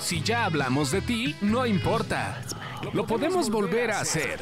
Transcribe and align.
Si 0.00 0.22
ya 0.22 0.44
hablamos 0.44 0.90
de 0.92 1.00
ti, 1.00 1.34
no 1.42 1.66
importa. 1.66 2.40
Lo 2.94 3.06
podemos 3.06 3.50
volver 3.50 3.90
a 3.90 4.00
hacer. 4.00 4.40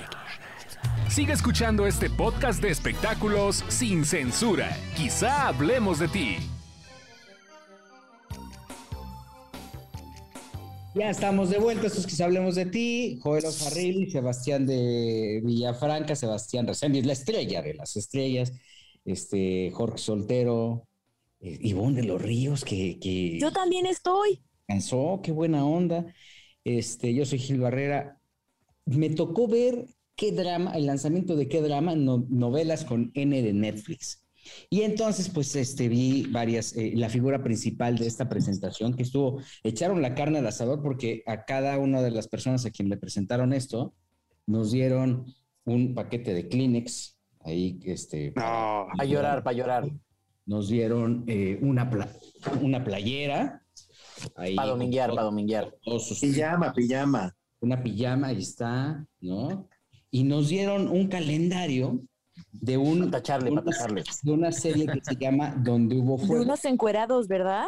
Sigue 1.09 1.33
escuchando 1.33 1.87
este 1.87 2.11
podcast 2.11 2.61
de 2.61 2.71
espectáculos 2.71 3.65
sin 3.69 4.05
censura. 4.05 4.77
Quizá 4.97 5.49
hablemos 5.49 5.99
de 5.99 6.09
ti. 6.09 6.37
Ya 10.95 11.11
estamos 11.11 11.51
de 11.51 11.59
vuelta, 11.59 11.87
estos 11.87 12.07
que 12.07 12.23
hablemos 12.23 12.55
de 12.55 12.67
ti, 12.67 13.19
Joel 13.23 13.45
Ofarrilli, 13.45 14.11
Sebastián 14.11 14.67
de 14.67 15.43
Villafranca, 15.45 16.17
Sebastián 16.17 16.67
Reséndiz, 16.67 17.05
la 17.05 17.13
estrella 17.13 17.61
de 17.61 17.75
las 17.75 17.97
estrellas, 17.97 18.53
este, 19.05 19.71
Jorge 19.75 19.99
Soltero, 19.99 20.89
eh, 21.41 21.59
Ivonne 21.61 22.01
de 22.01 22.07
los 22.07 22.23
Ríos, 22.23 22.65
que, 22.65 22.99
que 22.99 23.39
Yo 23.39 23.53
también 23.53 23.85
estoy. 23.85 24.43
Cansó, 24.67 25.21
qué 25.23 25.33
buena 25.33 25.65
onda. 25.65 26.07
Este, 26.65 27.15
yo 27.15 27.25
soy 27.25 27.39
Gil 27.39 27.61
Barrera. 27.61 28.21
Me 28.85 29.11
tocó 29.11 29.49
ver 29.49 29.87
qué 30.17 30.33
drama, 30.33 30.73
el 30.77 30.87
lanzamiento 30.87 31.37
de 31.37 31.49
qué 31.49 31.61
drama, 31.61 31.95
no- 31.95 32.27
novelas 32.29 32.85
con 32.85 33.11
N 33.15 33.43
de 33.43 33.53
Netflix. 33.53 34.23
Y 34.71 34.83
entonces, 34.83 35.29
pues, 35.29 35.57
este, 35.57 35.89
vi 35.89 36.27
varias, 36.31 36.77
eh, 36.77 36.93
la 36.95 37.09
figura 37.09 37.43
principal 37.43 37.99
de 37.99 38.07
esta 38.07 38.29
presentación, 38.29 38.95
que 38.95 39.03
estuvo, 39.03 39.41
echaron 39.65 40.03
la 40.03 40.15
carne 40.15 40.39
al 40.39 40.47
asador 40.47 40.83
porque 40.83 41.23
a 41.27 41.45
cada 41.45 41.79
una 41.79 42.01
de 42.01 42.13
las 42.13 42.29
personas 42.29 42.65
a 42.65 42.71
quien 42.71 42.89
le 42.89 42.97
presentaron 42.97 43.53
esto, 43.53 43.95
nos 44.47 44.71
dieron 44.71 45.27
un 45.65 45.95
paquete 45.95 46.33
de 46.33 46.47
Kleenex, 46.49 47.19
ahí, 47.41 47.81
este, 47.85 48.33
No. 48.37 48.87
Para 48.97 49.05
llorar, 49.09 49.43
para 49.43 49.57
llorar. 49.57 49.91
nos 50.47 50.69
dieron 50.69 51.25
eh, 51.27 51.59
una, 51.61 51.91
pla- 51.91 52.13
una 52.63 52.85
playera. 52.85 53.66
Ahí 54.37 54.55
Para 54.55 54.69
dominguear, 54.71 55.11
para 55.11 55.23
dominguear. 55.23 55.75
sus- 55.99 56.21
Pijama, 56.21 56.73
pijama. 56.73 57.35
una 57.61 57.83
pijama, 57.83 58.29
ahí 58.29 58.39
está, 58.39 59.07
¿no? 59.21 59.69
Y 60.11 60.25
nos 60.25 60.49
dieron 60.49 60.89
un 60.89 61.09
calendario 61.09 62.01
de 62.53 62.77
un 62.77 63.11
tacharle, 63.11 63.51
una- 63.51 63.63
tacharle. 63.65 64.05
de 64.23 64.33
una 64.33 64.53
serie 64.53 64.87
que 64.87 65.01
se 65.03 65.17
llama 65.17 65.55
Donde 65.59 65.97
hubo 65.97 66.17
De 66.19 66.27
fuego. 66.27 66.43
unos 66.45 66.65
encuerados, 66.65 67.29
¿verdad? 67.29 67.65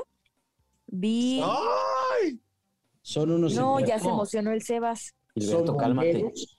Vi. 0.87 1.41
¡Ay! 1.43 2.41
Son 3.03 3.31
unos 3.31 3.55
No, 3.55 3.81
ya 3.81 3.99
se 3.99 4.09
emocionó 4.09 4.53
el 4.53 4.63
Sebas. 4.63 5.15
Gilberto, 5.35 5.67
son 5.67 5.77
cálmate. 5.77 6.13
bomberos, 6.15 6.59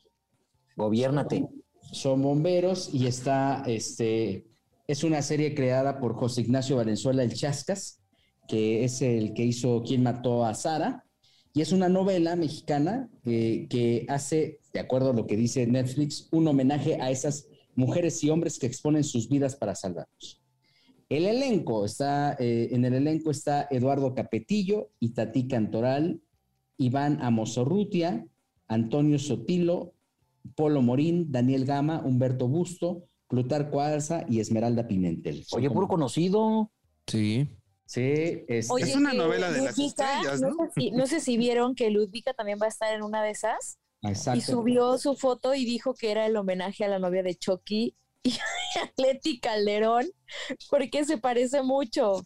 Gobiérnate. 0.75 1.47
son 1.91 2.21
bomberos 2.21 2.89
y 2.93 3.07
está, 3.07 3.63
este, 3.67 4.47
es 4.87 5.03
una 5.03 5.21
serie 5.21 5.53
creada 5.55 5.99
por 5.99 6.15
José 6.15 6.41
Ignacio 6.41 6.75
Valenzuela 6.77 7.23
El 7.23 7.33
Chascas, 7.33 7.98
que 8.49 8.83
es 8.83 9.01
el 9.01 9.33
que 9.33 9.45
hizo 9.45 9.83
Quién 9.85 10.03
mató 10.03 10.43
a 10.43 10.55
Sara, 10.55 11.05
y 11.53 11.61
es 11.61 11.71
una 11.71 11.87
novela 11.87 12.35
mexicana 12.35 13.09
que, 13.23 13.67
que 13.69 14.05
hace, 14.09 14.59
de 14.73 14.79
acuerdo 14.79 15.11
a 15.11 15.13
lo 15.13 15.27
que 15.27 15.37
dice 15.37 15.65
Netflix, 15.67 16.27
un 16.31 16.47
homenaje 16.47 16.99
a 16.99 17.11
esas 17.11 17.47
mujeres 17.75 18.23
y 18.23 18.29
hombres 18.29 18.59
que 18.59 18.67
exponen 18.67 19.03
sus 19.03 19.29
vidas 19.29 19.55
para 19.55 19.75
salvarnos. 19.75 20.41
El 21.09 21.25
elenco 21.25 21.85
está, 21.85 22.35
eh, 22.39 22.69
en 22.71 22.85
el 22.85 22.93
elenco 22.93 23.31
está 23.31 23.67
Eduardo 23.69 24.13
Capetillo, 24.13 24.89
Itatí 24.99 25.47
Cantoral, 25.47 26.21
Iván 26.77 27.19
Amosorrutia, 27.21 28.25
Antonio 28.67 29.17
Sotilo, 29.17 29.93
Polo 30.55 30.81
Morín, 30.81 31.31
Daniel 31.31 31.65
Gama, 31.65 32.01
Humberto 32.03 32.47
Busto, 32.47 33.05
Plutarco 33.27 33.81
Alza 33.81 34.25
y 34.29 34.39
Esmeralda 34.39 34.87
Pimentel. 34.87 35.45
Oye, 35.51 35.69
puro 35.69 35.87
conocido. 35.87 36.71
Sí. 37.07 37.47
Sí, 37.89 38.43
es, 38.47 38.69
Oye, 38.69 38.83
Es 38.85 38.95
una 38.95 39.13
novela 39.13 39.49
de 39.51 39.61
las 39.63 39.75
Ludvika, 39.75 40.19
estrellas, 40.19 40.41
no 40.41 40.49
¿no? 40.49 40.55
sé, 40.65 40.71
si, 40.75 40.91
no 40.91 41.07
sé 41.07 41.19
si 41.19 41.37
vieron 41.37 41.73
que 41.73 41.89
Ludvika 41.89 42.33
también 42.35 42.59
va 42.61 42.67
a 42.67 42.69
estar 42.69 42.93
en 42.93 43.01
una 43.01 43.23
de 43.23 43.31
esas. 43.31 43.79
exacto. 44.03 44.37
Y 44.37 44.41
subió 44.43 44.99
su 44.99 45.15
foto 45.15 45.55
y 45.55 45.65
dijo 45.65 45.95
que 45.95 46.11
era 46.11 46.27
el 46.27 46.37
homenaje 46.37 46.85
a 46.85 46.87
la 46.87 46.99
novia 46.99 47.23
de 47.23 47.33
Chucky 47.33 47.95
y 48.23 48.29
a 48.77 48.91
Leti 48.95 49.39
Calderón, 49.39 50.05
porque 50.69 51.03
se 51.03 51.17
parece 51.17 51.63
mucho. 51.63 52.23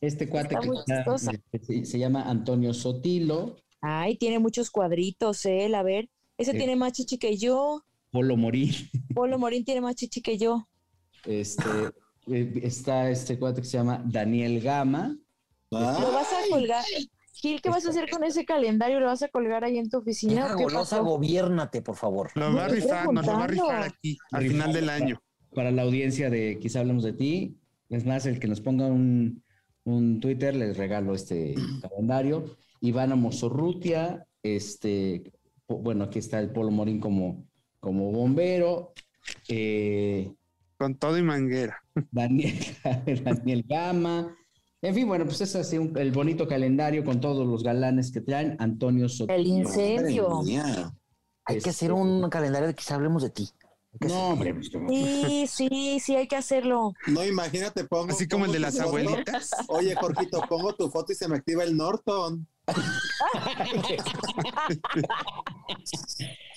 Este 0.00 0.28
cuate 0.28 0.48
está 0.54 0.60
que 0.60 0.66
muy 0.66 0.78
está- 0.78 1.04
que 1.52 1.84
se, 1.86 1.98
llama 2.00 2.28
Antonio 2.28 2.74
Sotilo, 2.74 3.56
Ay, 3.80 4.16
tiene 4.16 4.40
muchos 4.40 4.70
cuadritos, 4.70 5.46
él. 5.46 5.76
A 5.76 5.84
ver, 5.84 6.08
ese 6.36 6.50
Sí. 6.50 6.58
tiene 6.58 6.74
más 6.74 6.94
chichi 6.94 7.16
que 7.18 7.36
yo. 7.36 7.84
Polo 8.10 8.36
Morín, 8.36 8.72
Polo 9.14 9.38
Morín 9.38 9.64
tiene 9.64 9.80
más 9.80 9.94
chichi 9.94 10.20
que 10.20 10.36
yo. 10.36 10.66
este, 11.24 11.62
eh, 11.62 11.90
está 12.26 13.10
este 13.10 13.38
cuate 13.38 13.60
que 13.60 13.66
se 13.66 13.76
llama 13.78 14.02
Daniel 14.04 14.60
Gama, 14.60 15.16
¿Lo 15.70 15.78
Ah, 15.78 16.10
vas 16.12 16.28
a 16.32 16.48
colgar? 16.50 16.84
Gil, 17.32 17.60
¿qué 17.60 17.68
vas 17.68 17.84
a 17.84 17.90
hacer 17.90 18.08
con 18.08 18.22
ese 18.24 18.44
calendario? 18.44 18.98
¿Lo 19.00 19.06
vas 19.06 19.22
a 19.22 19.28
colgar 19.28 19.64
ahí 19.64 19.78
en 19.78 19.90
tu 19.90 19.98
oficina? 19.98 20.42
Deja 20.44 20.54
o 20.54 20.56
qué 20.58 20.64
golosa, 20.64 21.02
por 21.82 21.96
favor. 21.96 22.30
Lo 22.34 22.54
va 22.54 22.64
a 22.64 22.68
rifar, 22.68 23.12
nos 23.12 23.26
lo 23.26 23.32
va 23.32 23.44
a 23.44 23.46
rifar 23.46 23.82
aquí, 23.82 24.16
al 24.32 24.46
final 24.46 24.72
del 24.72 24.88
año. 24.88 25.20
para 25.54 25.70
la 25.70 25.82
audiencia 25.82 26.30
de 26.30 26.58
Quizá 26.60 26.80
hablamos 26.80 27.02
de 27.04 27.12
ti. 27.12 27.56
Es 27.88 28.04
más, 28.06 28.26
el 28.26 28.38
que 28.40 28.46
nos 28.48 28.60
ponga 28.60 28.86
un, 28.86 29.42
un 29.84 30.20
Twitter, 30.20 30.54
les 30.54 30.76
regalo 30.76 31.14
este 31.14 31.54
calendario. 31.82 32.56
Ivana 32.80 33.16
Mosorrutia, 33.16 34.26
este, 34.42 35.32
bueno, 35.68 36.04
aquí 36.04 36.18
está 36.18 36.38
el 36.40 36.50
Polo 36.50 36.70
Morín 36.70 37.00
como, 37.00 37.46
como 37.80 38.12
bombero. 38.12 38.92
eh, 39.48 40.32
Con 40.78 40.94
todo 40.96 41.16
y 41.18 41.22
manguera. 41.22 41.82
Daniel, 42.10 42.58
Daniel 43.24 43.64
Gama. 43.68 44.36
En 44.82 44.94
fin, 44.94 45.08
bueno, 45.08 45.24
pues 45.24 45.40
es 45.40 45.56
así 45.56 45.78
un- 45.78 45.96
el 45.98 46.12
bonito 46.12 46.46
calendario 46.46 47.02
con 47.04 47.20
todos 47.20 47.46
los 47.46 47.62
galanes 47.64 48.12
que 48.12 48.20
traen. 48.20 48.56
Antonio 48.58 49.08
Sotelo. 49.08 49.38
El 49.40 49.46
incendio. 49.46 50.40
Hay 51.44 51.54
que 51.54 51.58
Este- 51.58 51.70
hacer 51.70 51.92
un 51.92 52.28
calendario 52.28 52.68
de 52.68 52.74
quizá 52.74 52.96
hablemos 52.96 53.22
de 53.22 53.30
ti. 53.30 53.48
Que 53.98 54.08
No, 54.08 54.28
hombre, 54.28 54.52
pues, 54.52 54.70
Sí, 54.90 55.46
sí, 55.48 55.98
sí, 56.00 56.16
hay 56.16 56.28
que 56.28 56.36
hacerlo. 56.36 56.92
No, 57.06 57.24
imagínate, 57.24 57.84
pongo. 57.84 58.12
Así 58.12 58.28
como 58.28 58.44
el 58.44 58.52
de 58.52 58.58
las 58.58 58.74
foto. 58.76 58.88
abuelitas. 58.88 59.50
Oye, 59.68 59.94
Jorgito, 59.94 60.42
pongo 60.48 60.74
tu 60.74 60.90
foto 60.90 61.12
y 61.12 61.16
se 61.16 61.26
me 61.28 61.36
activa 61.36 61.64
el 61.64 61.74
Norton. 61.74 62.46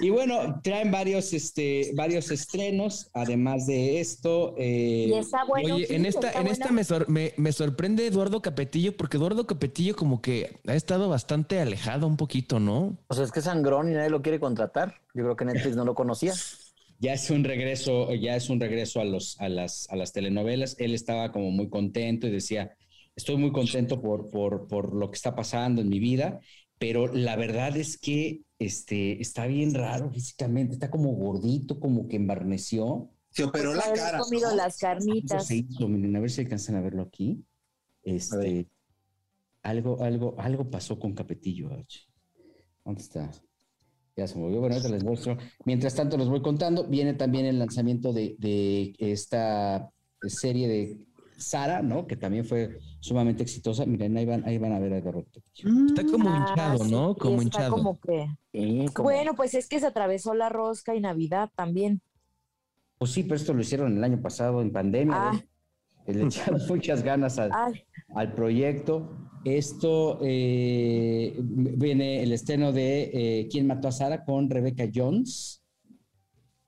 Y 0.00 0.10
bueno, 0.10 0.60
traen 0.62 0.90
varios, 0.90 1.32
este, 1.32 1.92
varios 1.94 2.30
estrenos, 2.30 3.10
además 3.12 3.66
de 3.66 4.00
esto. 4.00 4.54
eh, 4.58 5.06
Y 5.08 5.14
está 5.14 5.44
bueno. 5.44 5.74
Oye, 5.74 5.94
en 5.94 6.06
esta, 6.06 6.32
en 6.32 6.46
esta 6.46 6.72
me, 6.72 6.84
sor- 6.84 7.08
me, 7.08 7.34
me 7.36 7.52
sorprende 7.52 8.06
Eduardo 8.06 8.40
Capetillo, 8.40 8.96
porque 8.96 9.18
Eduardo 9.18 9.46
Capetillo 9.46 9.94
como 9.96 10.22
que 10.22 10.58
ha 10.66 10.74
estado 10.74 11.08
bastante 11.08 11.60
alejado 11.60 12.06
un 12.06 12.16
poquito, 12.16 12.60
¿no? 12.60 12.96
O 13.08 13.14
sea, 13.14 13.24
es 13.24 13.32
que 13.32 13.40
es 13.40 13.44
sangrón 13.44 13.90
y 13.90 13.94
nadie 13.94 14.10
lo 14.10 14.22
quiere 14.22 14.40
contratar. 14.40 14.94
Yo 15.14 15.24
creo 15.24 15.36
que 15.36 15.44
Netflix 15.44 15.76
no 15.76 15.84
lo 15.84 15.94
conocía. 15.94 16.32
ya 16.98 17.12
es 17.14 17.30
un 17.30 17.44
regreso, 17.44 18.12
ya 18.14 18.36
es 18.36 18.50
un 18.50 18.60
regreso 18.60 19.00
a 19.00 19.04
los, 19.04 19.40
a 19.40 19.48
las, 19.48 19.88
a 19.90 19.96
las 19.96 20.12
telenovelas. 20.12 20.76
Él 20.78 20.94
estaba 20.94 21.32
como 21.32 21.50
muy 21.50 21.68
contento 21.68 22.26
y 22.26 22.30
decía, 22.30 22.76
estoy 23.16 23.36
muy 23.36 23.52
contento 23.52 24.00
por, 24.00 24.30
por, 24.30 24.66
por 24.68 24.94
lo 24.94 25.10
que 25.10 25.16
está 25.16 25.34
pasando 25.34 25.80
en 25.82 25.88
mi 25.88 25.98
vida, 25.98 26.40
pero 26.78 27.06
la 27.08 27.36
verdad 27.36 27.76
es 27.76 27.98
que 27.98 28.42
este, 28.60 29.20
está 29.22 29.46
bien 29.46 29.72
raro 29.72 30.10
físicamente, 30.10 30.74
está 30.74 30.90
como 30.90 31.12
gordito, 31.14 31.80
como 31.80 32.06
que 32.06 32.16
embarneció. 32.16 33.10
Se 33.30 33.44
operó 33.44 33.72
la 33.74 33.84
Haber 33.84 33.98
cara. 33.98 34.18
comido 34.18 34.50
¿no? 34.50 34.56
las 34.56 34.76
carnitas. 34.76 35.46
se 35.46 35.56
hizo, 35.56 35.88
miren, 35.88 36.14
a 36.14 36.20
ver 36.20 36.30
si 36.30 36.42
alcanzan 36.42 36.76
a 36.76 36.82
verlo 36.82 37.02
aquí. 37.02 37.42
Este, 38.02 38.68
algo, 39.62 40.02
algo, 40.02 40.34
algo 40.38 40.70
pasó 40.70 40.98
con 40.98 41.14
Capetillo. 41.14 41.70
¿Dónde 42.84 43.00
está? 43.00 43.30
Ya 44.14 44.26
se 44.26 44.38
movió. 44.38 44.60
Bueno, 44.60 44.74
ahorita 44.74 44.90
les 44.90 45.04
muestro. 45.04 45.38
Mientras 45.64 45.94
tanto, 45.94 46.18
les 46.18 46.28
voy 46.28 46.42
contando. 46.42 46.86
Viene 46.86 47.14
también 47.14 47.46
el 47.46 47.58
lanzamiento 47.58 48.12
de, 48.12 48.36
de 48.38 48.94
esta 48.98 49.90
serie 50.28 50.68
de 50.68 51.06
Sara, 51.40 51.82
¿no? 51.82 52.06
Que 52.06 52.16
también 52.16 52.44
fue 52.44 52.78
sumamente 53.00 53.42
exitosa. 53.42 53.86
Miren, 53.86 54.16
ahí 54.16 54.26
van, 54.26 54.44
ahí 54.46 54.58
van 54.58 54.72
a 54.72 54.78
ver 54.78 54.92
a 54.94 55.02
Capetillo. 55.02 55.86
Está 55.88 56.04
como 56.04 56.28
Ah, 56.28 56.46
hinchado, 56.48 56.84
sí, 56.84 56.90
¿no? 56.90 57.14
Como 57.16 57.34
está 57.36 57.42
hinchado. 57.44 57.72
como 57.72 57.98
que- 58.00 58.26
Sí, 58.52 58.86
como- 58.94 59.08
Bueno, 59.08 59.34
pues 59.34 59.54
es 59.54 59.68
que 59.68 59.80
se 59.80 59.86
atravesó 59.86 60.34
la 60.34 60.48
rosca 60.48 60.94
y 60.94 61.00
Navidad 61.00 61.50
también. 61.56 62.00
Pues 62.98 63.12
sí, 63.12 63.22
pero 63.22 63.36
esto 63.36 63.54
lo 63.54 63.62
hicieron 63.62 63.96
el 63.96 64.04
año 64.04 64.20
pasado 64.20 64.60
en 64.60 64.70
pandemia. 64.72 65.16
Ah. 65.30 65.40
¿ves? 66.06 66.16
Le 66.16 66.24
echaron 66.26 66.60
muchas 66.68 67.02
ganas 67.02 67.38
al, 67.38 67.50
al 68.14 68.34
proyecto. 68.34 69.16
Esto 69.44 70.18
eh, 70.22 71.34
viene 71.38 72.22
el 72.22 72.32
estreno 72.32 72.72
de 72.72 73.10
eh, 73.40 73.48
¿Quién 73.50 73.66
mató 73.66 73.88
a 73.88 73.92
Sara? 73.92 74.24
con 74.24 74.50
Rebecca 74.50 74.84
Jones 74.94 75.62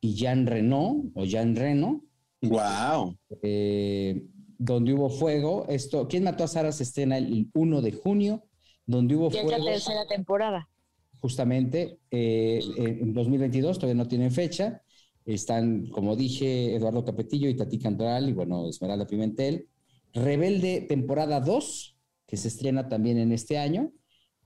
y 0.01 0.15
Jean 0.15 0.47
Reno 0.47 1.05
o 1.15 1.25
Jean 1.25 1.55
Reno, 1.55 2.03
Wow. 2.41 3.17
eh, 3.43 4.27
donde 4.65 4.95
hubo 4.95 5.11
fuego. 5.11 5.67
Esto, 5.69 6.07
¿Quién 6.09 6.25
mató 6.25 6.45
a 6.45 6.49
Sara? 6.49 6.71
se 6.71 6.85
estrena 6.85 7.19
el 7.19 7.51
1 7.53 7.83
de 7.83 7.93
junio, 7.93 8.45
donde 8.87 9.17
hubo 9.17 9.31
ya 9.31 9.41
es 9.41 9.47
la 9.47 9.57
fuego 9.57 9.71
tercera 9.73 10.07
temporada. 10.07 10.69
justamente 11.21 11.99
eh, 12.11 12.61
en 12.77 13.13
2022, 13.13 13.79
todavía 13.79 14.03
no 14.03 14.09
tienen 14.09 14.31
fecha. 14.31 14.83
Están, 15.25 15.87
como 15.89 16.17
dije, 16.17 16.75
Eduardo 16.75 17.05
Capetillo 17.05 17.49
y 17.49 17.57
Tati 17.57 17.79
Cantoral 17.79 18.29
y 18.29 18.33
bueno, 18.33 18.69
Esmeralda 18.69 19.07
Pimentel. 19.07 19.69
Rebelde, 20.13 20.83
temporada 20.83 21.41
2, 21.41 21.97
que 22.27 22.37
se 22.37 22.49
estrena 22.49 22.89
también 22.89 23.19
en 23.19 23.33
este 23.33 23.59
año. 23.59 23.93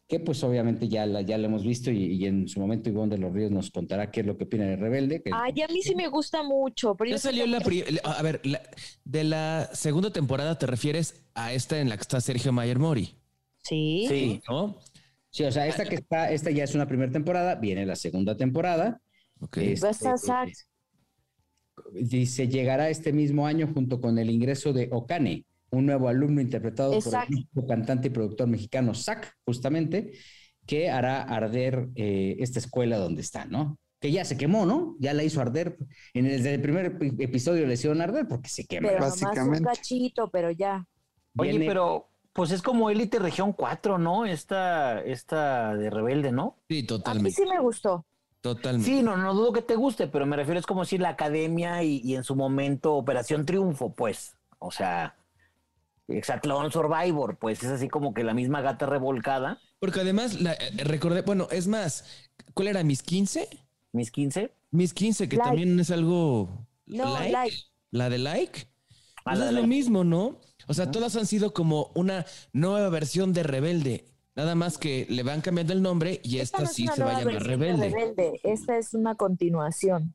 Que 0.09 0.21
pues 0.21 0.43
obviamente 0.45 0.89
ya 0.89 1.05
la, 1.05 1.21
ya 1.23 1.37
la 1.37 1.47
hemos 1.47 1.65
visto 1.65 1.91
y, 1.91 2.05
y 2.13 2.27
en 2.27 2.47
su 2.49 2.61
momento 2.61 2.89
Ivonne 2.89 3.17
de 3.17 3.21
los 3.21 3.33
Ríos 3.33 3.51
nos 3.51 3.71
contará 3.73 4.11
qué 4.13 4.21
es 4.21 4.27
lo 4.27 4.37
que 4.39 4.45
opina 4.45 4.65
de 4.65 4.77
Rebelde. 4.77 5.21
que- 5.23 5.31
Ay, 5.35 5.61
a 5.63 5.67
mí 5.69 5.83
sí 5.83 5.97
me 5.97 6.07
gusta 6.09 6.43
mucho. 6.45 6.95
Pero 6.95 7.11
Ya 7.11 7.17
yo 7.17 7.19
salió 7.21 7.47
la 7.47 7.59
A 8.05 8.23
ver, 8.23 8.41
la- 8.45 8.63
de 9.05 9.25
la 9.25 9.69
segunda 9.73 10.13
temporada 10.13 10.59
te 10.59 10.67
refieres 10.67 11.25
a 11.35 11.53
esta 11.53 11.81
en 11.81 11.89
la 11.89 11.97
que 11.97 12.03
está 12.03 12.21
Sergio 12.21 12.53
Mayer 12.53 12.79
Mori, 12.79 13.17
Sí. 13.65 14.07
Sí. 14.09 14.43
¿no? 14.49 14.79
Sí, 15.31 15.43
o 15.45 15.51
sea, 15.51 15.67
esta 15.67 15.85
que 15.85 15.97
está, 15.97 16.31
esta 16.31 16.51
ya 16.53 16.63
es 16.65 16.75
una 16.77 16.87
primera 16.87 17.11
temporada, 17.13 17.57
viene 17.57 17.85
la 17.85 17.97
segunda 17.97 18.37
temporada. 18.37 19.01
Ok. 19.41 19.57
Este, 19.59 19.87
a 20.09 20.17
Zack. 20.17 20.53
Dice, 21.93 22.49
llegará 22.49 22.89
este 22.89 23.13
mismo 23.13 23.47
año 23.47 23.69
junto 23.75 24.01
con 24.01 24.19
el 24.19 24.31
ingreso 24.31 24.73
de 24.73 24.89
Okane, 24.93 25.45
un 25.77 25.87
nuevo 25.87 26.09
alumno 26.09 26.41
interpretado 26.41 26.99
por 27.01 27.15
el 27.29 27.67
cantante 27.69 28.09
y 28.09 28.11
productor 28.11 28.49
mexicano 28.49 28.95
Zack, 28.95 29.35
justamente, 29.45 30.13
que 30.67 30.91
hará 30.91 31.23
arder 31.23 31.89
eh, 31.95 32.37
esta 32.41 32.59
escuela 32.59 32.97
donde 32.99 33.23
está, 33.23 33.45
¿no? 33.45 33.79
Que 34.01 34.11
ya 34.13 34.25
se 34.25 34.37
quemó, 34.37 34.67
¿no? 34.67 34.97
Ya 34.99 35.15
la 35.15 35.23
hizo 35.25 35.41
arder. 35.41 35.79
En 36.13 36.27
el, 36.27 36.33
desde 36.39 36.55
el 36.55 36.61
primer 36.61 36.99
epi- 36.99 37.17
episodio 37.23 37.67
le 37.67 37.75
hicieron 37.75 38.01
arder 38.03 38.27
porque 38.29 38.49
se 38.49 38.67
quema. 38.67 38.89
Pero 38.89 39.01
nomás 39.01 39.21
un 39.23 39.29
Básicamente. 39.29 39.65
cachito, 39.65 40.29
pero 40.31 40.51
ya. 40.51 40.87
Oye, 41.39 41.51
Viene- 41.53 41.67
pero 41.67 42.09
pues 42.33 42.51
es 42.51 42.61
como 42.61 42.91
Élite 42.91 43.19
Región 43.19 43.53
4, 43.55 43.97
¿no? 43.97 44.27
Esta, 44.27 45.01
esta 45.03 45.75
de 45.75 45.89
Rebelde, 45.89 46.33
¿no? 46.33 46.57
Sí, 46.69 46.79
A 46.79 46.81
mí 46.83 46.87
totalmente. 46.87 47.31
sí 47.43 47.49
me 47.49 47.59
gustó. 47.61 48.05
Totalmente. 48.43 48.87
Sí, 48.91 49.03
no, 49.03 49.17
no 49.17 49.33
dudo 49.35 49.53
que 49.55 49.63
te 49.63 49.75
guste, 49.75 50.07
pero 50.07 50.27
me 50.27 50.37
refiero 50.37 50.61
es 50.61 50.67
como 50.67 50.83
decir 50.83 51.01
la 51.01 51.09
academia 51.09 51.83
y, 51.83 52.01
y 52.05 52.15
en 52.15 52.23
su 52.25 52.37
momento 52.37 52.95
Operación 52.95 53.47
Triunfo, 53.47 53.95
pues. 53.95 54.37
O 54.59 54.71
sea, 54.71 55.17
Exatlón 56.09 56.71
Survivor, 56.73 57.37
pues 57.39 57.63
es 57.63 57.71
así 57.71 57.89
como 57.89 58.15
que 58.15 58.23
la 58.25 58.35
misma 58.35 58.61
gata 58.61 58.87
revolcada, 58.87 59.59
Porque 59.79 60.01
además, 60.01 60.41
la, 60.41 60.53
eh, 60.55 60.71
recordé, 60.85 61.23
bueno, 61.23 61.49
es 61.51 61.67
más, 61.67 62.05
¿cuál 62.55 62.69
era? 62.69 62.83
¿Mis 62.85 63.03
15? 63.03 63.49
mis 63.93 64.11
15. 64.11 64.53
Mis 64.71 64.93
15, 64.93 65.29
que 65.29 65.37
Like. 65.37 65.49
también 65.49 65.81
es 65.81 65.91
algo... 65.91 66.67
No, 66.87 67.15
like. 67.15 67.33
like. 67.33 67.57
La 67.91 68.09
de 68.11 68.19
like. 68.19 68.69
Ah, 69.19 69.23
Pues 69.25 69.39
la 69.39 69.45
es 69.45 69.51
de 69.51 69.53
lo 69.55 69.61
like. 69.63 69.69
mismo, 69.75 70.05
¿no? 70.05 70.39
O 70.69 70.75
sea, 70.75 70.91
todas 70.91 71.17
han 71.17 71.27
sido 71.27 71.55
como 71.55 71.91
una 71.95 72.27
nueva 72.53 72.89
versión 72.91 73.33
de 73.33 73.43
Rebelde. 73.43 74.05
Nada 74.35 74.55
más 74.55 74.77
que 74.77 75.07
le 75.09 75.23
van 75.23 75.41
cambiando 75.41 75.73
el 75.73 75.81
nombre 75.81 76.21
y 76.23 76.39
esta, 76.39 76.59
no 76.59 76.65
es 76.65 76.73
sí 76.73 76.87
se 76.95 77.03
va 77.03 77.17
a 77.17 77.21
llamar 77.21 77.43
Rebelde. 77.43 77.89
Rebelde. 77.89 78.41
Esta 78.43 78.77
es 78.77 78.93
una 78.93 79.15
continuación. 79.15 80.15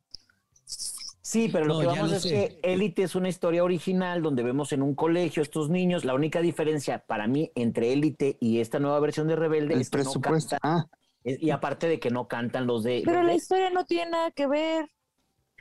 Sí, 1.24 1.48
pero 1.52 1.64
lo 1.66 1.74
No, 1.74 1.80
que 1.80 1.86
vamos 1.86 2.10
lo 2.10 2.16
es 2.16 2.22
sé. 2.22 2.30
que 2.30 2.60
Élite 2.62 3.04
es 3.04 3.14
una 3.14 3.28
historia 3.28 3.62
original 3.62 4.22
donde 4.22 4.42
vemos 4.42 4.72
en 4.72 4.82
un 4.82 4.94
colegio 4.96 5.42
estos 5.42 5.70
niños. 5.70 6.04
La 6.04 6.14
única 6.14 6.40
diferencia 6.40 6.98
para 7.06 7.28
mí 7.28 7.52
entre 7.54 7.92
Élite 7.92 8.36
y 8.40 8.58
esta 8.60 8.80
nueva 8.80 8.98
versión 9.00 9.28
de 9.28 9.36
Rebelde 9.36 9.74
El 9.74 9.80
es 9.82 9.88
que 9.88 9.98
no 9.98 10.02
presupuesto. 10.02 10.56
cantan, 10.60 10.60
Ah, 10.62 10.86
y 11.24 11.50
aparte 11.50 11.86
de 11.88 12.00
que 12.00 12.10
no 12.10 12.26
cantan 12.26 12.66
los 12.66 12.82
de... 12.82 13.02
Pero 13.04 13.18
los 13.18 13.26
la 13.26 13.32
de- 13.32 13.36
historia 13.36 13.70
no 13.70 13.84
tiene 13.86 14.10
nada 14.10 14.30
que 14.32 14.46
ver. 14.48 14.86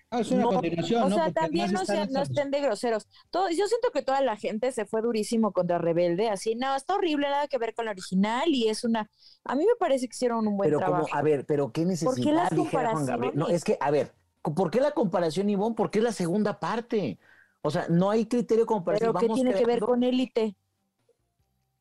Ah, 0.09 0.19
es 0.19 0.31
una 0.31 0.41
No, 0.43 0.49
continuación, 0.49 1.03
O 1.03 1.09
¿no? 1.09 1.15
sea, 1.15 1.23
Porque 1.25 1.33
también 1.41 1.71
no, 1.71 1.85
sean, 1.85 2.09
no 2.11 2.21
estén 2.23 2.51
de 2.51 2.59
groseros. 2.61 3.07
Todo, 3.29 3.49
yo 3.49 3.67
siento 3.67 3.91
que 3.93 4.01
toda 4.01 4.21
la 4.21 4.35
gente 4.37 4.71
se 4.71 4.85
fue 4.85 5.01
durísimo 5.01 5.53
contra 5.53 5.77
Rebelde, 5.77 6.29
así, 6.29 6.55
no, 6.55 6.75
está 6.75 6.95
horrible, 6.95 7.29
nada 7.29 7.47
que 7.47 7.57
ver 7.59 7.73
con 7.73 7.85
la 7.85 7.91
original 7.91 8.49
y 8.49 8.67
es 8.69 8.83
una... 8.83 9.09
A 9.45 9.55
mí 9.55 9.65
me 9.65 9.75
parece 9.79 10.07
que 10.07 10.15
hicieron 10.15 10.47
un 10.47 10.57
buen 10.57 10.69
pero 10.69 10.77
trabajo. 10.77 11.05
como, 11.05 11.15
a 11.15 11.21
ver, 11.21 11.45
pero 11.45 11.71
qué 11.71 11.85
necesidad, 11.85 12.11
¿Por 12.11 12.19
qué 12.19 12.31
las 12.33 12.49
dijera 12.51 12.89
Juan 12.91 13.05
Gabriel. 13.05 13.33
No, 13.35 13.45
comparaciones? 13.45 13.55
es 13.57 13.63
que, 13.63 13.77
a 13.79 13.91
ver, 13.91 14.11
¿por 14.41 14.71
qué 14.71 14.79
la 14.79 14.91
comparación, 14.91 15.49
Ivonne? 15.49 15.75
¿Por 15.75 15.91
qué 15.91 15.99
es 15.99 16.03
la 16.05 16.11
segunda 16.11 16.59
parte? 16.59 17.19
O 17.61 17.69
sea, 17.71 17.87
no 17.89 18.09
hay 18.09 18.25
criterio 18.25 18.65
como 18.65 18.83
para 18.83 18.97
Pero 18.97 19.13
¿qué 19.13 19.27
vamos 19.27 19.35
tiene 19.41 19.53
que 19.53 19.65
ver 19.65 19.79
con 19.79 20.03
élite? 20.03 20.55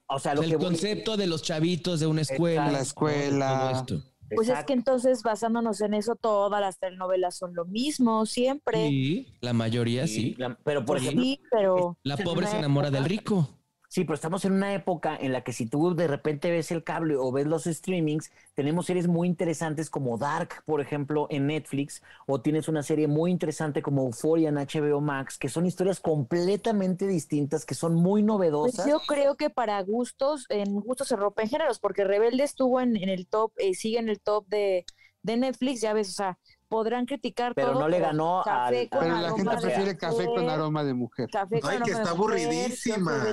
O 0.06 0.18
sea, 0.18 0.34
lo 0.34 0.42
el 0.42 0.50
que 0.50 0.56
voy- 0.56 0.66
concepto 0.66 1.16
de 1.16 1.26
los 1.26 1.42
chavitos 1.42 2.00
de 2.00 2.06
una 2.06 2.22
escuela. 2.22 2.70
La 2.70 2.80
escuela. 2.80 3.60
todo 3.60 3.70
esto. 4.00 4.10
Pues 4.34 4.46
es 4.46 4.50
Exacto. 4.50 4.66
que 4.66 4.72
entonces, 4.74 5.22
basándonos 5.24 5.80
en 5.80 5.94
eso, 5.94 6.14
todas 6.14 6.60
las 6.60 6.78
telenovelas 6.78 7.36
son 7.36 7.54
lo 7.54 7.64
mismo, 7.64 8.26
siempre. 8.26 8.88
Sí, 8.88 9.34
la 9.40 9.52
mayoría 9.52 10.06
Sí, 10.06 10.14
sí. 10.14 10.34
la- 10.38 10.56
pero 10.62 10.84
por 10.84 10.98
Sí. 11.00 11.06
ejemplo, 11.06 11.24
Sí, 11.24 11.42
pero... 11.50 11.98
La 12.04 12.16
pobre 12.16 12.46
se 12.46 12.58
enamora 12.58 12.90
del 12.90 13.04
rico. 13.06 13.48
Sí, 13.90 14.04
pero 14.04 14.14
estamos 14.14 14.44
en 14.44 14.52
una 14.52 14.72
época 14.72 15.16
en 15.20 15.32
la 15.32 15.42
que 15.42 15.52
si 15.52 15.66
tú 15.66 15.94
de 15.96 16.06
repente 16.06 16.50
ves 16.50 16.70
el 16.70 16.84
cable 16.84 17.16
o 17.16 17.32
ves 17.32 17.46
los 17.46 17.64
streamings, 17.64 18.30
tenemos 18.54 18.86
series 18.86 19.08
muy 19.08 19.26
interesantes 19.26 19.90
como 19.90 20.16
Dark, 20.16 20.62
por 20.64 20.80
ejemplo, 20.80 21.26
en 21.30 21.48
Netflix, 21.48 22.00
o 22.26 22.40
tienes 22.40 22.68
una 22.68 22.84
serie 22.84 23.08
muy 23.08 23.32
interesante 23.32 23.82
como 23.82 24.04
Euphoria 24.06 24.48
en 24.50 24.58
HBO 24.58 25.00
Max, 25.00 25.36
que 25.38 25.48
son 25.48 25.66
historias 25.66 25.98
completamente 26.00 27.06
distintas, 27.08 27.66
que 27.66 27.74
son 27.74 27.94
muy 27.96 28.22
Pues 28.60 28.76
novedosas. 28.76 28.84
yo 28.84 29.00
creo 29.06 29.36
que 29.36 29.48
para 29.50 29.80
gustos, 29.82 30.44
en 30.50 30.74
gustos 30.80 31.08
se 31.08 31.16
rompen 31.16 31.48
géneros, 31.48 31.78
porque 31.80 32.04
Rebelde 32.04 32.44
estuvo 32.44 32.80
en, 32.80 32.96
en 32.96 33.08
el 33.08 33.26
top, 33.26 33.52
eh, 33.56 33.74
sigue 33.74 33.98
en 33.98 34.08
el 34.10 34.20
top 34.20 34.46
de, 34.48 34.84
de 35.22 35.36
Netflix, 35.38 35.80
ya 35.80 35.94
ves, 35.94 36.10
o 36.10 36.12
sea, 36.12 36.38
podrán 36.70 37.04
criticar 37.04 37.52
Pero 37.54 37.72
todo, 37.72 37.80
no 37.80 37.88
le 37.88 37.98
ganó 37.98 38.40
Café 38.44 38.80
al- 38.82 38.88
con 38.88 39.00
Pero 39.00 39.16
la 39.18 39.32
gente 39.34 39.56
prefiere 39.60 39.98
café 39.98 40.24
con 40.24 40.48
aroma 40.48 40.84
de 40.84 40.94
mujer. 40.94 41.28
Café 41.30 41.60
con 41.60 41.70
Ay, 41.70 41.80
que 41.80 41.90
está 41.90 42.14
mujer, 42.14 42.46
aburridísima. 42.48 43.26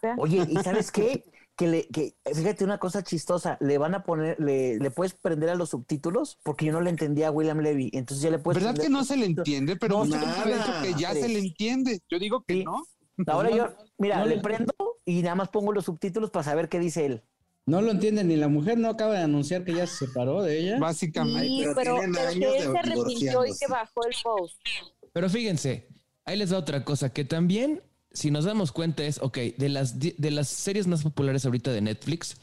Fea. 0.00 0.14
Oye, 0.16 0.46
¿y 0.48 0.56
sabes 0.62 0.90
qué? 0.90 1.24
Que 1.56 1.68
le, 1.68 1.86
que, 1.86 2.16
fíjate 2.34 2.64
una 2.64 2.78
cosa 2.78 3.04
chistosa, 3.04 3.58
le 3.60 3.78
van 3.78 3.94
a 3.94 4.02
poner, 4.02 4.36
le, 4.40 4.76
le 4.80 4.90
puedes 4.90 5.14
prender 5.14 5.50
a 5.50 5.54
los 5.54 5.70
subtítulos, 5.70 6.36
porque 6.42 6.64
yo 6.66 6.72
no 6.72 6.80
le 6.80 6.90
entendía 6.90 7.28
a 7.28 7.30
William 7.30 7.60
Levy, 7.60 7.90
entonces 7.92 8.24
ya 8.24 8.30
le 8.30 8.40
puedes 8.40 8.60
¿Verdad 8.60 8.74
prender 8.74 8.86
que 8.90 8.92
no 8.92 9.04
se 9.04 9.16
le 9.16 9.26
entiende? 9.26 9.76
Pero 9.76 9.98
No, 9.98 10.16
nada. 10.16 10.32
gente 10.32 10.52
ha 10.52 10.56
dicho 10.56 10.72
que 10.82 11.00
ya 11.00 11.12
se 11.12 11.28
le 11.28 11.38
entiende. 11.38 12.00
Yo 12.10 12.18
digo 12.18 12.42
que 12.44 12.54
Sí. 12.54 12.64
no. 12.64 12.82
Ahora 13.28 13.50
No, 13.50 13.56
yo, 13.56 13.68
mira, 13.98 14.18
no 14.18 14.24
le 14.26 14.34
le- 14.34 14.42
prendo 14.42 14.72
y 15.04 15.22
nada 15.22 15.36
más 15.36 15.48
pongo 15.50 15.70
los 15.72 15.84
subtítulos 15.84 16.32
para 16.32 16.42
saber 16.42 16.68
qué 16.68 16.80
dice 16.80 17.06
él. 17.06 17.22
No 17.66 17.80
lo 17.80 17.90
entiende 17.92 18.24
ni 18.24 18.36
la 18.36 18.48
mujer, 18.48 18.76
no 18.78 18.88
acaba 18.90 19.14
de 19.14 19.20
anunciar 19.24 19.64
que 19.64 19.74
ya 19.74 19.86
se 19.86 20.06
separó 20.06 20.42
de 20.42 20.58
ella. 20.60 20.78
Básicamente. 20.78 21.46
Sí, 21.48 21.62
pero 21.74 21.74
pero, 21.74 21.96
pero 22.12 22.30
que 22.32 22.56
él 22.58 22.62
se 22.72 22.78
arrepintió 22.78 23.46
y 23.46 23.56
que 23.58 23.66
bajó 23.68 24.06
el 24.06 24.14
post. 24.22 24.56
Pero 25.12 25.30
fíjense, 25.30 25.88
ahí 26.26 26.36
les 26.36 26.50
da 26.50 26.58
otra 26.58 26.84
cosa 26.84 27.10
que 27.12 27.24
también, 27.24 27.80
si 28.12 28.30
nos 28.30 28.44
damos 28.44 28.70
cuenta, 28.70 29.02
es, 29.04 29.18
ok, 29.22 29.38
de 29.56 29.68
las, 29.70 29.98
de 29.98 30.30
las 30.30 30.48
series 30.48 30.86
más 30.86 31.02
populares 31.02 31.46
ahorita 31.46 31.72
de 31.72 31.80
Netflix, 31.80 32.36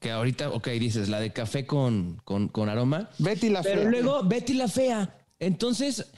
que 0.00 0.10
ahorita, 0.10 0.50
ok, 0.50 0.68
dices, 0.72 1.08
la 1.08 1.18
de 1.20 1.32
café 1.32 1.64
con, 1.66 2.20
con, 2.24 2.48
con 2.48 2.68
aroma, 2.68 3.08
Betty 3.18 3.48
la 3.48 3.62
pero 3.62 3.80
fea. 3.82 3.90
luego 3.90 4.22
Betty 4.22 4.52
la 4.54 4.68
Fea. 4.68 5.14
Entonces, 5.38 6.10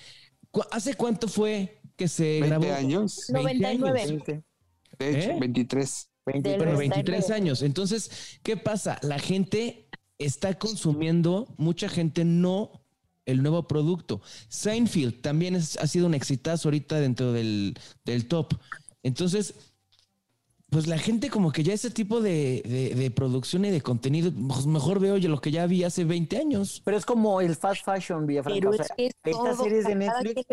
¿cu- 0.50 0.64
¿hace 0.72 0.94
cuánto 0.94 1.28
fue 1.28 1.80
que 1.96 2.08
se 2.08 2.40
20 2.40 2.48
grabó? 2.48 2.74
años. 2.74 3.26
99. 3.28 4.00
años. 4.02 4.22
De 4.98 5.10
hecho, 5.18 5.30
¿Eh? 5.30 5.36
23. 5.38 6.09
Del 6.32 6.56
Bueno, 6.58 6.72
99. 6.72 7.02
23 7.02 7.30
años. 7.30 7.62
Entonces, 7.62 8.38
¿qué 8.42 8.56
pasa? 8.56 8.98
La 9.02 9.18
gente 9.18 9.88
está 10.18 10.58
consumiendo, 10.58 11.46
mucha 11.56 11.88
gente 11.88 12.24
no 12.24 12.70
el 13.26 13.42
nuevo 13.42 13.66
producto. 13.68 14.20
Seinfeld 14.48 15.20
también 15.20 15.54
es- 15.54 15.76
ha 15.78 15.86
sido 15.86 16.06
un 16.06 16.14
exitazo 16.14 16.68
ahorita 16.68 16.98
dentro 17.00 17.32
del, 17.32 17.74
del 18.04 18.26
top. 18.26 18.54
Entonces, 19.02 19.54
pues 20.68 20.86
la 20.86 20.98
gente 20.98 21.30
como 21.30 21.50
que 21.50 21.64
ya 21.64 21.72
ese 21.72 21.90
tipo 21.90 22.20
de, 22.20 22.62
de- 22.64 22.94
de 22.94 23.10
producción 23.10 23.64
y 23.64 23.70
de 23.70 23.80
contenido, 23.80 24.32
pues 24.48 24.66
mejor 24.66 25.00
veo 25.00 25.16
yo 25.16 25.28
lo 25.28 25.40
que 25.40 25.50
ya 25.50 25.66
vi 25.66 25.82
hace 25.84 26.04
20 26.04 26.38
años. 26.38 26.80
Pero 26.84 26.96
es 26.96 27.04
como 27.04 27.40
el 27.40 27.56
fast 27.56 27.84
fashion, 27.84 28.24
Villafranca. 28.26 28.58
Pero 28.60 28.70
o 28.70 28.74
es 28.74 28.86
sea, 28.86 28.96
que 28.96 29.06
es 29.06 29.12
estas 29.24 29.56
todo, 29.56 29.64
series 29.64 29.84
de 29.86 29.94
Netflix, 29.96 30.46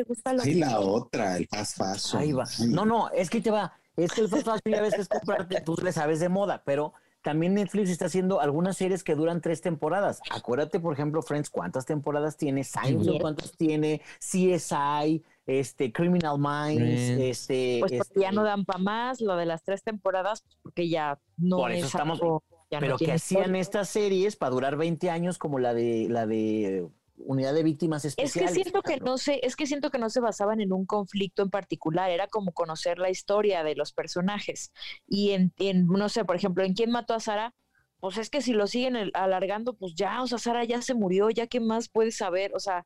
que- 0.44 0.56
la 0.56 0.80
otra, 0.80 1.38
el 1.38 1.48
fast 1.48 1.78
fashion. 1.78 2.22
ahí 2.22 2.32
va. 2.32 2.46
No, 2.68 2.84
no, 2.86 3.10
es 3.12 3.30
que 3.30 3.42
te 3.42 3.52
va. 3.52 3.74
Es 3.98 4.12
que 4.14 4.22
el 4.22 4.30
fast 4.30 4.46
fashion 4.46 4.62
ya 4.76 4.82
ves 4.82 4.94
que 4.96 5.02
es 5.02 5.08
comprarte, 5.10 5.60
tú 5.62 5.76
le 5.84 5.92
sabes 5.92 6.20
de 6.20 6.30
moda, 6.30 6.62
pero 6.66 6.94
también 7.24 7.56
Netflix 7.56 7.90
está 7.90 8.06
haciendo 8.06 8.40
algunas 8.40 8.78
series 8.78 9.04
que 9.04 9.16
duran 9.16 9.42
tres 9.42 9.60
temporadas. 9.62 10.22
Acuérdate, 10.30 10.80
por 10.80 10.94
ejemplo, 10.94 11.22
Friends, 11.24 11.50
¿cuántas 11.50 11.86
temporadas 11.86 12.38
tiene? 12.38 12.64
Seinfeld. 12.64 13.20
¿cuántas 13.20 13.52
tiene? 13.58 14.02
CSI, 14.20 15.24
este, 15.46 15.92
Criminal 15.92 16.38
Minds, 16.38 17.20
este... 17.20 17.78
Pues 17.82 17.94
porque 17.98 18.20
ya 18.22 18.28
este, 18.30 18.36
no 18.36 18.44
dan 18.44 18.64
para 18.66 18.80
más, 18.80 19.20
lo 19.20 19.36
de 19.36 19.46
las 19.46 19.64
tres 19.64 19.84
temporadas, 19.84 20.42
pues 20.42 20.56
porque 20.62 20.88
ya 20.90 21.20
no 21.38 21.58
Por 21.58 21.72
eso 21.72 21.88
es 21.88 21.94
estamos- 21.94 22.22
algo- 22.22 22.44
ya 22.70 22.80
no 22.80 22.86
pero 22.86 22.98
que 22.98 23.14
hacían 23.14 23.42
historia. 23.44 23.62
estas 23.62 23.90
series 23.90 24.36
para 24.36 24.50
durar 24.52 24.76
20 24.76 25.10
años 25.10 25.38
como 25.38 25.58
la 25.58 25.74
de 25.74 26.08
la 26.10 26.26
de 26.28 26.86
Unidad 27.18 27.54
de 27.54 27.64
Víctimas 27.64 28.06
Es 28.06 28.16
que 28.16 28.24
Especiales. 28.24 28.54
siento 28.54 28.82
que 28.84 28.98
no 28.98 29.18
se, 29.18 29.46
es 29.46 29.56
que 29.56 29.66
siento 29.66 29.90
que 29.90 29.98
no 29.98 30.10
se 30.10 30.20
basaban 30.20 30.62
en 30.62 30.72
un 30.72 30.86
conflicto 30.86 31.42
en 31.42 31.50
particular, 31.50 32.10
era 32.12 32.28
como 32.28 32.52
conocer 32.54 33.00
la 33.00 33.10
historia 33.10 33.64
de 33.64 33.76
los 33.76 33.92
personajes. 33.92 34.72
Y 35.08 35.32
en, 35.32 35.52
en, 35.58 35.88
no 35.88 36.10
sé, 36.10 36.26
por 36.26 36.36
ejemplo, 36.36 36.64
en 36.64 36.74
quién 36.74 36.92
mató 36.92 37.14
a 37.16 37.20
Sara, 37.20 37.54
pues 38.00 38.18
es 38.18 38.30
que 38.30 38.42
si 38.42 38.54
lo 38.54 38.68
siguen 38.68 38.96
el- 38.96 39.12
alargando, 39.16 39.74
pues 39.76 39.96
ya, 39.96 40.22
o 40.22 40.28
sea, 40.28 40.38
Sara 40.38 40.64
ya 40.64 40.82
se 40.82 40.94
murió, 40.94 41.30
ya 41.32 41.48
qué 41.48 41.60
más 41.60 41.90
puedes 41.90 42.18
saber, 42.18 42.52
o 42.56 42.60
sea, 42.60 42.86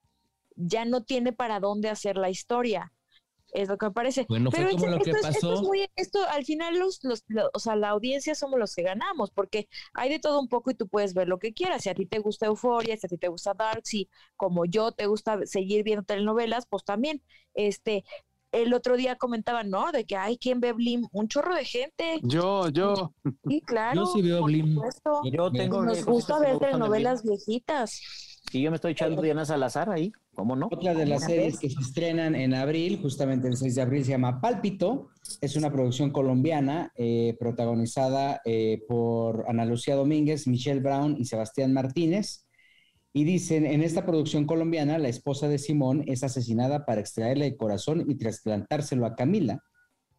ya 0.56 0.86
no 0.86 1.04
tiene 1.04 1.34
para 1.34 1.60
dónde 1.60 1.90
hacer 1.90 2.16
la 2.18 2.30
historia. 2.30 2.94
Es 3.54 3.68
lo 3.68 3.78
que 3.78 3.88
me 3.88 3.92
parece. 3.92 4.26
Bueno, 4.30 4.50
fue 4.52 4.70
como 4.72 4.88
lo 4.88 5.00
que 5.00 5.12
esto 5.12 5.28
es- 5.28 5.36
esto 5.36 5.54
es 5.56 5.62
muy- 5.62 5.88
esto 5.96 6.20
al 6.30 6.46
final 6.46 6.80
los, 6.80 7.04
los, 7.04 7.24
lo- 7.28 7.50
o 7.54 7.60
sea, 7.60 7.76
la 7.76 7.90
audiencia 7.90 8.34
somos 8.34 8.60
los 8.60 8.74
que 8.76 8.84
ganamos, 8.84 9.32
porque 9.32 9.68
hay 9.94 10.10
de 10.10 10.20
todo 10.20 10.40
un 10.40 10.48
poco 10.48 10.72
y 10.72 10.76
tú 10.76 10.88
puedes 10.88 11.14
ver 11.14 11.28
lo 11.28 11.38
que 11.40 11.54
quieras. 11.54 11.84
Si 11.84 11.90
a 11.90 11.94
ti 11.96 12.06
te 12.06 12.20
gusta 12.20 12.46
Euforia, 12.46 12.96
si 12.98 13.08
a 13.08 13.10
ti 13.10 13.18
te 13.18 13.28
gusta 13.28 13.54
Dark, 13.54 13.82
si 13.86 14.10
como 14.38 14.66
yo 14.66 14.92
te 14.94 15.06
gusta 15.08 15.40
seguir 15.46 15.84
viendo 15.84 16.04
telenovelas, 16.04 16.66
pues 16.66 16.84
también, 16.86 17.22
este, 17.54 18.06
el 18.54 18.74
otro 18.74 18.98
día 18.98 19.16
comentaban, 19.16 19.70
¿no? 19.70 19.92
De 19.94 20.06
que, 20.06 20.16
ay, 20.18 20.38
¿quién 20.38 20.60
ve 20.60 20.74
Blim? 20.74 21.08
Un 21.14 21.28
chorro 21.30 21.56
de 21.56 21.64
gente. 21.64 22.20
Yo, 22.24 22.68
yo. 22.70 23.14
Sí, 23.48 23.62
claro. 23.62 24.02
Yo 24.02 24.06
sí 24.08 24.22
veo 24.22 24.40
por 24.40 24.48
Blim. 24.50 24.74
supuesto. 24.76 25.22
Y 25.24 25.32
yo 25.36 25.52
tengo 25.52 25.84
Nos 25.84 26.04
gusta 26.06 26.38
ver 26.40 26.60
telenovelas 26.60 27.24
viejitas. 27.24 28.02
Y 28.54 28.62
yo 28.62 28.70
me 28.70 28.76
estoy 28.76 28.92
echando 28.92 29.22
Diana 29.22 29.46
Salazar 29.46 29.90
ahí, 29.90 30.12
¿cómo 30.34 30.56
no? 30.56 30.68
Otra 30.72 30.94
de 30.94 31.06
las 31.06 31.24
series 31.24 31.54
vez. 31.54 31.60
que 31.60 31.70
se 31.70 31.80
estrenan 31.80 32.36
en 32.36 32.54
abril, 32.54 33.00
justamente 33.02 33.48
el 33.48 33.56
6 33.56 33.76
de 33.76 33.82
abril, 33.82 34.04
se 34.04 34.12
llama 34.12 34.42
Pálpito. 34.42 35.10
Es 35.40 35.56
una 35.56 35.72
producción 35.72 36.12
colombiana 36.12 36.92
eh, 36.96 37.38
protagonizada 37.40 38.42
eh, 38.44 38.84
por 38.88 39.46
Ana 39.48 39.66
Lucía 39.66 39.96
Domínguez, 39.96 40.48
Michelle 40.48 40.82
Brown 40.82 41.16
y 41.18 41.26
Sebastián 41.26 41.72
Martínez. 41.72 42.46
Y 43.14 43.24
dicen, 43.24 43.66
en 43.66 43.84
esta 43.84 44.06
producción 44.06 44.46
colombiana, 44.46 44.98
la 44.98 45.10
esposa 45.10 45.48
de 45.48 45.58
Simón 45.58 46.04
es 46.08 46.24
asesinada 46.24 46.86
para 46.86 47.02
extraerle 47.02 47.48
el 47.48 47.58
corazón 47.58 48.06
y 48.10 48.16
trasplantárselo 48.16 49.06
a 49.06 49.16
Camila, 49.16 49.64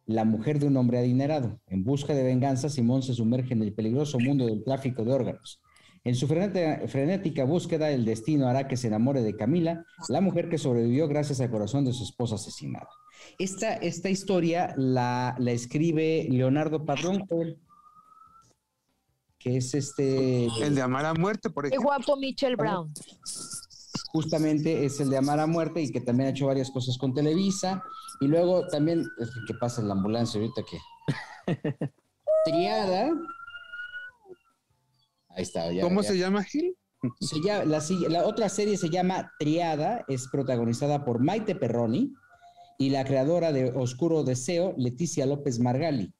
la 0.05 0.25
mujer 0.25 0.59
de 0.59 0.67
un 0.67 0.77
hombre 0.77 0.99
adinerado. 0.99 1.59
En 1.67 1.83
busca 1.83 2.13
de 2.13 2.23
venganza, 2.23 2.69
Simón 2.69 3.03
se 3.03 3.13
sumerge 3.13 3.53
en 3.53 3.63
el 3.63 3.73
peligroso 3.73 4.19
mundo 4.19 4.45
del 4.45 4.63
tráfico 4.63 5.03
de 5.03 5.13
órganos. 5.13 5.62
En 6.05 6.15
su 6.15 6.27
frenética, 6.27 7.45
búsqueda, 7.45 7.89
el 7.89 8.03
destino 8.03 8.47
hará 8.47 8.67
que 8.67 8.75
se 8.75 8.87
enamore 8.87 9.21
de 9.21 9.37
Camila, 9.37 9.85
la 10.09 10.19
mujer 10.19 10.49
que 10.49 10.57
sobrevivió 10.57 11.07
gracias 11.07 11.39
al 11.39 11.49
corazón 11.49 11.85
de 11.85 11.93
su 11.93 12.03
esposa 12.03 12.35
asesinada. 12.35 12.89
Esta, 13.39 13.75
esta 13.75 14.09
historia 14.09 14.73
la, 14.75 15.33
la 15.39 15.51
escribe 15.51 16.27
Leonardo 16.29 16.83
Padrón, 16.83 17.25
que 19.39 19.57
es 19.57 19.73
este, 19.73 20.47
El 20.61 20.75
de 20.75 20.81
Amar 20.81 21.05
a 21.05 21.13
Muerte, 21.13 21.49
por 21.49 21.63
Qué 21.63 21.69
ejemplo. 21.69 21.87
guapo 21.87 22.17
Michelle 22.17 22.57
Brown. 22.57 22.93
justamente 24.11 24.85
es 24.85 24.99
el 24.99 25.09
de 25.09 25.17
Amar 25.17 25.39
a 25.39 25.47
Muerte 25.47 25.81
y 25.81 25.89
que 25.89 26.01
también 26.01 26.27
ha 26.27 26.31
hecho 26.31 26.47
varias 26.47 26.69
cosas 26.69 26.97
con 26.97 27.13
Televisa. 27.13 27.81
Y 28.19 28.27
luego 28.27 28.67
también, 28.67 29.05
es 29.19 29.31
que 29.47 29.53
pasa 29.53 29.81
en 29.81 29.87
la 29.87 29.93
ambulancia 29.93 30.39
ahorita 30.39 30.63
que... 30.63 30.77
Triada. 32.45 33.09
Ahí 35.35 35.43
está. 35.43 35.71
ya- 35.71 35.81
¿Cómo 35.83 36.01
ya. 36.01 36.09
se 36.09 36.17
llama, 36.17 36.43
Gil? 36.43 36.75
Se 37.19 37.41
llama- 37.41 37.65
la, 37.65 37.81
si- 37.81 38.07
la 38.07 38.25
otra 38.25 38.47
serie 38.49 38.77
se 38.77 38.89
llama 38.89 39.29
Triada, 39.37 40.05
es 40.07 40.27
protagonizada 40.31 41.03
por 41.03 41.19
Maite 41.19 41.53
Perroni 41.55 42.13
y 42.79 42.89
la 42.91 43.03
creadora 43.03 43.51
de 43.51 43.71
Oscuro 43.71 44.23
Deseo, 44.23 44.73
Leticia 44.77 45.25
López 45.25 45.59
Margali. 45.59 46.13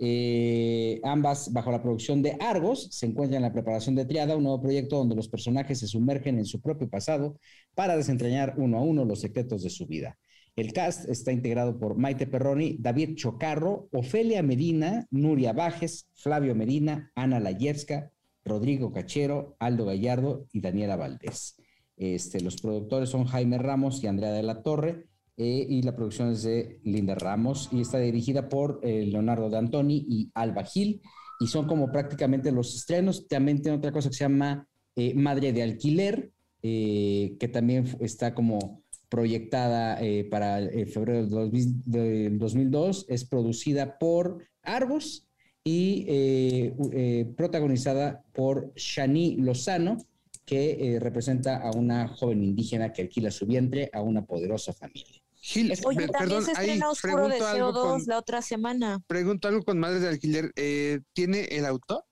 Eh, 0.00 1.00
ambas 1.02 1.52
bajo 1.52 1.72
la 1.72 1.82
producción 1.82 2.22
de 2.22 2.36
Argos 2.40 2.88
se 2.92 3.06
encuentran 3.06 3.38
en 3.42 3.48
la 3.48 3.52
preparación 3.52 3.96
de 3.96 4.04
Triada, 4.04 4.36
un 4.36 4.44
nuevo 4.44 4.60
proyecto 4.60 4.96
donde 4.96 5.16
los 5.16 5.28
personajes 5.28 5.80
se 5.80 5.88
sumergen 5.88 6.38
en 6.38 6.44
su 6.46 6.60
propio 6.60 6.88
pasado 6.88 7.38
para 7.74 7.96
desentrañar 7.96 8.54
uno 8.58 8.78
a 8.78 8.82
uno 8.82 9.04
los 9.04 9.20
secretos 9.20 9.62
de 9.62 9.70
su 9.70 9.86
vida. 9.86 10.16
El 10.54 10.72
cast 10.72 11.08
está 11.08 11.32
integrado 11.32 11.78
por 11.78 11.96
Maite 11.96 12.26
Perroni, 12.26 12.76
David 12.78 13.16
Chocarro, 13.16 13.88
Ofelia 13.92 14.42
Medina, 14.42 15.06
Nuria 15.10 15.52
Bajes, 15.52 16.08
Flavio 16.14 16.54
Medina, 16.54 17.10
Ana 17.14 17.40
Layerska, 17.40 18.10
Rodrigo 18.48 18.92
Cachero, 18.92 19.56
Aldo 19.58 19.84
Gallardo 19.86 20.46
y 20.52 20.60
Daniela 20.60 20.96
Valdés. 20.96 21.56
Este, 21.96 22.40
los 22.40 22.56
productores 22.56 23.10
son 23.10 23.24
Jaime 23.24 23.58
Ramos 23.58 24.02
y 24.02 24.06
Andrea 24.06 24.32
de 24.32 24.42
la 24.42 24.62
Torre, 24.62 25.08
eh, 25.36 25.66
y 25.68 25.82
la 25.82 25.94
producción 25.94 26.32
es 26.32 26.42
de 26.42 26.80
Linda 26.82 27.14
Ramos 27.14 27.68
y 27.70 27.80
está 27.80 27.98
dirigida 27.98 28.48
por 28.48 28.80
eh, 28.82 29.06
Leonardo 29.06 29.48
D'Antoni 29.48 30.04
y 30.08 30.30
Alba 30.34 30.64
Gil, 30.64 31.00
y 31.38 31.46
son 31.46 31.68
como 31.68 31.92
prácticamente 31.92 32.50
los 32.50 32.74
estrenos. 32.74 33.28
También 33.28 33.62
tiene 33.62 33.78
otra 33.78 33.92
cosa 33.92 34.08
que 34.08 34.16
se 34.16 34.24
llama 34.24 34.66
eh, 34.96 35.14
Madre 35.14 35.52
de 35.52 35.62
Alquiler, 35.62 36.32
eh, 36.62 37.36
que 37.38 37.46
también 37.46 37.86
está 38.00 38.34
como 38.34 38.82
proyectada 39.08 40.00
para 40.30 40.60
febrero 40.92 41.20
del 41.20 41.30
2000 41.30 41.82
del 41.86 42.38
2002, 42.38 43.06
es 43.08 43.24
producida 43.24 43.96
por 43.96 44.44
Argos 44.60 45.27
y 45.64 46.04
eh, 46.08 46.74
eh, 46.92 47.26
protagonizada 47.36 48.24
por 48.32 48.72
Shani 48.74 49.36
Lozano, 49.36 49.98
que 50.46 50.94
eh, 50.94 51.00
representa 51.00 51.56
a 51.58 51.70
una 51.72 52.08
joven 52.08 52.42
indígena 52.42 52.92
que 52.92 53.02
alquila 53.02 53.30
su 53.30 53.44
vientre 53.46 53.90
a 53.92 54.00
una 54.00 54.24
poderosa 54.24 54.72
familia. 54.72 55.20
Gil, 55.40 55.72
Oye, 55.84 55.98
per- 56.00 56.10
también 56.10 56.38
perdón, 56.40 56.44
se 56.44 56.50
ahí 56.60 56.66
estrena 56.66 56.90
Oscuro 56.90 57.12
pregunto 57.14 57.34
Deseo 57.44 57.66
algo, 57.66 57.72
2 57.72 57.86
con, 57.92 58.02
la 58.06 58.18
otra 58.18 58.42
semana. 58.42 59.02
pregunto 59.06 59.48
algo 59.48 59.62
con 59.62 59.78
Madres 59.78 60.02
de 60.02 60.08
Alquiler. 60.08 60.50
Eh, 60.56 61.00
¿Tiene 61.12 61.44
el 61.44 61.64
autor? 61.66 62.02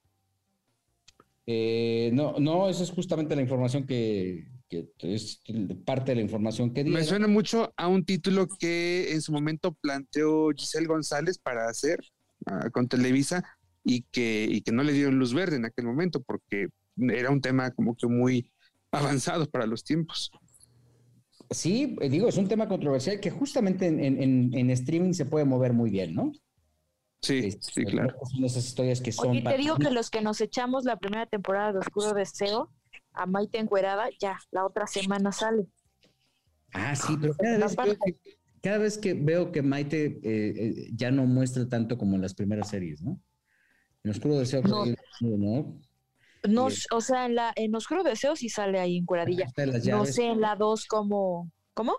Eh, 1.47 2.11
no, 2.13 2.39
no, 2.39 2.69
esa 2.69 2.83
es 2.83 2.91
justamente 2.91 3.37
la 3.37 3.43
información 3.43 3.87
que, 3.87 4.47
que 4.69 4.89
es 5.01 5.41
parte 5.85 6.11
de 6.13 6.17
la 6.17 6.23
información 6.23 6.73
que 6.75 6.83
Me 6.83 6.91
dieron. 6.91 7.07
suena 7.07 7.29
mucho 7.29 7.73
a 7.77 7.87
un 7.89 8.05
título 8.05 8.49
que 8.49 9.13
en 9.13 9.23
su 9.23 9.33
momento 9.33 9.73
planteó 9.81 10.51
Giselle 10.57 10.87
González 10.89 11.39
para 11.39 11.69
hacer 11.69 12.01
ah, 12.47 12.69
con 12.71 12.89
Televisa 12.89 13.45
y 13.85 14.03
que, 14.11 14.47
y 14.51 14.61
que 14.63 14.73
no 14.73 14.83
le 14.83 14.93
dieron 14.93 15.19
luz 15.19 15.33
verde 15.33 15.57
en 15.57 15.65
aquel 15.65 15.87
momento 15.87 16.23
porque 16.23 16.69
era 16.97 17.31
un 17.31 17.41
tema 17.41 17.71
como 17.71 17.97
que 17.97 18.07
muy 18.07 18.51
avanzado 18.91 19.49
para 19.49 19.67
los 19.67 19.85
tiempos. 19.85 20.31
Sí, 21.51 21.97
eh, 22.01 22.09
digo, 22.09 22.29
es 22.29 22.37
un 22.37 22.49
tema 22.49 22.67
controversial 22.67 23.21
que 23.21 23.31
justamente 23.31 23.87
en, 23.87 24.01
en- 24.01 24.71
streaming 24.71 25.13
se 25.13 25.27
puede 25.27 25.45
mover 25.45 25.73
muy 25.73 25.91
bien, 25.91 26.15
¿no? 26.15 26.33
Sí, 27.21 27.39
Este, 27.39 27.73
sí, 27.73 27.85
claro. 27.85 28.15
Son 28.25 28.45
esas 28.45 28.67
historias 28.67 29.01
que 29.01 29.13
son... 29.13 29.29
Oye, 29.29 29.43
te 29.43 29.57
digo 29.57 29.77
que 29.77 29.91
los 29.91 30.11
que 30.11 30.21
nos 30.21 30.41
echamos 30.41 30.85
la 30.85 30.97
primera 30.97 31.27
temporada 31.27 31.73
de 31.73 31.79
Oscuro 31.79 32.15
Deseo, 32.15 32.73
a 33.13 33.27
Maite 33.27 33.59
Encuerada, 33.59 34.09
ya, 34.21 34.39
la 34.51 34.67
otra 34.67 34.87
semana 34.87 35.33
sale. 35.33 35.67
Ah, 36.73 36.95
sí, 36.95 37.17
pero 37.21 37.35
cada 37.35 37.59
vez, 37.59 37.99
que, 38.05 38.37
cada 38.67 38.79
vez 38.79 38.99
que 38.99 39.15
veo 39.15 39.53
que 39.53 39.63
Maite 39.63 40.07
eh, 40.07 40.21
eh, 40.25 40.91
ya 40.93 41.13
no 41.13 41.25
muestra 41.25 41.69
tanto 41.69 41.97
como 41.97 42.17
en 42.17 42.23
las 42.23 42.35
primeras 42.35 42.69
series, 42.69 43.01
¿no? 43.01 43.21
En 44.03 44.11
Oscuro 44.11 44.37
Deseo, 44.39 44.61
No. 44.63 44.85
¿no? 45.21 45.81
No, 46.49 46.69
o 46.93 47.01
sea, 47.01 47.27
en 47.27 47.37
la 47.37 47.53
en 47.55 47.73
Oscuro 47.77 48.03
Deseo 48.03 48.35
sí 48.35 48.49
sale 48.49 48.81
ahí 48.81 48.97
encueradilla. 48.97 49.45
Casa 49.45 49.63
de 49.63 49.67
las 49.69 49.87
No 49.87 50.05
sé 50.05 50.25
en 50.27 50.41
la 50.41 50.57
2 50.57 50.87
cómo. 50.87 51.51
¿Cómo? 51.75 51.95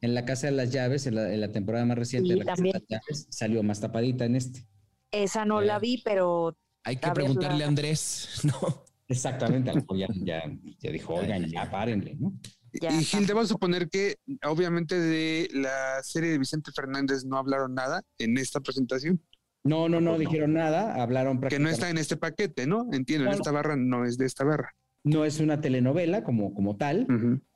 En 0.00 0.14
la 0.14 0.24
Casa 0.24 0.48
de 0.48 0.52
las 0.54 0.70
Llaves, 0.72 1.06
en 1.06 1.14
la, 1.14 1.32
en 1.32 1.40
la 1.40 1.52
temporada 1.52 1.84
más 1.84 1.98
reciente 1.98 2.26
Sí, 2.28 2.32
de 2.34 2.38
la 2.38 2.44
Casa 2.44 2.56
también. 2.56 2.72
de 2.74 2.80
las 2.80 2.88
Llaves, 2.88 3.26
salió 3.30 3.62
más 3.62 3.80
tapadita 3.80 4.24
en 4.24 4.34
este. 4.34 4.66
Esa 5.12 5.44
no 5.44 5.60
la 5.60 5.78
vi, 5.78 6.02
pero 6.04 6.56
Hay 6.82 6.96
que 6.96 7.10
preguntarle 7.12 7.58
la- 7.60 7.64
a 7.64 7.68
Andrés, 7.68 8.28
¿no? 8.44 8.84
Exactamente, 9.06 9.72
ya, 9.96 10.42
ya 10.80 10.90
dijo, 10.92 11.14
oigan, 11.14 11.48
ya 11.48 11.70
párenle, 11.70 12.16
¿no? 12.16 12.32
Ya. 12.72 12.90
y 12.92 13.04
Gil, 13.04 13.26
debo 13.26 13.44
suponer 13.46 13.88
que 13.88 14.16
obviamente 14.46 14.98
de 14.98 15.48
la 15.52 16.02
serie 16.02 16.30
de 16.30 16.38
Vicente 16.38 16.70
Fernández 16.74 17.24
no 17.24 17.36
hablaron 17.38 17.74
nada 17.74 18.02
en 18.18 18.38
esta 18.38 18.60
presentación, 18.60 19.20
No, 19.64 19.88
no, 19.88 20.00
no 20.00 20.18
dijeron 20.18 20.54
nada, 20.54 21.02
hablaron 21.02 21.34
que 21.34 21.36
no 21.36 21.40
prácticamente. 21.40 21.72
está 21.74 21.90
en 21.90 21.98
este 21.98 22.16
paquete, 22.16 22.66
¿no? 22.66 22.86
Entiendo, 22.92 23.26
en 23.26 23.32
esta 23.34 23.50
barra 23.50 23.76
no 23.76 24.04
es 24.04 24.16
de 24.18 24.26
esta 24.26 24.44
barra. 24.44 24.74
No 25.04 25.24
es 25.24 25.40
una 25.40 25.60
telenovela 25.60 26.22
como, 26.24 26.52
como 26.54 26.76
tal. 26.76 27.06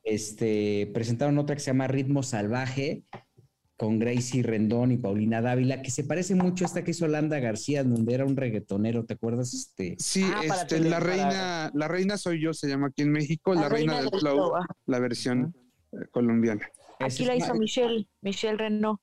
Este, 0.03 0.89
presentaron 0.93 1.37
otra 1.37 1.55
que 1.55 1.61
se 1.61 1.67
llama 1.67 1.87
Ritmo 1.87 2.23
Salvaje 2.23 3.03
con 3.75 3.97
Gracie 3.99 4.43
Rendón 4.43 4.91
y 4.91 4.97
Paulina 4.97 5.41
Dávila, 5.41 5.81
que 5.81 5.89
se 5.91 6.03
parece 6.03 6.35
mucho 6.35 6.63
a 6.63 6.67
esta 6.67 6.83
que 6.83 6.91
hizo 6.91 7.07
Landa 7.07 7.39
García, 7.39 7.83
donde 7.83 8.13
era 8.13 8.23
un 8.25 8.37
reggaetonero, 8.37 9.05
¿te 9.05 9.15
acuerdas? 9.15 9.53
Este, 9.53 9.95
Sí, 9.99 10.23
Ah, 10.25 10.41
este, 10.43 10.79
la 10.79 10.99
para- 10.99 11.05
reina, 11.11 11.71
la 11.73 11.87
reina 11.87 12.17
soy 12.17 12.39
yo, 12.41 12.53
se 12.53 12.67
llama 12.69 12.87
aquí 12.87 13.01
en 13.01 13.11
México, 13.11 13.53
la, 13.55 13.69
reina, 13.69 13.99
del 14.01 14.09
flow, 14.19 14.51
la 14.85 14.99
versión 14.99 15.55
eh, 15.91 15.97
colombiana. 16.11 16.67
Aquí 16.99 17.23
es- 17.23 17.27
la 17.27 17.35
hizo 17.35 17.55
Michelle, 17.55 18.07
Michelle 18.21 18.57
Renault. 18.57 18.99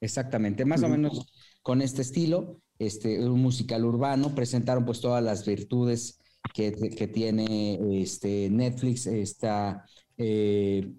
Exactamente, 0.00 0.64
más 0.64 0.82
o 0.82 0.88
menos 0.88 1.32
con 1.62 1.82
este 1.82 2.02
estilo, 2.02 2.60
este, 2.78 3.18
un 3.28 3.40
musical 3.42 3.84
urbano, 3.84 4.34
presentaron 4.34 4.84
pues 4.84 5.00
todas 5.00 5.22
las 5.22 5.44
virtudes 5.44 6.20
que, 6.54 6.72
que 6.72 7.08
tiene 7.08 7.78
este, 8.00 8.48
Netflix, 8.48 9.06
está 9.06 9.84
eh, 10.16 10.92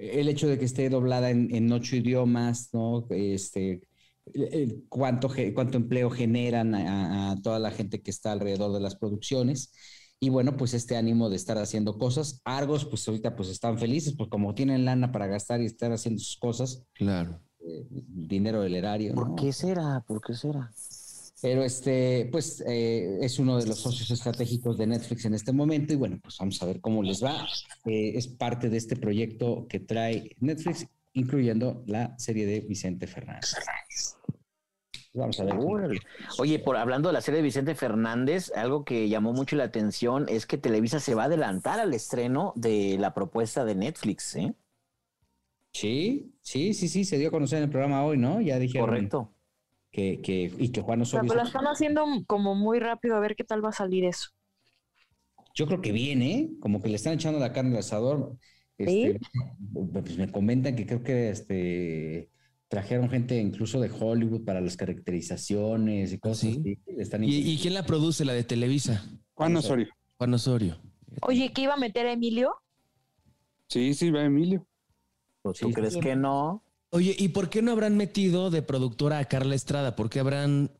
el 0.00 0.28
hecho 0.28 0.48
de 0.48 0.58
que 0.58 0.64
esté 0.64 0.88
doblada 0.88 1.30
en, 1.30 1.54
en 1.54 1.70
ocho 1.72 1.96
idiomas, 1.96 2.70
¿no? 2.72 3.06
Este, 3.10 3.82
el- 4.32 4.54
el 4.54 4.84
cuánto, 4.88 5.30
cuánto 5.54 5.76
empleo 5.78 6.10
generan 6.10 6.74
a, 6.74 7.32
a 7.32 7.42
toda 7.42 7.58
la 7.58 7.70
gente 7.70 8.00
que 8.02 8.10
está 8.10 8.32
alrededor 8.32 8.72
de 8.72 8.80
las 8.80 8.96
producciones. 8.96 9.72
Y 10.22 10.28
bueno, 10.28 10.56
pues 10.56 10.74
este 10.74 10.96
ánimo 10.96 11.30
de 11.30 11.36
estar 11.36 11.56
haciendo 11.58 11.96
cosas. 11.98 12.40
Argos, 12.44 12.84
pues 12.84 13.06
ahorita 13.08 13.34
pues 13.36 13.48
están 13.48 13.78
felices, 13.78 14.14
pues 14.16 14.28
como 14.28 14.54
tienen 14.54 14.84
lana 14.84 15.12
para 15.12 15.26
gastar 15.26 15.62
y 15.62 15.66
estar 15.66 15.92
haciendo 15.92 16.20
sus 16.20 16.36
cosas, 16.36 16.84
Claro. 16.94 17.40
eh, 17.60 17.86
dinero 17.90 18.60
del 18.62 18.74
erario. 18.74 19.14
¿Por 19.14 19.28
¿no? 19.28 19.36
qué 19.36 19.52
será? 19.52 20.04
¿Por 20.06 20.20
qué 20.20 20.34
será? 20.34 20.70
Pero 21.42 21.64
este, 21.64 22.28
pues 22.30 22.62
eh, 22.66 23.18
es 23.22 23.38
uno 23.38 23.58
de 23.58 23.66
los 23.66 23.78
socios 23.78 24.10
estratégicos 24.10 24.76
de 24.76 24.86
Netflix 24.86 25.24
en 25.24 25.34
este 25.34 25.52
momento 25.52 25.92
y 25.92 25.96
bueno, 25.96 26.18
pues 26.22 26.36
vamos 26.38 26.62
a 26.62 26.66
ver 26.66 26.80
cómo 26.80 27.02
les 27.02 27.24
va. 27.24 27.46
Eh, 27.86 28.12
es 28.14 28.28
parte 28.28 28.68
de 28.68 28.76
este 28.76 28.96
proyecto 28.96 29.66
que 29.68 29.80
trae 29.80 30.36
Netflix, 30.40 30.86
incluyendo 31.14 31.82
la 31.86 32.18
serie 32.18 32.46
de 32.46 32.60
Vicente 32.60 33.06
Fernández. 33.06 33.54
Vamos 35.12 35.40
a 35.40 35.44
ver. 35.44 35.56
Oye, 36.38 36.58
por 36.60 36.76
hablando 36.76 37.08
de 37.08 37.14
la 37.14 37.20
serie 37.20 37.38
de 37.38 37.44
Vicente 37.44 37.74
Fernández, 37.74 38.52
algo 38.54 38.84
que 38.84 39.08
llamó 39.08 39.32
mucho 39.32 39.56
la 39.56 39.64
atención 39.64 40.26
es 40.28 40.46
que 40.46 40.58
Televisa 40.58 41.00
se 41.00 41.14
va 41.14 41.22
a 41.22 41.26
adelantar 41.26 41.80
al 41.80 41.94
estreno 41.94 42.52
de 42.54 42.96
la 42.98 43.12
propuesta 43.12 43.64
de 43.64 43.74
Netflix, 43.74 44.36
¿eh? 44.36 44.54
Sí, 45.72 46.34
sí, 46.42 46.74
sí, 46.74 46.88
sí, 46.88 47.04
se 47.04 47.18
dio 47.18 47.28
a 47.28 47.30
conocer 47.30 47.58
en 47.58 47.64
el 47.64 47.70
programa 47.70 48.04
hoy, 48.04 48.18
¿no? 48.18 48.40
Ya 48.40 48.58
dijeron 48.58 48.88
Correcto. 48.88 49.32
Que, 49.90 50.20
que, 50.22 50.52
y 50.58 50.70
que 50.70 50.80
Juan 50.82 51.02
O 51.02 51.04
sea, 51.04 51.20
Osorio. 51.20 51.28
pero 51.32 51.42
lo 51.42 51.46
están 51.46 51.64
haciendo 51.66 52.04
como 52.26 52.54
muy 52.54 52.78
rápido 52.78 53.16
a 53.16 53.20
ver 53.20 53.36
qué 53.36 53.44
tal 53.44 53.64
va 53.64 53.70
a 53.70 53.72
salir 53.72 54.04
eso. 54.04 54.30
Yo 55.54 55.66
creo 55.66 55.80
que 55.80 55.92
viene, 55.92 56.34
¿eh? 56.34 56.50
como 56.60 56.80
que 56.80 56.88
le 56.88 56.96
están 56.96 57.14
echando 57.14 57.38
la 57.40 57.52
carne 57.52 57.72
al 57.72 57.78
asador. 57.78 58.36
Este, 58.78 59.18
pues 59.92 60.16
me 60.16 60.30
comentan 60.30 60.74
que 60.74 60.86
creo 60.86 61.02
que 61.02 61.28
este 61.30 62.30
trajeron 62.68 63.10
gente 63.10 63.36
incluso 63.38 63.80
de 63.80 63.90
Hollywood 63.90 64.44
para 64.44 64.60
las 64.60 64.76
caracterizaciones 64.76 66.12
y 66.12 66.18
cosas 66.18 66.38
¿Sí? 66.40 66.60
así. 66.60 66.78
Le 66.96 67.02
están 67.02 67.24
¿Y, 67.24 67.34
y 67.36 67.58
quién 67.58 67.74
la 67.74 67.84
produce? 67.84 68.24
La 68.24 68.32
de 68.32 68.44
Televisa. 68.44 69.04
Juan 69.34 69.56
Osorio. 69.56 69.88
Juan 70.16 70.32
Osorio. 70.34 70.80
Oye, 71.22 71.52
¿qué 71.52 71.62
iba 71.62 71.74
a 71.74 71.78
meter 71.78 72.06
a 72.06 72.12
Emilio? 72.12 72.54
Sí, 73.66 73.92
sí, 73.94 74.10
va 74.10 74.22
Emilio. 74.24 74.66
Pues, 75.42 75.58
¿Tú 75.58 75.68
Sí, 75.68 75.74
crees 75.74 75.94
sí. 75.94 76.00
que 76.00 76.14
no? 76.16 76.62
Oye, 76.90 77.14
¿y 77.18 77.28
por 77.28 77.50
qué 77.50 77.62
no 77.62 77.70
habrán 77.72 77.96
metido 77.96 78.50
de 78.50 78.62
productora 78.62 79.18
a 79.18 79.24
Carla 79.26 79.54
Estrada? 79.54 79.94
¿Por 79.94 80.10
qué 80.10 80.20
habrán 80.20 80.70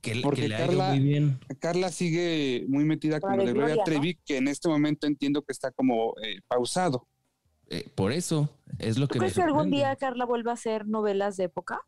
que, 0.00 0.12
que 0.14 0.20
Porque 0.22 0.48
le 0.48 0.54
ha 0.56 0.58
ido 0.60 0.66
Carla- 0.68 0.90
muy 0.90 1.00
bien? 1.00 1.40
Carla 1.60 1.90
sigue 1.90 2.64
muy 2.68 2.84
metida 2.84 3.20
con 3.20 3.32
La 3.32 3.36
lo 3.38 3.44
de 3.44 3.52
Gloria. 3.52 3.84
Trevi, 3.84 4.14
que 4.24 4.38
en 4.38 4.48
este 4.48 4.68
momento 4.68 5.06
entiendo 5.06 5.42
que 5.42 5.52
está 5.52 5.70
como 5.70 6.14
eh, 6.22 6.40
pausado. 6.48 7.06
Eh, 7.70 7.86
por 7.94 8.12
eso 8.12 8.48
es 8.78 8.96
lo 8.96 9.08
¿Tú 9.08 9.14
que 9.14 9.18
me 9.18 9.24
crees 9.26 9.34
que 9.34 9.42
algún 9.42 9.70
día 9.70 9.94
Carla 9.96 10.24
vuelva 10.24 10.52
a 10.52 10.54
hacer 10.54 10.86
novelas 10.86 11.36
de 11.36 11.44
época? 11.44 11.82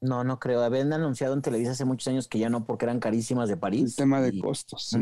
No, 0.00 0.22
no 0.22 0.38
creo. 0.38 0.62
Habían 0.62 0.92
anunciado 0.92 1.34
en 1.34 1.42
Televisa 1.42 1.72
hace 1.72 1.84
muchos 1.84 2.06
años 2.06 2.28
que 2.28 2.38
ya 2.38 2.50
no, 2.50 2.66
porque 2.66 2.84
eran 2.84 3.00
carísimas 3.00 3.48
de 3.48 3.54
El 3.54 3.60
París. 3.60 3.96
tema 3.96 4.20
de 4.20 4.30
Y- 4.36 4.40
costos. 4.40 4.86
sí. 4.90 4.98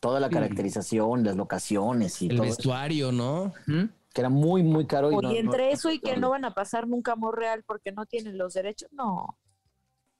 Toda 0.00 0.20
la 0.20 0.28
Sí. 0.28 0.34
caracterización, 0.34 1.24
las 1.24 1.36
locaciones 1.36 2.20
y 2.22 2.26
El 2.28 2.36
todo. 2.36 2.46
vestuario, 2.46 3.10
¿no? 3.12 3.52
Ujú. 3.66 3.88
Que 4.18 4.22
era 4.22 4.30
muy, 4.30 4.64
muy 4.64 4.84
caro. 4.84 5.12
Y 5.12 5.14
Oye, 5.14 5.22
no- 5.22 5.32
no- 5.32 5.38
entre 5.38 5.70
eso 5.70 5.92
y 5.92 6.00
que 6.00 6.16
no 6.16 6.30
van 6.30 6.44
a 6.44 6.52
pasar 6.52 6.88
nunca 6.88 7.12
amor 7.12 7.38
real 7.38 7.62
porque 7.64 7.92
no 7.92 8.04
tienen 8.04 8.36
los 8.36 8.52
derechos, 8.52 8.88
no. 8.90 9.38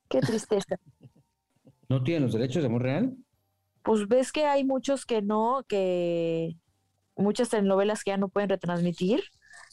Qué 0.09 0.21
tristeza. 0.21 0.77
¿No 1.89 2.05
tienen 2.05 2.23
los 2.23 2.33
derechos 2.33 2.63
de 2.63 2.69
amor 2.69 2.83
real? 2.83 3.17
Pues 3.83 4.07
ves 4.07 4.31
que 4.31 4.45
hay 4.45 4.63
muchos 4.63 5.05
que 5.05 5.21
no, 5.21 5.65
que 5.67 6.55
muchas 7.17 7.49
telenovelas 7.49 8.05
que 8.05 8.13
ya 8.13 8.19
no 8.19 8.29
pueden 8.29 8.51
retransmitir 8.51 9.21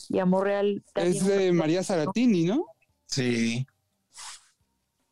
y 0.10 0.18
Amor 0.18 0.46
Real 0.46 0.84
Es 0.96 1.24
de 1.24 1.52
María 1.52 1.84
Saratini, 1.84 2.46
¿no? 2.46 2.66
Sí. 3.06 3.68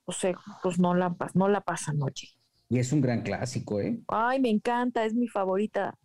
pues, 0.05 0.23
eh, 0.23 0.33
pues 0.63 0.79
no 0.79 0.95
la 0.95 1.15
no 1.35 1.49
la 1.49 1.61
pasan, 1.61 2.01
oye. 2.01 2.29
Y 2.67 2.79
es 2.79 2.91
un 2.91 3.01
gran 3.01 3.21
clásico, 3.21 3.79
¿eh? 3.79 3.99
Ay, 4.07 4.39
me 4.39 4.49
encanta, 4.49 5.05
es 5.05 5.13
mi 5.13 5.27
favorita 5.27 5.99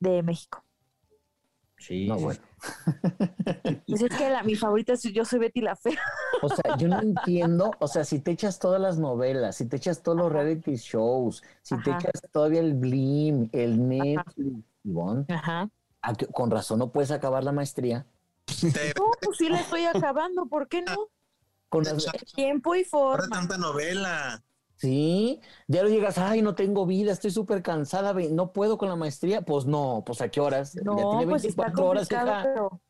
de 0.00 0.24
México. 0.24 0.64
Sí. 1.80 2.06
No, 2.06 2.16
bueno. 2.18 2.38
Pues 3.86 4.02
es 4.02 4.16
que 4.16 4.28
la, 4.30 4.42
mi 4.42 4.54
favorita 4.54 4.92
es 4.92 5.02
Yo 5.02 5.24
soy 5.24 5.38
Betty 5.38 5.62
la 5.62 5.74
Fea. 5.76 5.98
O 6.42 6.48
sea, 6.48 6.76
yo 6.76 6.88
no 6.88 7.00
entiendo, 7.00 7.70
o 7.80 7.88
sea, 7.88 8.04
si 8.04 8.20
te 8.20 8.30
echas 8.32 8.58
todas 8.58 8.80
las 8.80 8.98
novelas, 8.98 9.56
si 9.56 9.66
te 9.66 9.76
echas 9.76 10.02
todos 10.02 10.18
los 10.18 10.30
reality 10.30 10.76
shows, 10.76 11.42
si 11.62 11.76
te 11.82 11.90
echas 11.90 12.12
todavía 12.32 12.60
el 12.60 12.74
Blim, 12.74 13.48
el 13.52 13.88
Netflix, 13.88 14.64
Ivonne, 14.84 15.24
Ajá. 15.28 15.68
¿a 16.02 16.14
qué- 16.14 16.26
con 16.26 16.50
razón 16.50 16.78
no 16.78 16.92
puedes 16.92 17.10
acabar 17.10 17.44
la 17.44 17.52
maestría. 17.52 18.06
No, 18.96 19.10
pues 19.22 19.38
sí 19.38 19.48
la 19.48 19.60
estoy 19.60 19.84
acabando, 19.84 20.46
¿por 20.46 20.68
qué 20.68 20.82
no? 20.82 21.08
Con 21.68 21.84
echa- 21.86 22.12
Tiempo 22.34 22.74
y 22.74 22.84
Ahora 22.92 23.22
forma. 23.22 23.28
tanta 23.36 23.56
novela. 23.58 24.42
Sí, 24.80 25.40
ya 25.68 25.82
lo 25.82 25.90
llegas, 25.90 26.16
ay, 26.16 26.40
no 26.40 26.54
tengo 26.54 26.86
vida, 26.86 27.12
estoy 27.12 27.30
súper 27.30 27.62
cansada, 27.62 28.14
no 28.14 28.52
puedo 28.52 28.78
con 28.78 28.88
la 28.88 28.96
maestría. 28.96 29.42
Pues 29.42 29.66
no, 29.66 30.02
pues 30.06 30.22
a 30.22 30.30
qué 30.30 30.40
horas. 30.40 30.72
Ya 30.74 30.82
No, 30.84 31.10
tiene 31.10 31.26
pues 31.28 31.44
está 31.44 31.72
24 31.72 31.86
horas, 31.86 32.10
complicado, 32.10 32.30
hija. 32.30 32.42
pero 32.42 32.80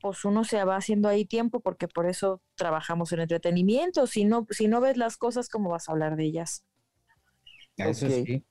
pues 0.00 0.24
uno 0.24 0.44
se 0.44 0.64
va 0.64 0.76
haciendo 0.76 1.08
ahí 1.08 1.24
tiempo 1.26 1.60
porque 1.60 1.88
por 1.88 2.06
eso 2.06 2.42
trabajamos 2.56 3.12
en 3.12 3.20
entretenimiento. 3.20 4.06
Si 4.06 4.24
no, 4.24 4.46
si 4.50 4.68
no 4.68 4.80
ves 4.80 4.96
las 4.96 5.16
cosas, 5.16 5.48
¿cómo 5.48 5.70
vas 5.70 5.88
a 5.88 5.92
hablar 5.92 6.16
de 6.16 6.24
ellas? 6.26 6.64
Eso 7.76 8.06
Ok. 8.06 8.10
sí. 8.10 8.44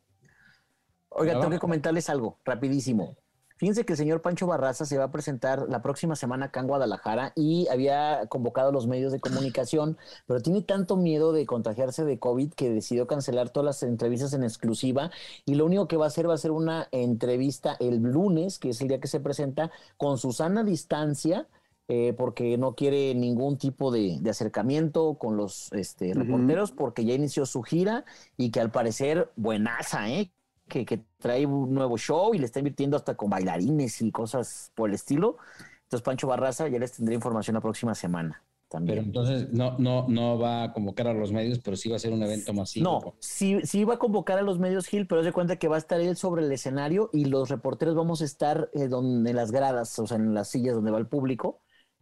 Oiga, 1.10 1.34
tengo 1.40 1.50
que 1.52 1.60
comentarles 1.60 2.10
algo, 2.10 2.40
rapidísimo. 2.46 3.18
Fíjense 3.58 3.86
que 3.86 3.94
el 3.94 3.98
señor 3.98 4.22
Pancho 4.22 4.48
Barraza 4.48 4.86
se 4.86 4.98
va 4.98 5.06
a 5.06 5.12
presentar 5.12 5.66
la 5.68 5.82
próxima 5.82 6.16
semana 6.16 6.46
acá 6.46 6.60
en 6.60 6.68
Guadalajara 6.68 7.34
y 7.36 7.68
había 7.70 8.28
convocado 8.28 8.70
a 8.70 8.72
los 8.72 8.88
medios 8.88 9.12
de 9.12 9.20
comunicación, 9.20 9.98
pero 10.28 10.42
tiene 10.42 10.62
tanto 10.62 10.96
miedo 10.96 11.32
de 11.32 11.46
contagiarse 11.46 12.06
de 12.06 12.20
COVID 12.20 12.54
que 12.54 12.70
decidió 12.70 13.08
cancelar 13.08 13.50
todas 13.50 13.66
las 13.66 13.84
entrevistas 13.84 14.34
en 14.34 14.44
exclusiva 14.44 15.12
y 15.46 15.56
lo 15.56 15.66
único 15.66 15.88
que 15.88 15.98
va 15.98 16.06
a 16.06 16.08
hacer 16.08 16.30
va 16.30 16.36
a 16.36 16.38
ser 16.38 16.52
una 16.52 16.88
entrevista 16.92 17.76
el 17.80 17.98
lunes, 17.98 18.60
que 18.60 18.70
es 18.70 18.82
el 18.82 18.90
día 18.90 19.00
que 19.00 19.08
se 19.08 19.20
presenta, 19.20 19.72
con 19.98 20.18
Susana 20.18 20.62
a 20.62 20.64
distancia, 20.64 21.48
eh, 21.90 22.14
porque 22.18 22.58
no 22.58 22.76
quiere 22.76 23.16
ningún 23.16 23.58
tipo 23.58 23.92
de, 23.92 24.18
de 24.20 24.30
acercamiento 24.30 25.16
con 25.16 25.38
los 25.38 25.72
este, 25.72 26.14
reporteros, 26.14 26.72
porque 26.72 27.06
ya 27.06 27.14
inició 27.14 27.46
su 27.46 27.64
gira 27.64 28.04
y 28.36 28.52
que 28.52 28.60
al 28.60 28.72
parecer 28.72 29.32
buenaza, 29.38 30.10
¿eh? 30.10 30.30
Que, 30.68 30.86
que 30.86 31.06
trae 31.20 31.46
un 31.46 31.74
nuevo 31.74 31.98
show 31.98 32.34
y 32.34 32.40
le 32.40 32.46
está 32.46 32.60
invirtiendo 32.60 32.98
hasta 32.98 33.16
con 33.16 33.30
bailarines 33.30 34.02
y 34.02 34.12
cosas 34.12 34.72
por 34.76 34.90
el 34.90 34.96
estilo. 34.96 35.38
Entonces, 35.84 36.04
Pancho 36.04 36.28
Barraza, 36.28 36.68
ya 36.68 36.80
les 36.80 36.92
tendré 36.94 37.16
información 37.16 37.54
la 37.56 37.62
próxima 37.62 37.96
semana 37.96 38.44
Pero 38.86 39.02
también. 39.02 39.06
entonces 39.06 39.50
no, 39.52 39.78
no, 39.80 40.06
no 40.10 40.38
va 40.40 40.64
a 40.64 40.74
convocar 40.74 41.08
a 41.08 41.14
los 41.14 41.32
medios, 41.32 41.60
pero 41.60 41.78
sí 41.78 41.90
va 41.90 41.96
a 41.96 42.00
ser 42.00 42.14
un 42.14 42.24
evento 42.24 42.54
masivo. 42.54 43.00
No, 43.02 43.16
sí, 43.20 43.60
sí 43.64 43.84
va 43.86 43.96
a 43.96 44.00
convocar 44.00 44.38
a 44.40 44.42
los 44.42 44.60
medios 44.60 44.88
Gil, 44.88 45.08
pero 45.08 45.20
haz 45.22 45.26
de 45.26 45.34
cuenta 45.34 45.58
que 45.58 45.68
va 45.68 45.76
a 45.76 45.80
estar 45.80 46.00
él 46.02 46.16
sobre 46.18 46.44
el 46.46 46.52
escenario 46.52 47.10
y 47.14 47.26
los 47.26 47.50
reporteros 47.50 47.96
vamos 47.96 48.22
a 48.22 48.26
estar 48.26 48.70
eh, 48.74 48.88
donde, 48.88 49.30
en 49.32 49.36
las 49.36 49.52
gradas, 49.52 49.98
o 50.00 50.08
sea, 50.08 50.18
en 50.18 50.34
las 50.34 50.50
sillas 50.50 50.76
donde 50.76 50.92
va 50.92 51.00
el 51.00 51.08
público, 51.08 51.62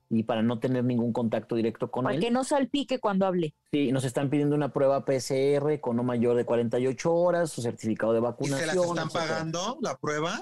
y 0.10 0.24
para 0.24 0.42
no 0.44 0.60
tener 0.60 0.84
ningún 0.84 1.12
contacto 1.14 1.56
directo 1.56 1.90
con 1.90 2.04
Para 2.04 2.16
él. 2.16 2.22
que 2.22 2.32
no 2.32 2.44
salpique 2.44 3.00
cuando 3.00 3.26
hable. 3.26 3.56
Sí, 3.72 3.92
nos 3.92 4.04
están 4.06 4.30
pidiendo 4.30 4.56
una 4.56 4.72
prueba 4.72 5.04
PCR 5.06 5.80
con 5.82 5.96
no 5.98 6.04
mayor 6.04 6.36
de 6.38 6.46
48 6.46 7.14
horas, 7.14 7.50
su 7.52 7.62
certificado 7.62 8.14
de 8.14 8.20
¿Y 8.20 8.22
vacunación. 8.22 8.60
se 8.60 8.66
las 8.76 8.76
están 8.86 9.08
etcétera. 9.08 9.28
pagando 9.28 9.78
la 9.82 9.96
prueba? 9.98 10.42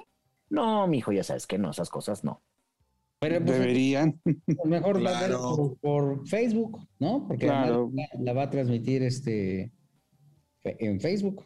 No, 0.49 0.86
mijo, 0.88 1.12
ya 1.12 1.23
sabes 1.23 1.47
que 1.47 1.58
no, 1.58 1.71
esas 1.71 1.89
cosas 1.89 2.23
no. 2.23 2.41
Pero 3.19 3.39
pues, 3.45 3.58
Deberían. 3.58 4.21
mejor 4.65 4.97
va 5.06 5.17
a 5.17 5.21
ver 5.21 5.30
Claro. 5.30 5.56
por, 5.56 5.78
por 5.80 6.28
Facebook, 6.28 6.86
¿no? 6.99 7.26
Porque 7.28 7.45
Claro. 7.45 7.89
la, 7.93 8.06
la 8.19 8.34
va 8.34 8.43
a 8.43 8.49
transmitir 8.49 9.02
este 9.04 9.71
en 10.65 10.99
Facebook, 10.99 11.45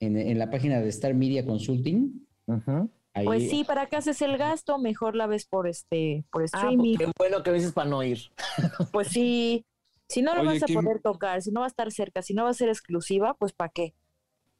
en, 0.00 0.16
en 0.16 0.38
la 0.38 0.50
página 0.50 0.80
de 0.80 0.88
Star 0.88 1.14
Media 1.14 1.44
Consulting. 1.46 2.26
Ujú. 2.46 2.90
Ahí, 3.14 3.26
Pues 3.26 3.50
sí, 3.50 3.64
¿para 3.64 3.86
qué 3.86 3.96
haces 3.96 4.22
el 4.22 4.38
gasto? 4.38 4.78
Mejor 4.78 5.14
la 5.16 5.26
ves 5.26 5.46
por 5.46 5.68
este, 5.68 6.24
por 6.30 6.42
Ah, 6.42 6.46
streaming. 6.46 6.96
pues 6.96 7.06
qué 7.06 7.12
bueno 7.18 7.42
que 7.42 7.50
a 7.50 7.52
veces 7.52 7.72
para 7.72 7.88
no 7.90 8.02
ir. 8.02 8.18
Pues 8.92 9.08
sí, 9.08 9.64
si 10.08 10.22
no 10.22 10.34
lo 10.34 10.40
Oye, 10.42 10.54
vas 10.54 10.62
a 10.62 10.66
Kim- 10.66 10.82
poder 10.82 11.00
tocar, 11.00 11.42
si 11.42 11.50
no 11.50 11.60
va 11.60 11.66
a 11.66 11.68
estar 11.68 11.90
cerca, 11.92 12.22
si 12.22 12.34
no 12.34 12.44
va 12.44 12.50
a 12.50 12.54
ser 12.54 12.68
exclusiva, 12.68 13.34
pues 13.34 13.52
¿para 13.52 13.70
qué? 13.70 13.94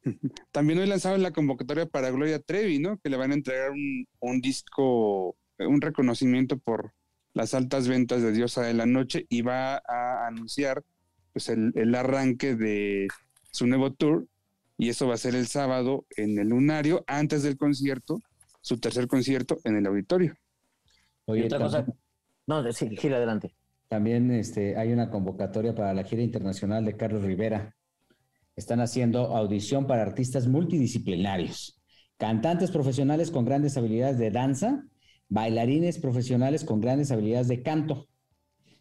También 0.53 0.79
hoy 0.79 0.87
lanzaron 0.87 1.23
la 1.23 1.31
convocatoria 1.33 1.87
para 1.87 2.11
Gloria 2.11 2.41
Trevi, 2.41 2.79
¿no? 2.79 2.99
Que 2.99 3.09
le 3.11 3.17
van 3.17 3.31
a 3.31 3.35
entregar 3.35 3.71
un, 3.71 4.07
un 4.21 4.41
disco, 4.41 5.37
un 5.59 5.81
reconocimiento 5.81 6.59
por 6.59 6.93
las 7.35 7.55
altas 7.55 7.89
ventas 7.89 8.21
de 8.23 8.33
Diosa 8.33 8.63
de 8.63 8.75
la 8.75 8.85
Noche 8.87 9.27
y 9.31 9.43
va 9.43 9.77
a 9.87 10.27
anunciar 10.27 10.83
pues 11.33 11.49
el, 11.49 11.73
el 11.77 11.95
arranque 11.95 12.55
de 12.55 13.09
su 13.51 13.67
nuevo 13.67 13.93
tour 13.93 14.27
y 14.77 14.91
eso 14.91 15.07
va 15.07 15.15
a 15.15 15.19
ser 15.19 15.35
el 15.35 15.47
sábado 15.47 16.05
en 16.17 16.39
el 16.39 16.49
Lunario 16.49 17.05
antes 17.07 17.43
del 17.43 17.57
concierto, 17.57 18.21
su 18.63 18.79
tercer 18.79 19.07
concierto 19.07 19.59
en 19.65 19.77
el 19.77 19.87
auditorio. 19.87 20.35
Oye, 21.27 21.43
y 21.43 21.45
otra 21.47 21.59
cosa. 21.59 21.77
también- 21.85 21.99
No, 22.47 22.73
sí, 22.73 22.97
gira 22.97 23.19
adelante. 23.19 23.55
También 23.89 24.31
este, 24.31 24.77
hay 24.79 24.93
una 24.93 25.11
convocatoria 25.11 25.75
para 25.75 25.93
la 25.93 26.05
gira 26.05 26.23
internacional 26.23 26.85
de 26.85 26.97
Carlos 26.97 27.23
Rivera. 27.23 27.77
Están 28.57 28.81
haciendo 28.81 29.37
audición 29.37 29.87
para 29.87 30.03
artistas 30.03 30.47
multidisciplinarios, 30.49 31.81
cantantes 32.17 32.71
profesionales 32.71 33.31
con 33.31 33.45
grandes 33.45 33.77
habilidades 33.77 34.19
de 34.19 34.31
danza, 34.31 34.85
bailarines 35.29 35.99
profesionales 35.99 36.65
con 36.65 36.81
grandes 36.81 37.11
habilidades 37.11 37.49
de 37.49 37.63
canto. 37.63 38.09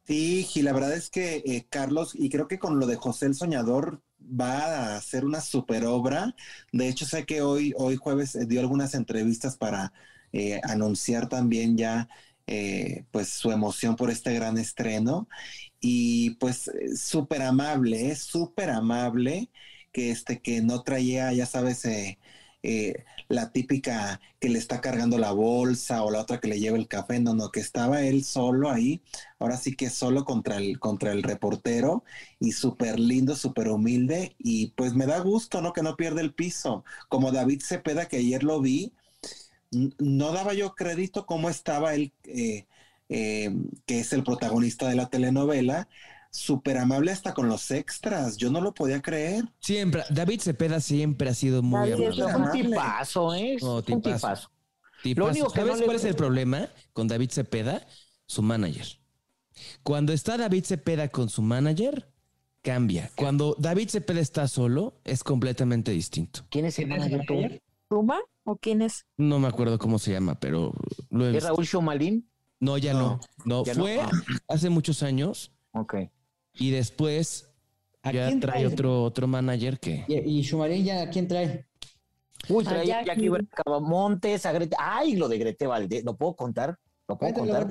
Sí, 0.07 0.47
y 0.55 0.63
la 0.63 0.73
verdad 0.73 0.95
es 0.95 1.11
que 1.11 1.43
eh, 1.45 1.67
Carlos, 1.69 2.13
y 2.15 2.31
creo 2.31 2.47
que 2.47 2.61
con 2.61 2.79
lo 2.79 2.87
de 2.87 2.95
José 2.95 3.27
el 3.27 3.35
Soñador 3.35 4.01
va 4.21 4.93
a 4.93 4.97
hacer 4.97 5.25
una 5.25 5.41
super 5.41 5.85
obra. 5.87 6.37
De 6.73 6.89
hecho, 6.89 7.05
sé 7.05 7.27
que 7.27 7.43
hoy, 7.43 7.75
hoy 7.77 7.97
jueves 7.97 8.37
eh, 8.37 8.47
dio 8.47 8.61
algunas 8.61 8.95
entrevistas 8.95 9.57
para 9.57 9.93
eh, 10.33 10.61
anunciar 10.63 11.29
también 11.29 11.77
ya 11.77 12.09
eh, 12.47 13.05
pues 13.11 13.29
su 13.29 13.51
emoción 13.51 13.97
por 13.97 14.11
este 14.11 14.33
gran 14.35 14.57
estreno. 14.57 15.29
Y 15.81 16.31
pues 16.37 16.69
eh, 16.69 16.97
súper 16.97 17.43
amable, 17.43 18.15
súper 18.17 18.71
amable 18.71 19.51
que 19.93 20.11
este 20.11 20.41
que 20.41 20.63
no 20.63 20.83
traía, 20.83 21.33
ya 21.33 21.47
sabes, 21.47 21.85
eh, 21.85 22.19
eh, 22.63 23.05
la 23.29 23.53
típica 23.53 24.21
que 24.41 24.49
le 24.49 24.59
está 24.59 24.81
cargando 24.81 25.19
la 25.19 25.33
bolsa 25.33 26.03
o 26.03 26.11
la 26.11 26.21
otra 26.21 26.41
que 26.41 26.49
le 26.49 26.59
lleva 26.59 26.77
el 26.77 26.89
café, 26.89 27.21
no, 27.21 27.35
no, 27.35 27.51
que 27.51 27.61
estaba 27.61 28.03
él 28.03 28.25
solo 28.25 28.71
ahí, 28.71 29.03
ahora 29.39 29.57
sí 29.57 29.77
que 29.77 29.91
solo 29.91 30.25
contra 30.25 30.57
el, 30.57 30.79
contra 30.81 31.13
el 31.13 31.23
reportero 31.23 32.05
y 32.41 32.53
súper 32.53 32.99
lindo, 32.99 33.37
súper 33.37 33.69
humilde 33.69 34.35
y 34.39 34.69
pues 34.73 34.95
me 34.95 35.07
da 35.07 35.21
gusto, 35.21 35.61
¿no? 35.63 35.73
Que 35.73 35.83
no 35.83 35.97
pierde 35.97 36.21
el 36.23 36.35
piso, 36.35 36.85
como 37.09 37.33
David 37.33 37.63
Cepeda 37.63 38.07
que 38.07 38.17
ayer 38.19 38.43
lo 38.43 38.61
vi, 38.61 38.93
no 39.71 40.33
daba 40.33 40.55
yo 40.55 40.75
crédito 40.75 41.27
cómo 41.27 41.51
estaba 41.51 41.95
él, 41.95 42.13
eh, 42.25 42.67
eh, 43.09 43.55
que 43.87 44.01
es 44.01 44.13
el 44.13 44.25
protagonista 44.25 44.89
de 44.89 44.97
la 44.97 45.09
telenovela, 45.11 45.89
súper 46.31 46.79
amable 46.79 47.11
hasta 47.11 47.35
con 47.35 47.49
los 47.49 47.71
extras, 47.71 48.37
yo 48.37 48.51
no 48.51 48.61
lo 48.61 48.75
podía 48.75 49.01
creer. 49.03 49.45
Siempre, 49.61 50.03
David 50.11 50.41
Cepeda 50.41 50.81
siempre 50.81 51.31
ha 51.31 51.35
sido 51.35 51.63
muy 51.63 51.91
David 51.91 52.21
amable. 52.21 52.61
Es 52.61 52.65
un 52.65 52.71
tipazo, 52.71 53.35
¿eh? 53.35 53.57
Un 53.63 53.83
tipazo. 54.03 54.51
Lo 55.05 55.27
único 55.29 55.49
que 55.53 55.61
¿Sabes 55.61 55.75
no 55.75 55.79
le- 55.81 55.85
cuál 55.85 55.97
es 55.97 56.05
el 56.05 56.15
problema 56.17 56.69
con 56.93 57.09
David 57.09 57.31
Cepeda? 57.31 57.87
Su 58.27 58.43
manager. 58.43 58.87
Cuando 59.83 60.13
está 60.13 60.37
David 60.37 60.65
Cepeda 60.65 61.09
con 61.09 61.29
su 61.29 61.41
manager, 61.43 62.13
cambia. 62.63 63.11
Cuando 63.17 63.57
David 63.59 63.89
Cepeda 63.91 64.21
está 64.21 64.47
solo, 64.49 65.01
es 65.05 65.25
completamente 65.25 65.91
distinto. 65.93 66.45
¿Quién 66.51 66.65
es 66.67 66.79
el 66.79 66.89
¿Quién 66.89 67.03
es 67.03 67.11
manager? 67.11 67.63
¿Ruma? 67.89 68.19
¿O 68.45 68.57
quién 68.57 68.83
es? 68.83 69.07
No 69.17 69.39
me 69.39 69.49
acuerdo 69.49 69.79
cómo 69.79 69.99
se 69.99 70.13
llama, 70.13 70.39
pero 70.39 70.75
lo 71.11 71.25
he 71.25 71.29
¿Es 71.29 71.35
visto. 71.37 71.49
Raúl 71.49 71.65
Schumalín? 71.67 72.29
No, 72.61 72.77
ya 72.77 72.93
no. 72.93 73.19
No, 73.45 73.65
ya 73.65 73.75
no. 73.75 73.81
fue 73.81 74.01
Ah. 74.01 74.11
hace 74.49 74.69
muchos 74.69 75.03
años 75.03 75.53
Ok. 75.73 75.95
Y 76.55 76.71
después 76.71 77.51
¿A 78.03 78.13
ya 78.13 78.27
quién 78.29 78.41
trae 78.41 78.67
otro, 78.67 79.03
otro 79.03 79.27
manager 79.27 79.79
que... 79.79 80.05
Y, 80.09 80.39
y 80.41 80.45
Xumarín 80.45 80.85
ya, 80.85 81.03
¿a 81.03 81.11
quién 81.11 81.29
trae? 81.29 81.67
Uy, 82.49 82.65
A 82.65 82.69
traía 82.69 83.05
Jackie. 83.05 83.29
Jackie 83.29 83.47
Montes, 83.83 84.47
a 84.47 84.53
Grete. 84.53 84.77
Ay, 84.79 85.17
lo 85.17 85.29
de 85.29 85.39
Grete 85.39 85.67
Valdés. 85.67 86.05
¿Lo 86.05 86.17
puedo 86.17 86.37
contar? 86.37 86.79
¿Lo 87.09 87.19
puedo 87.19 87.35
contar? 87.35 87.69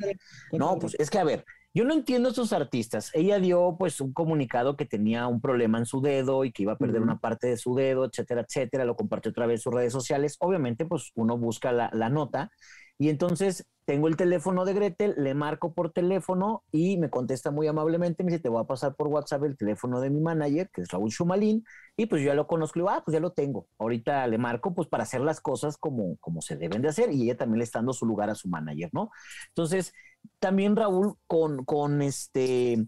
No, 0.52 0.78
pues 0.78 0.96
es 1.00 1.10
que 1.10 1.20
a 1.20 1.24
ver, 1.24 1.46
yo 1.74 1.84
no 1.86 1.94
entiendo 1.94 2.28
a 2.28 2.32
estos 2.32 2.54
artistas. 2.54 3.12
Ella 3.14 3.40
dio 3.40 3.76
pues 3.80 4.02
un 4.02 4.12
comunicado 4.14 4.76
que 4.76 4.86
tenía 4.86 5.28
un 5.28 5.40
problema 5.42 5.78
en 5.78 5.86
su 5.86 6.02
dedo 6.02 6.44
y 6.44 6.52
que 6.52 6.64
iba 6.64 6.74
a 6.74 6.78
perder 6.78 7.02
una 7.02 7.20
parte 7.20 7.48
de 7.48 7.58
su 7.58 7.76
dedo, 7.76 8.06
etcétera, 8.06 8.42
etcétera. 8.42 8.84
Lo 8.86 8.96
compartió 8.96 9.32
otra 9.32 9.46
vez 9.48 9.60
en 9.60 9.62
sus 9.64 9.74
redes 9.74 9.94
sociales. 9.94 10.36
Obviamente, 10.40 10.86
pues 10.86 11.12
uno 11.16 11.38
busca 11.38 11.72
la, 11.72 11.90
la 11.94 12.10
nota 12.10 12.52
y 12.98 13.10
entonces 13.10 13.66
tengo 13.86 14.08
el 14.10 14.18
teléfono 14.18 14.66
de 14.66 14.74
Gretel, 14.74 15.16
le 15.18 15.34
marco 15.34 15.74
por 15.74 15.92
teléfono 15.94 16.64
y 16.72 16.98
me 16.98 17.10
contesta 17.10 17.52
muy 17.52 17.68
amablemente. 17.68 18.24
Me 18.24 18.32
dice, 18.32 18.42
te 18.44 18.50
voy 18.50 18.62
a 18.62 18.66
pasar 18.68 18.96
por 18.96 19.08
WhatsApp 19.08 19.44
el 19.46 19.56
teléfono 19.58 20.02
de 20.02 20.10
mi 20.10 20.20
manager, 20.20 20.70
que 20.74 20.82
es 20.82 20.90
Raúl 20.90 21.10
Schumalín, 21.12 21.64
y 21.96 22.08
pues 22.08 22.22
yo 22.22 22.28
ya 22.28 22.34
lo 22.34 22.48
conozco. 22.48 22.80
Y 22.80 22.82
digo, 22.82 22.90
ah, 22.90 23.02
pues 23.06 23.14
ya 23.14 23.22
lo 23.22 23.32
tengo. 23.32 23.68
Ahorita 23.78 24.28
le 24.28 24.38
marco 24.38 24.74
pues 24.76 24.90
para 24.90 25.04
hacer 25.04 25.22
las 25.22 25.40
cosas 25.40 25.78
como, 25.78 26.18
como 26.18 26.42
se 26.42 26.58
deben 26.58 26.82
de 26.82 26.90
hacer 26.90 27.12
y 27.14 27.24
ella 27.24 27.38
también 27.38 27.60
le 27.60 27.64
está 27.64 27.80
dando 27.80 27.94
su 27.94 28.06
lugar 28.06 28.30
a 28.30 28.36
su 28.36 28.50
manager, 28.50 28.90
¿no? 28.94 29.10
Entonces, 29.50 29.94
también 30.40 30.76
Raúl 30.76 31.16
con, 31.28 31.64
con 31.64 32.02
este, 32.02 32.86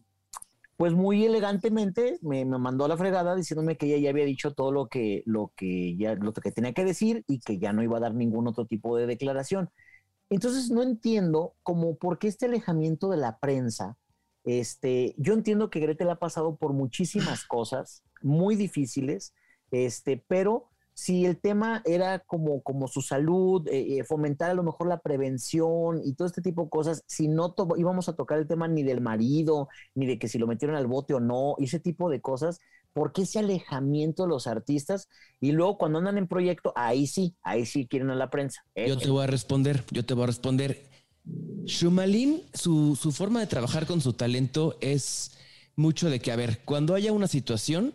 pues 0.78 0.94
muy 0.94 1.26
elegantemente 1.26 2.20
me, 2.22 2.46
me 2.46 2.58
mandó 2.58 2.86
a 2.86 2.88
la 2.88 2.98
fregada 2.98 3.36
diciéndome 3.36 3.78
que 3.78 3.88
ella 3.88 3.98
ya 3.98 4.10
había 4.12 4.26
dicho 4.26 4.54
todo 4.54 4.72
lo 4.72 4.88
que, 4.88 5.24
lo 5.26 5.52
que 5.56 5.98
ya, 5.98 6.16
lo 6.16 6.32
que 6.34 6.52
tenía 6.52 6.74
que 6.74 6.86
decir 6.86 7.24
y 7.28 7.40
que 7.42 7.60
ya 7.60 7.74
no 7.74 7.84
iba 7.84 7.98
a 7.98 8.00
dar 8.02 8.16
ningún 8.16 8.48
otro 8.48 8.66
tipo 8.66 8.96
de 8.98 9.06
declaración. 9.06 9.70
Entonces 10.30 10.70
no 10.70 10.84
entiendo 10.84 11.56
como 11.64 11.98
por 11.98 12.20
qué 12.20 12.28
este 12.28 12.46
alejamiento 12.46 13.10
de 13.10 13.18
la 13.18 13.40
prensa. 13.40 13.98
Este, 14.44 15.16
yo 15.18 15.34
entiendo 15.34 15.70
que 15.70 15.80
Gretel 15.80 16.10
ha 16.10 16.20
pasado 16.20 16.56
por 16.56 16.74
muchísimas 16.74 17.46
cosas 17.46 18.04
muy 18.22 18.56
difíciles, 18.56 19.34
este, 19.72 20.24
pero 20.28 20.70
si 20.94 21.26
el 21.26 21.40
tema 21.40 21.82
era 21.86 22.20
como, 22.20 22.62
como 22.62 22.90
su 22.90 23.02
salud, 23.02 23.66
eh, 23.70 24.00
eh, 24.00 24.04
fomentar 24.04 24.52
a 24.52 24.54
lo 24.54 24.64
mejor 24.64 24.88
la 24.88 25.00
prevención 25.00 26.02
y 26.04 26.14
todo 26.14 26.28
este 26.28 26.42
tipo 26.42 26.64
de 26.64 26.70
cosas, 26.70 27.04
si 27.08 27.30
no 27.30 27.56
íbamos 27.78 28.10
a 28.10 28.18
tocar 28.18 28.38
el 28.38 28.48
tema 28.48 28.68
ni 28.68 28.84
del 28.84 29.00
marido, 29.00 29.70
ni 29.96 30.06
de 30.06 30.20
que 30.20 30.28
si 30.28 30.38
lo 30.38 30.46
metieron 30.46 30.76
al 30.76 30.88
bote 30.88 31.14
o 31.14 31.22
no, 31.22 31.56
ese 31.60 31.80
tipo 31.80 32.10
de 32.10 32.20
cosas, 32.20 32.60
¿por 32.94 33.14
qué 33.14 33.24
ese 33.24 33.40
alejamiento 33.40 34.24
de 34.24 34.30
los 34.30 34.48
artistas? 34.48 35.08
Y 35.40 35.52
luego 35.52 35.78
cuando 35.78 36.00
andan 36.00 36.18
en 36.18 36.28
proyecto, 36.28 36.74
ahí 36.76 37.08
sí, 37.08 37.36
ahí 37.42 37.66
sí 37.66 37.88
quieren 37.88 38.10
a 38.10 38.16
la 38.16 38.30
prensa. 38.30 38.64
Yo 38.76 38.96
Eso 38.96 39.00
te 39.00 39.10
voy 39.10 39.24
a 39.24 39.28
responder, 39.28 39.84
yo 39.92 40.06
te 40.06 40.14
voy 40.14 40.24
a 40.24 40.28
responder. 40.28 40.90
Shumalin, 41.66 42.44
su, 42.54 42.98
su 43.00 43.12
forma 43.12 43.40
de 43.40 43.48
trabajar 43.48 43.86
con 43.86 44.02
su 44.02 44.14
talento 44.14 44.78
es 44.82 45.32
mucho 45.76 46.10
de 46.10 46.20
que, 46.20 46.32
a 46.32 46.36
ver, 46.36 46.62
cuando 46.66 46.96
haya 46.96 47.12
una 47.12 47.28
situación, 47.28 47.94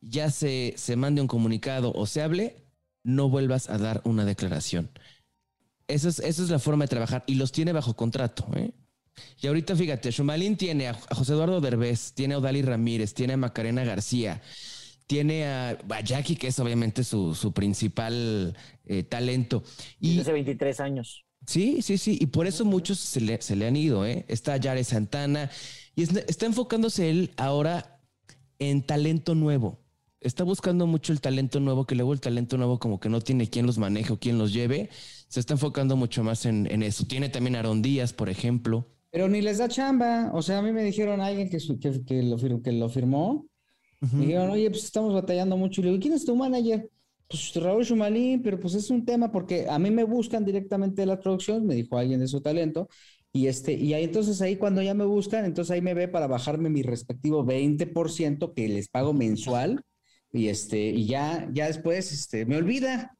ya 0.00 0.30
se, 0.30 0.74
se 0.76 0.96
mande 0.96 1.20
un 1.20 1.28
comunicado 1.28 1.92
o 1.94 2.06
se 2.06 2.22
hable, 2.22 2.56
no 3.04 3.28
vuelvas 3.28 3.68
a 3.70 3.78
dar 3.78 4.00
una 4.04 4.24
declaración. 4.24 4.90
Esa 5.88 6.08
es, 6.08 6.18
esa 6.20 6.42
es 6.42 6.50
la 6.50 6.58
forma 6.58 6.84
de 6.84 6.88
trabajar 6.88 7.24
y 7.26 7.34
los 7.36 7.52
tiene 7.52 7.72
bajo 7.72 7.94
contrato. 7.94 8.46
¿eh? 8.56 8.72
Y 9.40 9.46
ahorita 9.46 9.76
fíjate, 9.76 10.10
Shumalin 10.10 10.56
tiene 10.56 10.88
a, 10.88 10.94
José 10.94 11.32
Eduardo 11.32 11.60
Derbez, 11.60 12.12
tiene 12.14 12.34
a 12.34 12.38
Odali 12.38 12.62
Ramírez, 12.62 13.14
tiene 13.14 13.34
a 13.34 13.36
Macarena 13.36 13.84
García, 13.84 14.40
tiene 15.06 15.46
a, 15.46 15.70
a 15.90 16.00
Jackie, 16.00 16.36
que 16.36 16.48
es 16.48 16.58
obviamente 16.58 17.04
su, 17.04 17.34
su 17.34 17.52
principal 17.52 18.56
eh, 18.86 19.02
talento. 19.02 19.62
Y 20.00 20.20
hace 20.20 20.32
23 20.32 20.80
años. 20.80 21.24
Sí, 21.46 21.82
sí, 21.82 21.98
sí. 21.98 22.18
Y 22.20 22.26
por 22.26 22.46
eso 22.46 22.64
muchos 22.64 22.98
se 23.00 23.20
le, 23.20 23.40
se 23.42 23.56
le 23.56 23.66
han 23.66 23.76
ido, 23.76 24.06
¿eh? 24.06 24.24
Está 24.28 24.56
Yare 24.56 24.84
Santana 24.84 25.50
y 25.96 26.04
es- 26.04 26.14
está 26.28 26.46
enfocándose 26.46 27.10
él 27.10 27.32
ahora 27.36 28.00
en 28.60 28.82
talento 28.82 29.34
nuevo. 29.34 29.80
Está 30.20 30.44
buscando 30.44 30.86
mucho 30.86 31.12
el 31.12 31.20
talento 31.20 31.58
nuevo, 31.58 31.84
que 31.84 31.96
luego 31.96 32.12
el 32.12 32.20
talento 32.20 32.56
nuevo 32.56 32.78
como 32.78 33.00
que 33.00 33.08
no 33.08 33.20
tiene 33.20 33.50
quien 33.50 33.66
los 33.66 33.76
maneje 33.76 34.12
o 34.12 34.20
quien 34.20 34.38
los 34.38 34.52
lleve. 34.52 34.88
Se 35.26 35.40
está 35.40 35.54
enfocando 35.54 35.96
mucho 35.96 36.22
más 36.22 36.46
en, 36.46 36.70
en 36.70 36.84
eso. 36.84 37.04
Tiene 37.06 37.28
también 37.28 37.56
a 37.56 37.58
Aaron 37.58 37.82
Díaz, 37.82 38.12
por 38.12 38.28
ejemplo. 38.30 38.86
Pero 39.12 39.28
ni 39.28 39.42
les 39.42 39.58
da 39.58 39.68
chamba. 39.68 40.32
O 40.34 40.42
sea, 40.42 40.58
a 40.58 40.62
mí 40.62 40.72
me 40.72 40.84
dijeron 40.84 41.20
alguien 41.22 41.50
que, 41.50 41.58
que, 41.80 42.04
que 42.04 42.22
lo, 42.24 42.38
fir- 42.38 42.62
que 42.62 42.72
lo 42.72 42.88
firmó. 42.90 43.46
Me 44.16 44.26
dijeron, 44.26 44.50
oye, 44.50 44.70
pues 44.70 44.84
estamos 44.84 45.14
batallando 45.14 45.56
mucho. 45.56 45.80
Y 45.80 45.84
le 45.84 45.90
digo, 45.90 46.02
¿quién 46.02 46.14
es 46.14 46.24
tu 46.26 46.36
manager? 46.36 46.90
Pues 47.28 47.54
Raúl 47.56 47.84
Shumalín, 47.84 48.42
pero 48.42 48.60
pues 48.60 48.74
es 48.74 48.90
un 48.90 49.04
tema 49.06 49.32
porque 49.32 49.66
a 49.68 49.78
mí 49.78 49.90
me 49.90 50.04
buscan 50.04 50.44
directamente 50.44 51.02
de 51.02 51.06
la 51.06 51.20
producción, 51.20 51.66
me 51.66 51.74
dijo 51.76 51.98
alguien 51.98 52.20
de 52.20 52.28
su 52.28 52.40
talento. 52.42 52.88
Y 53.32 53.46
este, 53.48 53.72
y 53.74 53.94
ahí 53.94 54.04
entonces 54.04 54.42
ahí 54.42 54.56
cuando 54.56 54.82
ya 54.82 54.94
me 54.94 55.04
buscan, 55.06 55.44
entonces 55.46 55.72
ahí 55.72 55.82
me 55.82 55.94
ve 55.94 56.08
para 56.08 56.26
bajarme 56.28 56.70
mi 56.70 56.82
respectivo 56.82 57.44
20% 57.44 58.54
que 58.54 58.68
les 58.68 58.88
pago 58.88 59.14
mensual. 59.14 59.82
Y 60.32 60.48
este, 60.48 60.78
y 60.90 61.06
ya, 61.06 61.48
ya 61.52 61.66
después 61.68 62.12
este, 62.12 62.46
me 62.46 62.56
olvida. 62.56 63.16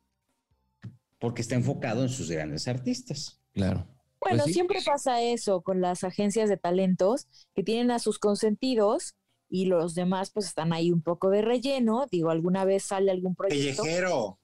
Porque 1.19 1.43
está 1.43 1.55
enfocado 1.55 2.03
en 2.03 2.09
sus 2.09 2.31
grandes 2.31 2.67
artistas. 2.69 3.41
Claro. 3.53 3.87
Bueno, 4.23 4.39
Pues 4.39 4.47
sí. 4.47 4.53
siempre 4.55 4.79
pasa 4.85 5.21
eso 5.21 5.63
con 5.63 5.81
las 5.81 6.05
agencias 6.05 6.49
de 6.49 6.57
talentos 6.57 7.27
que 7.55 7.63
tienen 7.63 7.91
a 7.91 7.99
sus 7.99 8.19
consentidos 8.19 9.15
y 9.49 9.65
los 9.67 9.95
demás 9.95 10.31
pues 10.33 10.47
están 10.47 10.73
ahí 10.73 10.93
un 10.93 11.03
poco 11.03 11.29
de 11.31 11.43
relleno. 11.43 12.07
Digo, 12.11 12.31
alguna 12.31 12.65
vez 12.65 12.85
sale 12.85 13.11
algún 13.11 13.35
proyecto. 13.35 13.83
Callejero. 13.83 14.39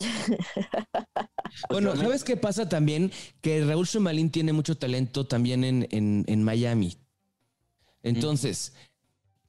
Bueno, 1.70 1.96
¿sabes 1.96 2.24
qué 2.24 2.36
pasa 2.36 2.68
también? 2.68 3.10
Que 3.40 3.64
Raúl 3.64 3.86
Shumalín 3.86 4.30
tiene 4.30 4.52
mucho 4.52 4.76
talento 4.76 5.26
también 5.26 5.64
en, 5.64 5.88
en- 5.90 6.24
en 6.28 6.44
Miami. 6.44 6.96
Entonces, 8.02 8.74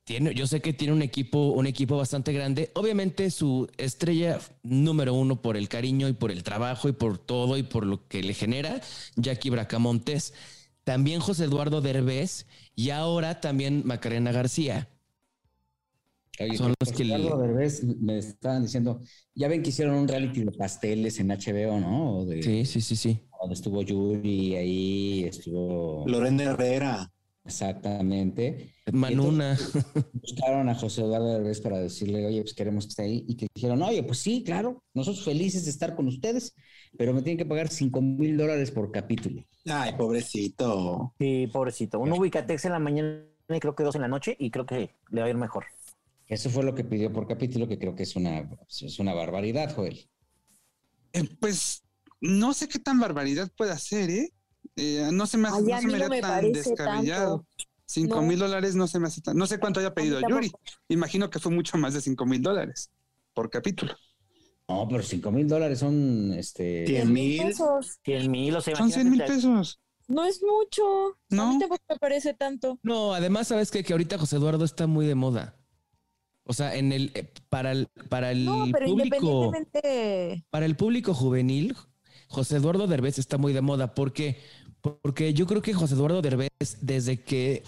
tiene, 0.10 0.34
yo 0.34 0.48
sé 0.48 0.60
que 0.60 0.74
tiene 0.74 0.92
un 0.92 1.04
equipo, 1.04 1.50
un 1.52 1.68
equipo 1.68 1.96
bastante 1.96 2.34
grande. 2.34 2.72
Obviamente, 2.74 3.30
su 3.30 3.70
estrella 3.78 4.40
número 4.64 5.14
uno 5.14 5.40
por 5.40 5.56
el 5.56 5.70
cariño 5.70 6.08
y 6.08 6.14
por 6.14 6.32
el 6.32 6.42
trabajo 6.42 6.90
y 6.90 6.94
por 6.94 7.20
todo 7.20 7.58
y 7.58 7.62
por 7.62 7.86
lo 7.86 8.08
que 8.08 8.24
le 8.24 8.34
genera, 8.34 8.82
Jackie 9.18 9.52
Bracamontes. 9.52 10.34
También 10.84 11.20
José 11.20 11.44
Eduardo 11.44 11.80
Derbez 11.82 12.48
y 12.76 12.90
ahora 12.90 13.40
también 13.40 13.84
Macarena 13.86 14.32
García. 14.32 14.90
Oye, 16.40 16.58
Son 16.58 16.74
los 16.80 16.92
que 16.92 17.06
le- 17.06 17.14
Eduardo 17.14 17.44
Derbez 17.44 17.84
me 17.84 18.18
estaban 18.18 18.64
diciendo, 18.64 19.02
ya 19.36 19.48
ven 19.48 19.62
que 19.62 19.70
hicieron 19.70 19.94
un 19.94 20.08
reality 20.08 20.44
de 20.44 20.52
pasteles 20.52 21.20
en 21.20 21.30
HBO, 21.30 21.80
¿no? 21.80 22.26
De, 22.26 22.42
Sí, 22.42 22.66
sí, 22.66 22.82
sí, 22.82 22.96
sí. 22.96 23.20
Donde 23.40 23.54
estuvo 23.54 23.84
Yuri 23.84 24.56
ahí, 24.56 25.24
estuvo 25.26 26.04
Lorena 26.08 26.46
Herrera. 26.46 27.12
Exactamente. 27.50 28.74
Manuna. 28.92 29.58
buscaron 30.14 30.70
a 30.70 30.76
José 30.76 31.02
Eduardo 31.02 31.34
Derbez 31.34 31.60
para 31.62 31.80
decirle, 31.80 32.26
oye, 32.28 32.42
pues 32.42 32.54
queremos 32.54 32.86
que 32.86 32.90
esté 32.90 33.02
ahí. 33.02 33.26
Y 33.28 33.36
que 33.36 33.48
dijeron, 33.56 33.82
oye, 33.82 34.04
pues 34.04 34.20
sí, 34.20 34.44
claro, 34.44 34.84
nosotros 34.94 35.26
felices 35.26 35.66
de 35.66 35.72
estar 35.72 35.96
con 35.96 36.08
ustedes, 36.08 36.56
pero 36.96 37.12
me 37.12 37.24
tienen 37.24 37.40
que 37.40 37.46
pagar 37.46 37.70
5 37.70 38.02
mil 38.02 38.38
dólares 38.38 38.70
por 38.70 38.92
capítulo. 38.92 39.44
Ay, 39.66 39.94
pobrecito. 39.98 41.16
Sí, 41.20 41.48
pobrecito. 41.52 42.00
Un 42.00 42.14
Ubicatex 42.14 42.66
en 42.66 42.72
la 42.72 42.80
mañana 42.80 43.26
y 43.50 43.60
creo 43.60 43.76
que 43.76 43.84
dos 43.84 43.96
en 43.96 44.02
la 44.02 44.08
noche 44.08 44.36
y 44.40 44.52
creo 44.52 44.68
que 44.68 44.96
le 45.10 45.22
va 45.22 45.28
a 45.28 45.30
ir 45.30 45.36
mejor. 45.36 45.66
Eso 46.28 46.52
fue 46.52 46.64
lo 46.64 46.76
que 46.76 46.84
pidió 46.84 47.12
por 47.12 47.28
capítulo, 47.28 47.68
que 47.68 47.80
creo 47.80 47.96
que 47.96 48.04
es 48.04 48.16
una, 48.16 48.48
es 48.70 49.00
una 49.00 49.16
barbaridad, 49.16 49.74
Joel. 49.76 50.08
Eh, 51.14 51.28
pues 51.40 51.84
no 52.22 52.54
sé 52.54 52.68
qué 52.68 52.78
tan 52.78 53.00
barbaridad 53.00 53.52
puede 53.58 53.72
hacer, 53.72 54.12
¿eh? 54.12 54.34
Eh, 54.80 55.10
no 55.12 55.28
se 55.28 55.38
me 55.38 55.50
hace, 55.50 55.58
Ay, 55.58 55.64
no 55.64 55.76
a 55.76 55.82
se 55.82 55.88
me 55.88 56.00
no 56.00 56.10
me 56.10 56.22
tan 56.22 56.30
parece 56.32 56.70
descabellado. 56.70 57.38
tanto. 57.40 57.66
Cinco 57.86 58.16
No. 58.18 58.22
mil 58.22 58.40
dólares 58.40 58.76
no 58.76 58.88
se 58.88 59.00
me 59.00 59.08
hace 59.08 59.22
tan. 59.22 59.36
No 59.36 59.46
sé 59.48 59.60
cuánto 59.60 59.80
haya 59.80 59.94
pedido. 59.94 60.22
Yuri. 60.22 60.52
Imagino 60.90 61.30
que 61.30 61.40
fue 61.40 61.52
mucho 61.52 61.78
más 61.78 61.94
de 61.94 62.02
cinco 62.02 62.26
mil 62.26 62.42
dólares 62.42 62.92
por 63.34 63.50
capítulo. 63.50 63.94
No, 64.68 64.88
pero 64.88 65.02
5 65.02 65.32
mil 65.32 65.48
dólares 65.48 65.80
son, 65.80 66.32
este... 66.38 66.86
Cien 66.86 67.12
mil. 67.12 67.42
pesos. 67.42 67.98
100 68.06 68.30
mil, 68.30 68.56
o 68.56 68.62
sea, 68.62 68.76
Son 68.76 68.92
cien 68.92 69.10
mil 69.10 69.16
imagínate, 69.20 69.42
pesos. 69.48 69.80
No 70.08 70.24
es 70.26 70.44
mucho. 70.44 71.08
A 71.08 71.36
No. 71.36 71.54
mí 71.54 71.60
tampoco 71.60 71.82
me 71.90 71.96
parece 71.98 72.36
tanto. 72.36 72.78
No, 72.84 73.16
además, 73.16 73.48
¿sabes 73.48 73.72
qué? 73.72 73.84
Que 73.84 73.94
ahorita 73.94 74.20
José 74.20 74.36
Eduardo 74.36 74.64
está 74.64 74.86
muy 74.86 75.08
de 75.08 75.16
moda. 75.16 75.56
O 76.44 76.54
sea, 76.54 76.76
en 76.76 76.92
el, 76.92 77.12
eh, 77.16 77.32
para 77.50 77.72
el, 77.72 77.88
para 78.10 78.30
el 78.32 78.46
No, 78.46 78.68
pero 78.72 78.86
público, 78.86 79.46
independientemente. 79.46 80.46
para 80.52 80.68
el 80.68 80.76
público 80.76 81.16
juvenil, 81.16 81.76
José 82.28 82.58
Eduardo 82.58 82.86
Derbez 82.86 83.18
está 83.18 83.40
muy 83.40 83.54
de 83.54 83.62
moda. 83.62 83.96
¿Por 83.96 84.14
qué? 84.14 84.38
Porque 84.38 84.40
yo 85.34 85.46
creo 85.48 85.62
que 85.62 85.74
José 85.74 85.96
Eduardo 85.96 86.22
Derbez, 86.22 86.50
desde 86.82 87.24
que 87.24 87.64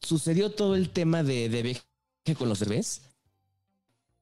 sucedió 0.00 0.50
todo 0.52 0.76
el 0.76 0.90
tema 0.90 1.22
de, 1.22 1.48
de 1.48 1.62
viaje 1.62 1.82
con 2.38 2.48
los 2.48 2.60
Derbez, 2.60 3.02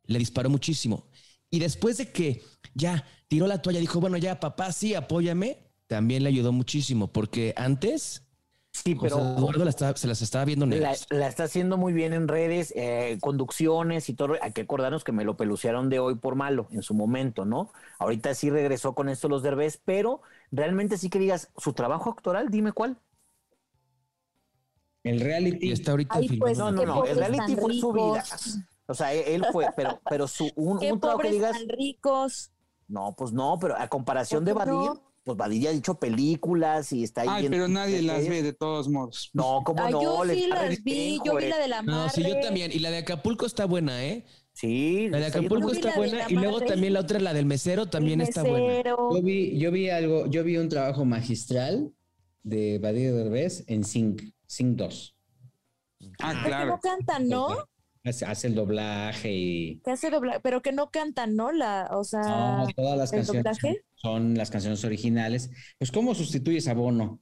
le 0.07 0.19
disparó 0.19 0.51
muchísimo. 0.51 1.07
Y 1.51 1.59
después 1.59 1.99
de 1.99 2.11
que 2.13 2.43
ya 2.75 3.05
tiró 3.29 3.47
la 3.47 3.61
toalla, 3.63 3.81
dijo, 3.81 4.01
bueno, 4.01 4.17
ya 4.17 4.41
papá, 4.41 4.73
sí, 4.73 4.95
apóyame, 4.95 5.59
también 5.87 6.23
le 6.23 6.31
ayudó 6.31 6.53
muchísimo, 6.53 7.13
porque 7.13 7.53
antes 7.57 8.23
Sí, 8.73 8.95
José 8.97 9.17
pero 9.17 9.35
Eduardo 9.37 9.65
la 9.65 9.71
estaba- 9.71 9.97
se 9.99 10.07
las 10.07 10.23
estaba 10.23 10.45
viendo 10.47 10.65
la, 10.67 10.71
negras. 10.77 11.07
la 11.11 11.29
está 11.29 11.45
haciendo 11.45 11.77
muy 11.77 11.93
bien 11.93 12.13
en 12.15 12.27
redes, 12.29 12.73
eh, 12.77 13.19
conducciones 13.21 14.09
y 14.09 14.15
todo. 14.15 14.35
Hay 14.41 14.53
que 14.53 14.63
acordarnos 14.63 15.05
que 15.05 15.13
me 15.13 15.25
lo 15.25 15.37
pelucearon 15.37 15.91
de 15.91 15.99
hoy 15.99 16.15
por 16.17 16.35
malo 16.37 16.69
en 16.73 16.83
su 16.83 16.95
momento, 16.95 17.45
¿no? 17.45 17.73
Ahorita 17.99 18.35
sí 18.35 18.49
regresó 18.51 18.95
con 18.95 19.09
esto 19.11 19.29
los 19.29 19.43
derbés, 19.43 19.81
pero 19.85 20.23
realmente 20.53 20.97
sí 20.99 21.11
que 21.11 21.19
digas, 21.19 21.51
su 21.57 21.73
trabajo 21.73 22.11
actoral, 22.11 22.51
dime 22.51 22.73
cuál. 22.73 23.01
El 25.03 25.19
reality. 25.21 25.69
Y 25.69 25.73
está 25.73 25.91
ahorita 25.93 26.15
Ay, 26.17 26.37
pues. 26.39 26.57
No, 26.59 26.71
no, 26.71 26.85
no, 26.87 27.05
el 27.05 27.17
reality 27.17 27.57
fue 27.57 27.75
su 27.75 27.93
vida. 27.93 28.23
O 28.87 28.95
sea, 28.95 29.13
él 29.13 29.25
él 29.27 29.45
fue, 29.51 29.67
pero, 29.75 30.01
pero 30.09 30.29
su, 30.29 30.51
un, 30.55 30.79
Qué 30.79 30.93
un 30.93 31.01
trabajo 31.01 31.23
que 31.23 31.31
digas, 31.31 31.53
tan 31.53 31.69
ricos. 31.69 32.53
no, 32.87 33.15
pues 33.17 33.33
no, 33.33 33.59
pero 33.61 33.77
a 33.77 33.89
comparación 33.89 34.45
de 34.45 34.53
¿Por 34.53 34.65
qué 34.65 34.71
no? 34.71 34.77
Badir, 34.87 35.01
pues 35.25 35.37
Badir 35.37 35.63
ya 35.63 35.71
ha 35.71 35.73
dicho 35.73 35.95
películas 35.95 36.93
y 36.93 37.03
está 37.03 37.23
ahí. 37.23 37.29
Ay, 37.31 37.49
pero 37.49 37.69
nadie 37.69 38.03
las 38.03 38.29
ve 38.29 38.43
de 38.43 38.53
todos 38.53 38.89
modos. 38.89 39.31
No, 39.33 39.63
¿cómo 39.65 39.83
Ay, 39.83 39.93
no? 39.93 40.03
yo 40.03 40.25
Le 40.25 40.35
sí 40.35 40.47
las 40.47 40.83
vi. 40.83 41.21
Yo 41.25 41.37
vi 41.37 41.49
la 41.49 41.59
de 41.59 41.69
la 41.69 41.83
No, 41.83 42.09
sí, 42.09 42.23
yo 42.23 42.39
también. 42.41 42.71
Y 42.73 42.81
la 42.81 42.91
de 42.91 42.99
Acapulco 42.99 43.47
está 43.47 43.65
buena, 43.65 44.05
¿eh? 44.05 44.25
Sí, 44.55 45.09
La 45.09 45.19
de 45.19 45.27
Acapulco 45.27 45.73
está 45.73 45.91
la 45.91 45.97
buena. 45.97 46.27
Y 46.29 46.35
luego 46.35 46.61
también 46.61 46.93
la 46.93 47.01
otra, 47.01 47.19
la 47.21 47.33
del 47.35 47.47
mesero, 47.47 47.87
también 47.87 48.21
está 48.21 48.43
buena. 48.43 48.83
Yo 48.85 49.23
vi, 49.23 49.59
yo 49.59 49.71
vi 49.71 49.89
algo, 49.89 50.27
yo 50.27 50.45
vi 50.45 50.59
un 50.59 50.69
trabajo 50.69 51.05
magistral 51.05 51.91
de 52.43 52.79
Badir 52.79 53.13
Derbez 53.15 53.65
en 53.67 53.85
Sing, 53.85 54.17
Sing 54.47 54.77
2. 54.77 55.17
Ah, 56.21 56.31
Pero 56.33 56.43
que 56.43 56.49
claro. 56.49 56.71
no 56.71 56.81
cantan, 56.81 57.29
¿no? 57.29 57.49
Hace, 58.05 58.25
hace 58.27 58.49
el 58.49 58.57
doblaje 58.57 59.33
y 59.33 59.81
Que 59.85 59.93
hace 59.93 60.11
dobla- 60.11 60.41
pero 60.43 60.61
que 60.61 60.73
no 60.73 60.91
cantan, 60.91 61.37
¿no? 61.37 61.53
La, 61.53 61.89
o 61.93 62.03
sea, 62.03 62.23
no, 62.59 62.67
todas 62.75 62.99
las 62.99 63.13
¿el 63.13 63.21
canciones 63.21 63.45
son, 63.59 63.71
doblaje? 63.71 63.85
son 63.95 64.35
las 64.35 64.51
canciones 64.51 64.85
originales. 64.85 65.51
Pues, 65.79 65.93
¿cómo 65.93 66.15
sustituyes 66.15 66.67
a 66.67 66.75
Bono? 66.75 67.21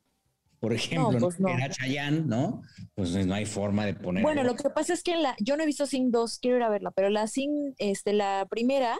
Por 0.60 0.74
ejemplo, 0.74 1.18
pues 1.18 1.40
¿no? 1.40 1.48
no. 1.48 1.54
era 1.54 1.70
Chayanne, 1.70 2.26
¿no? 2.26 2.62
Pues 2.94 3.10
no 3.26 3.34
hay 3.34 3.46
forma 3.46 3.86
de 3.86 3.94
poner. 3.94 4.22
bueno, 4.22 4.44
lo 4.44 4.54
que 4.54 4.68
pasa 4.68 4.92
es 4.92 5.02
que 5.02 5.14
en 5.14 5.22
la, 5.22 5.34
yo 5.40 5.56
no 5.56 5.62
he 5.62 5.66
visto 5.66 5.86
Sing 5.86 6.10
2, 6.10 6.38
quiero 6.38 6.58
ir 6.58 6.62
a 6.62 6.68
verla, 6.68 6.90
pero 6.90 7.08
la 7.08 7.26
Sing, 7.26 7.74
este, 7.78 8.12
la 8.12 8.46
primera, 8.48 8.98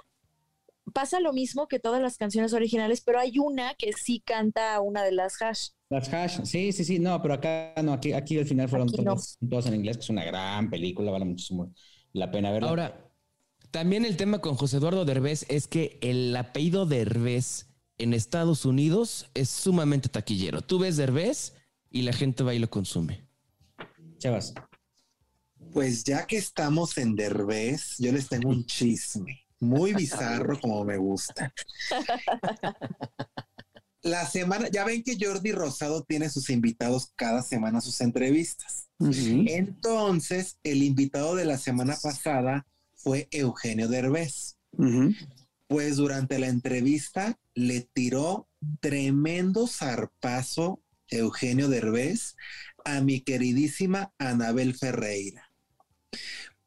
pasa 0.94 1.20
lo 1.20 1.34
mismo 1.34 1.68
que 1.68 1.78
todas 1.78 2.00
las 2.00 2.16
canciones 2.16 2.54
originales, 2.54 3.02
pero 3.02 3.20
hay 3.20 3.38
una 3.38 3.74
que 3.74 3.92
sí 3.92 4.22
canta 4.24 4.80
una 4.80 5.04
de 5.04 5.12
las 5.12 5.40
hash. 5.40 5.68
Las 5.90 6.12
hash, 6.12 6.44
sí, 6.44 6.72
sí, 6.72 6.84
sí, 6.84 6.98
no, 6.98 7.20
pero 7.20 7.34
acá 7.34 7.74
no, 7.82 7.92
aquí, 7.92 8.14
aquí 8.14 8.38
al 8.38 8.46
final 8.46 8.68
fueron 8.68 8.88
no. 8.88 8.92
todas, 9.04 9.38
todas 9.48 9.66
en 9.66 9.74
inglés, 9.74 9.98
que 9.98 10.04
es 10.04 10.10
una 10.10 10.24
gran 10.24 10.70
película, 10.70 11.10
vale 11.10 11.26
muchísimo 11.26 11.74
la 12.12 12.30
pena 12.30 12.50
verla. 12.50 12.70
Ahora, 12.70 13.10
también 13.70 14.04
el 14.04 14.16
tema 14.16 14.40
con 14.40 14.56
José 14.56 14.78
Eduardo 14.78 15.04
Derbez 15.04 15.46
es 15.48 15.68
que 15.68 15.98
el 16.00 16.34
apellido 16.34 16.86
Derbez 16.86 17.69
en 18.02 18.14
Estados 18.14 18.64
Unidos 18.64 19.30
es 19.34 19.48
sumamente 19.48 20.08
taquillero. 20.08 20.62
Tú 20.62 20.78
ves 20.78 20.96
Derbez 20.96 21.54
y 21.90 22.02
la 22.02 22.12
gente 22.12 22.42
va 22.42 22.54
y 22.54 22.58
lo 22.58 22.70
consume. 22.70 23.26
Chavas, 24.18 24.54
Pues 25.72 26.04
ya 26.04 26.26
que 26.26 26.36
estamos 26.36 26.98
en 26.98 27.14
Derbez, 27.14 27.96
yo 27.98 28.12
les 28.12 28.28
tengo 28.28 28.50
un 28.50 28.64
chisme 28.66 29.46
muy 29.60 29.92
bizarro 29.92 30.58
como 30.58 30.84
me 30.84 30.96
gusta. 30.96 31.52
La 34.02 34.26
semana, 34.26 34.68
ya 34.70 34.84
ven 34.84 35.02
que 35.02 35.18
Jordi 35.20 35.52
Rosado 35.52 36.02
tiene 36.04 36.30
sus 36.30 36.48
invitados 36.48 37.12
cada 37.16 37.42
semana 37.42 37.78
a 37.78 37.82
sus 37.82 38.00
entrevistas. 38.00 38.88
Entonces, 38.98 40.58
el 40.62 40.82
invitado 40.82 41.36
de 41.36 41.44
la 41.44 41.58
semana 41.58 41.98
pasada 42.02 42.66
fue 42.94 43.28
Eugenio 43.30 43.88
Derbez. 43.88 44.56
Ujú. 44.72 45.12
Pues 45.70 45.98
durante 45.98 46.40
la 46.40 46.48
entrevista 46.48 47.38
le 47.54 47.88
tiró 47.92 48.48
tremendo 48.80 49.68
zarpazo 49.68 50.82
Eugenio 51.06 51.68
Derbez 51.68 52.34
a 52.84 53.00
mi 53.02 53.20
queridísima 53.20 54.12
Anabel 54.18 54.74
Ferreira. 54.74 55.48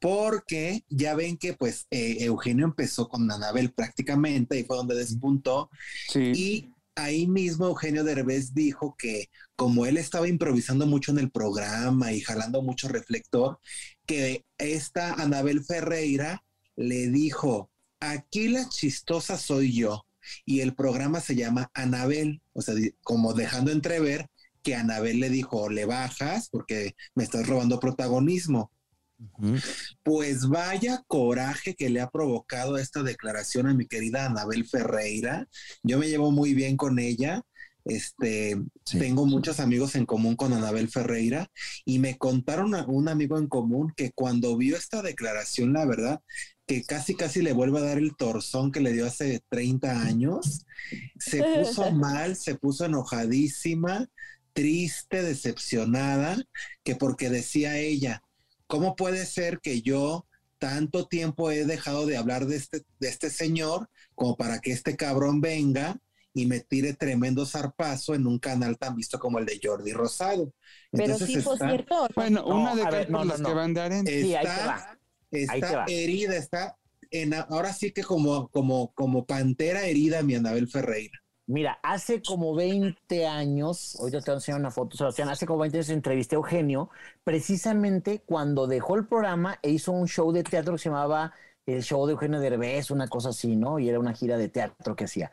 Porque 0.00 0.86
ya 0.88 1.14
ven 1.14 1.36
que 1.36 1.52
pues 1.52 1.86
eh, 1.90 2.16
Eugenio 2.20 2.64
empezó 2.64 3.10
con 3.10 3.30
Anabel 3.30 3.74
prácticamente 3.74 4.58
y 4.58 4.64
fue 4.64 4.78
donde 4.78 4.94
despuntó 4.94 5.68
Sí. 6.08 6.32
y 6.34 6.70
ahí 6.94 7.26
mismo 7.26 7.66
Eugenio 7.66 8.04
Derbez 8.04 8.54
dijo 8.54 8.96
que 8.98 9.28
como 9.54 9.84
él 9.84 9.98
estaba 9.98 10.28
improvisando 10.28 10.86
mucho 10.86 11.12
en 11.12 11.18
el 11.18 11.30
programa 11.30 12.10
y 12.14 12.22
jalando 12.22 12.62
mucho 12.62 12.88
reflector, 12.88 13.58
que 14.06 14.46
esta 14.56 15.12
Anabel 15.12 15.62
Ferreira 15.62 16.42
le 16.74 17.08
dijo, 17.10 17.70
aquí 18.10 18.48
la 18.48 18.68
chistosa 18.68 19.38
soy 19.38 19.72
yo. 19.74 20.06
Y 20.46 20.60
el 20.60 20.74
programa 20.74 21.20
se 21.20 21.34
llama 21.36 21.70
Anabel, 21.74 22.40
o 22.54 22.62
sea, 22.62 22.74
como 23.02 23.34
dejando 23.34 23.70
entrever 23.70 24.28
que 24.62 24.74
Anabel 24.74 25.20
le 25.20 25.28
dijo, 25.28 25.68
le 25.68 25.84
bajas 25.84 26.48
porque 26.50 26.94
me 27.14 27.24
estás 27.24 27.46
robando 27.46 27.78
protagonismo. 27.78 28.72
Pues 30.02 30.48
vaya 30.48 31.02
coraje 31.06 31.74
que 31.74 31.88
le 31.90 32.00
ha 32.00 32.10
provocado 32.10 32.78
esta 32.78 33.02
declaración 33.02 33.66
a 33.66 33.74
mi 33.74 33.86
querida 33.86 34.26
Anabel 34.26 34.66
Ferreira. 34.66 35.48
Yo 35.82 35.98
me 35.98 36.08
llevo 36.08 36.30
muy 36.30 36.54
bien 36.54 36.76
con 36.76 36.98
ella. 36.98 37.42
Este, 37.84 38.56
Sí. 38.86 38.98
tengo 38.98 39.26
muchos 39.26 39.60
amigos 39.60 39.94
en 39.94 40.06
común 40.06 40.36
con 40.36 40.54
Anabel 40.54 40.88
Ferreira 40.88 41.50
y 41.84 41.98
me 41.98 42.16
contaron 42.16 42.74
a 42.74 42.86
un 42.86 43.08
amigo 43.08 43.38
en 43.38 43.46
común 43.46 43.92
que 43.94 44.10
cuando 44.14 44.56
vio 44.56 44.76
esta 44.76 45.02
declaración, 45.02 45.74
la 45.74 45.84
verdad, 45.84 46.20
que 46.66 46.82
casi 46.84 47.14
casi 47.14 47.42
le 47.42 47.52
vuelve 47.52 47.78
a 47.78 47.82
dar 47.82 47.98
el 47.98 48.16
torzón 48.16 48.72
que 48.72 48.80
le 48.80 48.92
dio 48.92 49.06
hace 49.06 49.42
30 49.50 50.02
años, 50.02 50.64
se 51.18 51.42
puso 51.42 51.90
mal, 51.92 52.36
se 52.36 52.54
puso 52.54 52.86
enojadísima, 52.86 54.08
triste, 54.52 55.22
decepcionada, 55.22 56.36
que 56.84 56.96
porque 56.96 57.28
decía 57.30 57.76
ella, 57.78 58.22
¿cómo 58.66 58.96
puede 58.96 59.26
ser 59.26 59.60
que 59.60 59.82
yo 59.82 60.26
tanto 60.58 61.06
tiempo 61.06 61.50
he 61.50 61.64
dejado 61.66 62.06
de 62.06 62.16
hablar 62.16 62.46
de 62.46 62.56
este, 62.56 62.82
de 62.98 63.08
este 63.08 63.28
señor 63.30 63.88
como 64.14 64.36
para 64.36 64.60
que 64.60 64.72
este 64.72 64.96
cabrón 64.96 65.40
venga 65.42 65.98
y 66.32 66.46
me 66.46 66.60
tire 66.60 66.94
tremendo 66.94 67.44
zarpazo 67.46 68.14
en 68.14 68.26
un 68.26 68.38
canal 68.38 68.78
tan 68.78 68.96
visto 68.96 69.18
como 69.18 69.38
el 69.38 69.44
de 69.46 69.60
Jordi 69.62 69.92
Rosado? 69.92 70.52
Pero 70.90 71.04
Entonces 71.04 71.28
sí 71.28 71.34
está- 71.36 71.68
cierto. 71.68 71.94
¿no? 72.02 72.08
Bueno, 72.14 72.40
No, 72.48 72.60
una 72.62 72.74
de 72.74 72.82
a 72.82 72.84
cada 72.86 72.96
ver, 72.98 73.06
por 73.08 73.12
no, 73.12 73.24
no, 73.24 73.30
las 73.32 73.40
no. 73.40 73.48
que 73.48 73.54
van 73.54 73.74
de 73.74 73.80
arena. 73.80 74.10
Sí, 74.10 74.34
ahí 74.34 74.44
te 74.44 74.50
está, 74.50 74.66
va. 74.66 74.98
Está 75.42 75.84
herida, 75.88 76.36
está 76.36 76.76
en, 77.10 77.34
ahora 77.34 77.72
sí 77.72 77.92
que 77.92 78.02
como, 78.02 78.48
como, 78.48 78.92
como 78.94 79.24
pantera 79.26 79.86
herida 79.86 80.22
mi 80.22 80.34
Anabel 80.34 80.68
Ferreira. 80.68 81.18
Mira, 81.46 81.78
hace 81.82 82.22
como 82.22 82.54
20 82.54 83.26
años, 83.26 83.96
ahorita 84.00 84.20
te 84.20 84.30
voy 84.30 84.34
a 84.34 84.36
enseñar 84.38 84.60
una 84.60 84.70
foto, 84.70 84.96
Sebastián, 84.96 85.28
hace 85.28 85.44
como 85.46 85.60
20 85.60 85.76
años 85.76 85.90
entrevisté 85.90 86.36
a 86.36 86.38
Eugenio, 86.38 86.88
precisamente 87.22 88.22
cuando 88.24 88.66
dejó 88.66 88.96
el 88.96 89.06
programa 89.06 89.58
e 89.62 89.70
hizo 89.70 89.92
un 89.92 90.08
show 90.08 90.32
de 90.32 90.42
teatro 90.42 90.72
que 90.72 90.78
se 90.78 90.88
llamaba 90.88 91.34
el 91.66 91.82
show 91.82 92.06
de 92.06 92.12
Eugenio 92.12 92.40
Derbez, 92.40 92.90
una 92.90 93.08
cosa 93.08 93.28
así, 93.28 93.56
¿no? 93.56 93.78
Y 93.78 93.90
era 93.90 94.00
una 94.00 94.14
gira 94.14 94.38
de 94.38 94.48
teatro 94.48 94.96
que 94.96 95.04
hacía. 95.04 95.30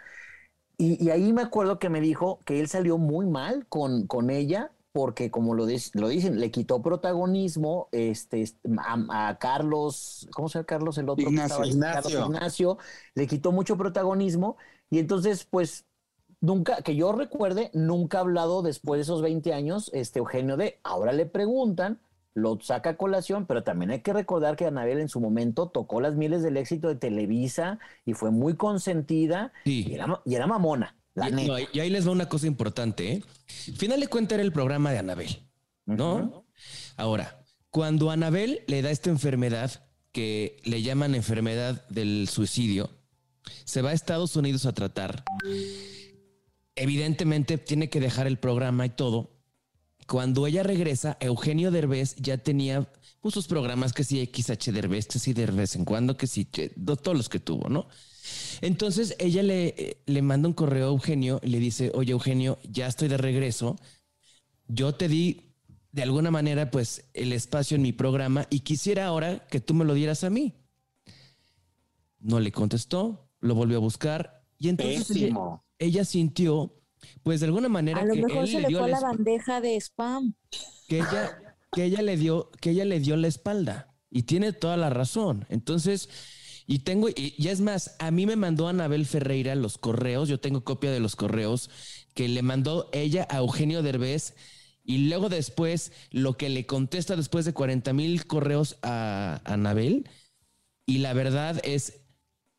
Y, 0.77 1.01
y 1.03 1.11
ahí 1.11 1.31
me 1.31 1.43
acuerdo 1.43 1.79
que 1.79 1.89
me 1.89 2.01
dijo 2.01 2.39
que 2.45 2.59
él 2.59 2.67
salió 2.67 2.97
muy 2.97 3.25
mal 3.25 3.65
con, 3.67 4.05
con 4.07 4.29
ella 4.29 4.71
porque 4.91 5.31
como 5.31 5.53
lo, 5.53 5.65
lo 5.93 6.07
dicen, 6.07 6.39
le 6.39 6.51
quitó 6.51 6.81
protagonismo 6.81 7.87
este, 7.91 8.43
a, 8.77 9.37
Carlos, 9.39 10.27
¿cómo 10.33 10.49
se 10.49 10.59
llama 10.59 10.65
Carlos 10.65 10.97
el 10.97 11.09
otro? 11.09 11.29
Ignacio. 11.29 11.65
Ignacio. 11.65 12.25
Ignacio, 12.25 12.77
le 13.15 13.27
quitó 13.27 13.51
mucho 13.51 13.77
protagonismo 13.77 14.57
y 14.89 14.99
entonces 14.99 15.45
pues 15.45 15.85
nunca, 16.41 16.81
que 16.81 16.95
yo 16.95 17.13
recuerde, 17.13 17.69
nunca 17.73 18.17
ha 18.17 18.21
hablado 18.21 18.61
después 18.61 18.99
de 18.99 19.03
esos 19.03 19.21
20 19.21 19.53
años, 19.53 19.89
este 19.93 20.19
Eugenio 20.19 20.57
de, 20.57 20.79
ahora 20.83 21.13
le 21.13 21.25
preguntan, 21.25 22.01
lo 22.33 22.59
saca 22.61 22.91
a 22.91 22.97
colación, 22.97 23.45
pero 23.45 23.63
también 23.63 23.91
hay 23.91 24.01
que 24.01 24.13
recordar 24.13 24.55
que 24.55 24.65
Anabel 24.65 24.99
en 24.99 25.09
su 25.09 25.19
momento 25.19 25.69
tocó 25.69 26.01
las 26.01 26.15
miles 26.15 26.41
del 26.43 26.57
éxito 26.57 26.87
de 26.87 26.95
Televisa 26.95 27.79
y 28.05 28.13
fue 28.13 28.31
muy 28.31 28.55
consentida 28.55 29.51
y, 29.65 29.93
era, 29.93 30.21
y, 30.25 30.35
era, 30.35 30.47
mamona. 30.47 30.95
La 31.13 31.29
y, 31.29 31.67
y, 31.73 31.79
ahí 31.79 31.89
les 31.89 32.07
va 32.07 32.11
una 32.11 32.29
cosa 32.29 32.47
importante. 32.47 33.11
¿eh? 33.11 33.23
Final 33.77 33.99
de 33.99 34.07
cuenta 34.07 34.35
era 34.35 34.43
el 34.43 34.53
programa 34.53 34.91
de 34.91 34.99
Anabel, 34.99 35.45
¿no? 35.85 36.45
Ahora, 36.95 37.43
cuando 37.69 38.11
Anabel 38.11 38.63
le 38.67 38.81
da 38.81 38.91
esta 38.91 39.09
enfermedad 39.09 39.87
que 40.11 40.61
le 40.63 40.81
llaman 40.81 41.15
enfermedad 41.15 41.87
del 41.89 42.27
suicidio, 42.29 42.89
se 43.65 43.81
va 43.81 43.91
a 43.91 43.93
Estados 43.93 44.35
Unidos 44.35 44.65
a 44.65 44.73
tratar. 44.73 45.23
Evidentemente 46.75 47.57
tiene 47.57 47.89
que 47.89 47.99
dejar 47.99 48.27
el 48.27 48.37
programa 48.37 48.85
y 48.85 48.89
todo, 48.89 49.30
cuando 50.11 50.45
ella 50.45 50.61
regresa, 50.61 51.15
Eugenio 51.21 51.71
Derbez 51.71 52.17
ya 52.17 52.37
tenía 52.37 52.91
pues, 53.21 53.33
sus 53.33 53.47
programas 53.47 53.93
que 53.93 54.03
sí 54.03 54.29
XH 54.29 54.73
Derbez, 54.73 55.07
que 55.07 55.19
sí 55.19 55.31
de 55.31 55.45
vez 55.45 55.77
en 55.77 55.85
cuando, 55.85 56.17
que 56.17 56.27
sí, 56.27 56.43
todos 56.43 57.15
los 57.15 57.29
que 57.29 57.39
tuvo, 57.39 57.69
¿no? 57.69 57.87
Entonces 58.59 59.15
ella 59.19 59.41
le, 59.41 60.03
le 60.05 60.21
manda 60.21 60.49
un 60.49 60.53
correo 60.53 60.87
a 60.87 60.91
Eugenio 60.91 61.39
y 61.41 61.47
le 61.47 61.59
dice, 61.59 61.93
oye 61.95 62.11
Eugenio, 62.11 62.59
ya 62.69 62.87
estoy 62.87 63.07
de 63.07 63.15
regreso, 63.15 63.77
yo 64.67 64.93
te 64.95 65.07
di 65.07 65.53
de 65.93 66.03
alguna 66.03 66.29
manera 66.29 66.71
pues 66.71 67.05
el 67.13 67.31
espacio 67.31 67.75
en 67.75 67.83
mi 67.83 67.93
programa 67.93 68.47
y 68.49 68.59
quisiera 68.59 69.05
ahora 69.05 69.47
que 69.47 69.61
tú 69.61 69.73
me 69.73 69.85
lo 69.85 69.93
dieras 69.93 70.25
a 70.25 70.29
mí. 70.29 70.55
No 72.19 72.41
le 72.41 72.51
contestó, 72.51 73.29
lo 73.39 73.55
volvió 73.55 73.77
a 73.77 73.79
buscar 73.81 74.43
y 74.57 74.67
entonces 74.67 75.09
ella, 75.11 75.63
ella, 75.79 76.03
sintió 76.03 76.80
pues 77.23 77.39
de 77.39 77.47
alguna 77.47 77.69
manera. 77.69 78.01
A 78.01 78.05
lo 78.05 78.15
mejor 78.15 78.47
se 78.47 78.61
le, 78.61 78.77
fue 78.77 78.89
la, 78.89 78.99
bandeja 78.99 79.61
de 79.61 79.75
spam. 79.79 80.35
Que 80.87 80.97
ella, 80.97 81.55
que 81.71 81.85
ella 81.85 82.01
le 82.01 82.17
dio, 82.17 82.51
que 82.59 82.71
ella 82.71 82.85
le 82.85 82.99
dio 82.99 83.15
la 83.17 83.27
espalda. 83.27 83.93
Y 84.09 84.23
tiene 84.23 84.51
toda 84.51 84.75
la 84.77 84.89
razón. 84.89 85.45
Entonces, 85.49 86.09
y 86.67 86.79
tengo, 86.79 87.09
y, 87.09 87.35
es 87.47 87.61
más, 87.61 87.95
a 87.99 88.11
mí 88.11 88.25
me 88.25 88.35
mandó 88.35 88.67
Anabel 88.67 89.05
Ferreira 89.05 89.55
los 89.55 89.77
correos, 89.77 90.29
yo 90.29 90.39
tengo 90.39 90.63
copia 90.63 90.91
de 90.91 90.99
los 90.99 91.15
correos 91.15 91.69
que 92.13 92.27
le 92.27 92.41
mandó 92.41 92.89
ella 92.93 93.27
a 93.29 93.37
Eugenio 93.37 93.81
Derbez. 93.81 94.35
Y 94.83 95.09
luego 95.09 95.29
después, 95.29 95.91
lo 96.11 96.37
que 96.37 96.49
le 96.49 96.65
contesta 96.65 97.15
después 97.15 97.45
de 97.45 97.53
40 97.53 97.93
mil 97.93 98.25
correos 98.25 98.77
a 98.81 99.41
Anabel. 99.45 100.09
Y 100.85 100.97
la 100.99 101.13
verdad 101.13 101.61
es, 101.63 102.00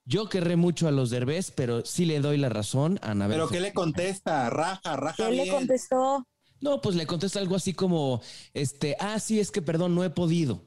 yo 0.05 0.29
querré 0.29 0.57
mucho 0.57 0.89
a 0.89 0.91
los 0.91 1.11
Derbez, 1.11 1.51
pero 1.51 1.85
sí 1.85 2.05
le 2.05 2.21
doy 2.21 2.39
la 2.39 2.49
razón 2.49 2.99
a 3.03 3.13
Anabel. 3.13 3.37
¿Pero 3.37 3.49
qué 3.49 3.61
le 3.61 3.73
contesta? 3.73 4.51
Raja, 4.51 4.97
raja. 4.97 5.29
¿Qué 5.29 5.33
le 5.33 5.49
contestó? 5.49 6.27
No, 6.61 6.81
pues 6.81 6.95
le 6.95 7.07
contesta 7.07 7.41
algo 7.41 7.57
así 7.57 7.75
como, 7.75 8.23
este, 8.55 8.97
ah, 9.01 9.19
sí, 9.19 9.41
es 9.41 9.51
que 9.51 9.63
perdón, 9.63 9.95
no 9.95 10.05
he 10.05 10.11
podido. 10.11 10.63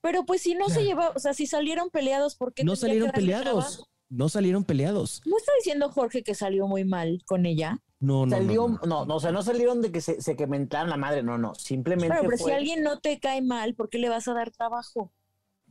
Pero 0.00 0.24
pues 0.24 0.42
si 0.42 0.54
no 0.54 0.68
se 0.68 0.84
lleva, 0.84 1.10
o 1.10 1.18
sea, 1.18 1.34
si 1.34 1.48
salieron 1.48 1.90
peleados, 1.90 2.36
¿por 2.36 2.54
qué? 2.54 2.62
No 2.62 2.76
salieron 2.76 3.10
peleados. 3.10 3.88
No 4.08 4.28
salieron 4.28 4.62
peleados. 4.62 5.20
¿No 5.26 5.36
está 5.36 5.50
diciendo 5.58 5.90
Jorge 5.90 6.22
que 6.22 6.36
salió 6.36 6.68
muy 6.68 6.84
mal 6.84 7.22
con 7.26 7.44
ella? 7.44 7.82
No, 7.98 8.24
no. 8.24 8.36
Salió, 8.36 8.68
no, 8.86 9.04
no, 9.04 9.16
o 9.16 9.20
sea, 9.20 9.32
no 9.32 9.42
salieron 9.42 9.82
de 9.82 9.90
que 9.90 10.00
se, 10.00 10.20
se 10.20 10.36
quementaran 10.36 10.90
la 10.90 10.96
madre, 10.96 11.24
no, 11.24 11.38
no. 11.38 11.56
Simplemente. 11.56 12.16
pero 12.20 12.36
si 12.36 12.52
alguien 12.52 12.84
no 12.84 13.00
te 13.00 13.18
cae 13.18 13.42
mal, 13.42 13.74
¿por 13.74 13.88
qué 13.88 13.98
le 13.98 14.08
vas 14.08 14.28
a 14.28 14.34
dar 14.34 14.52
trabajo? 14.52 15.12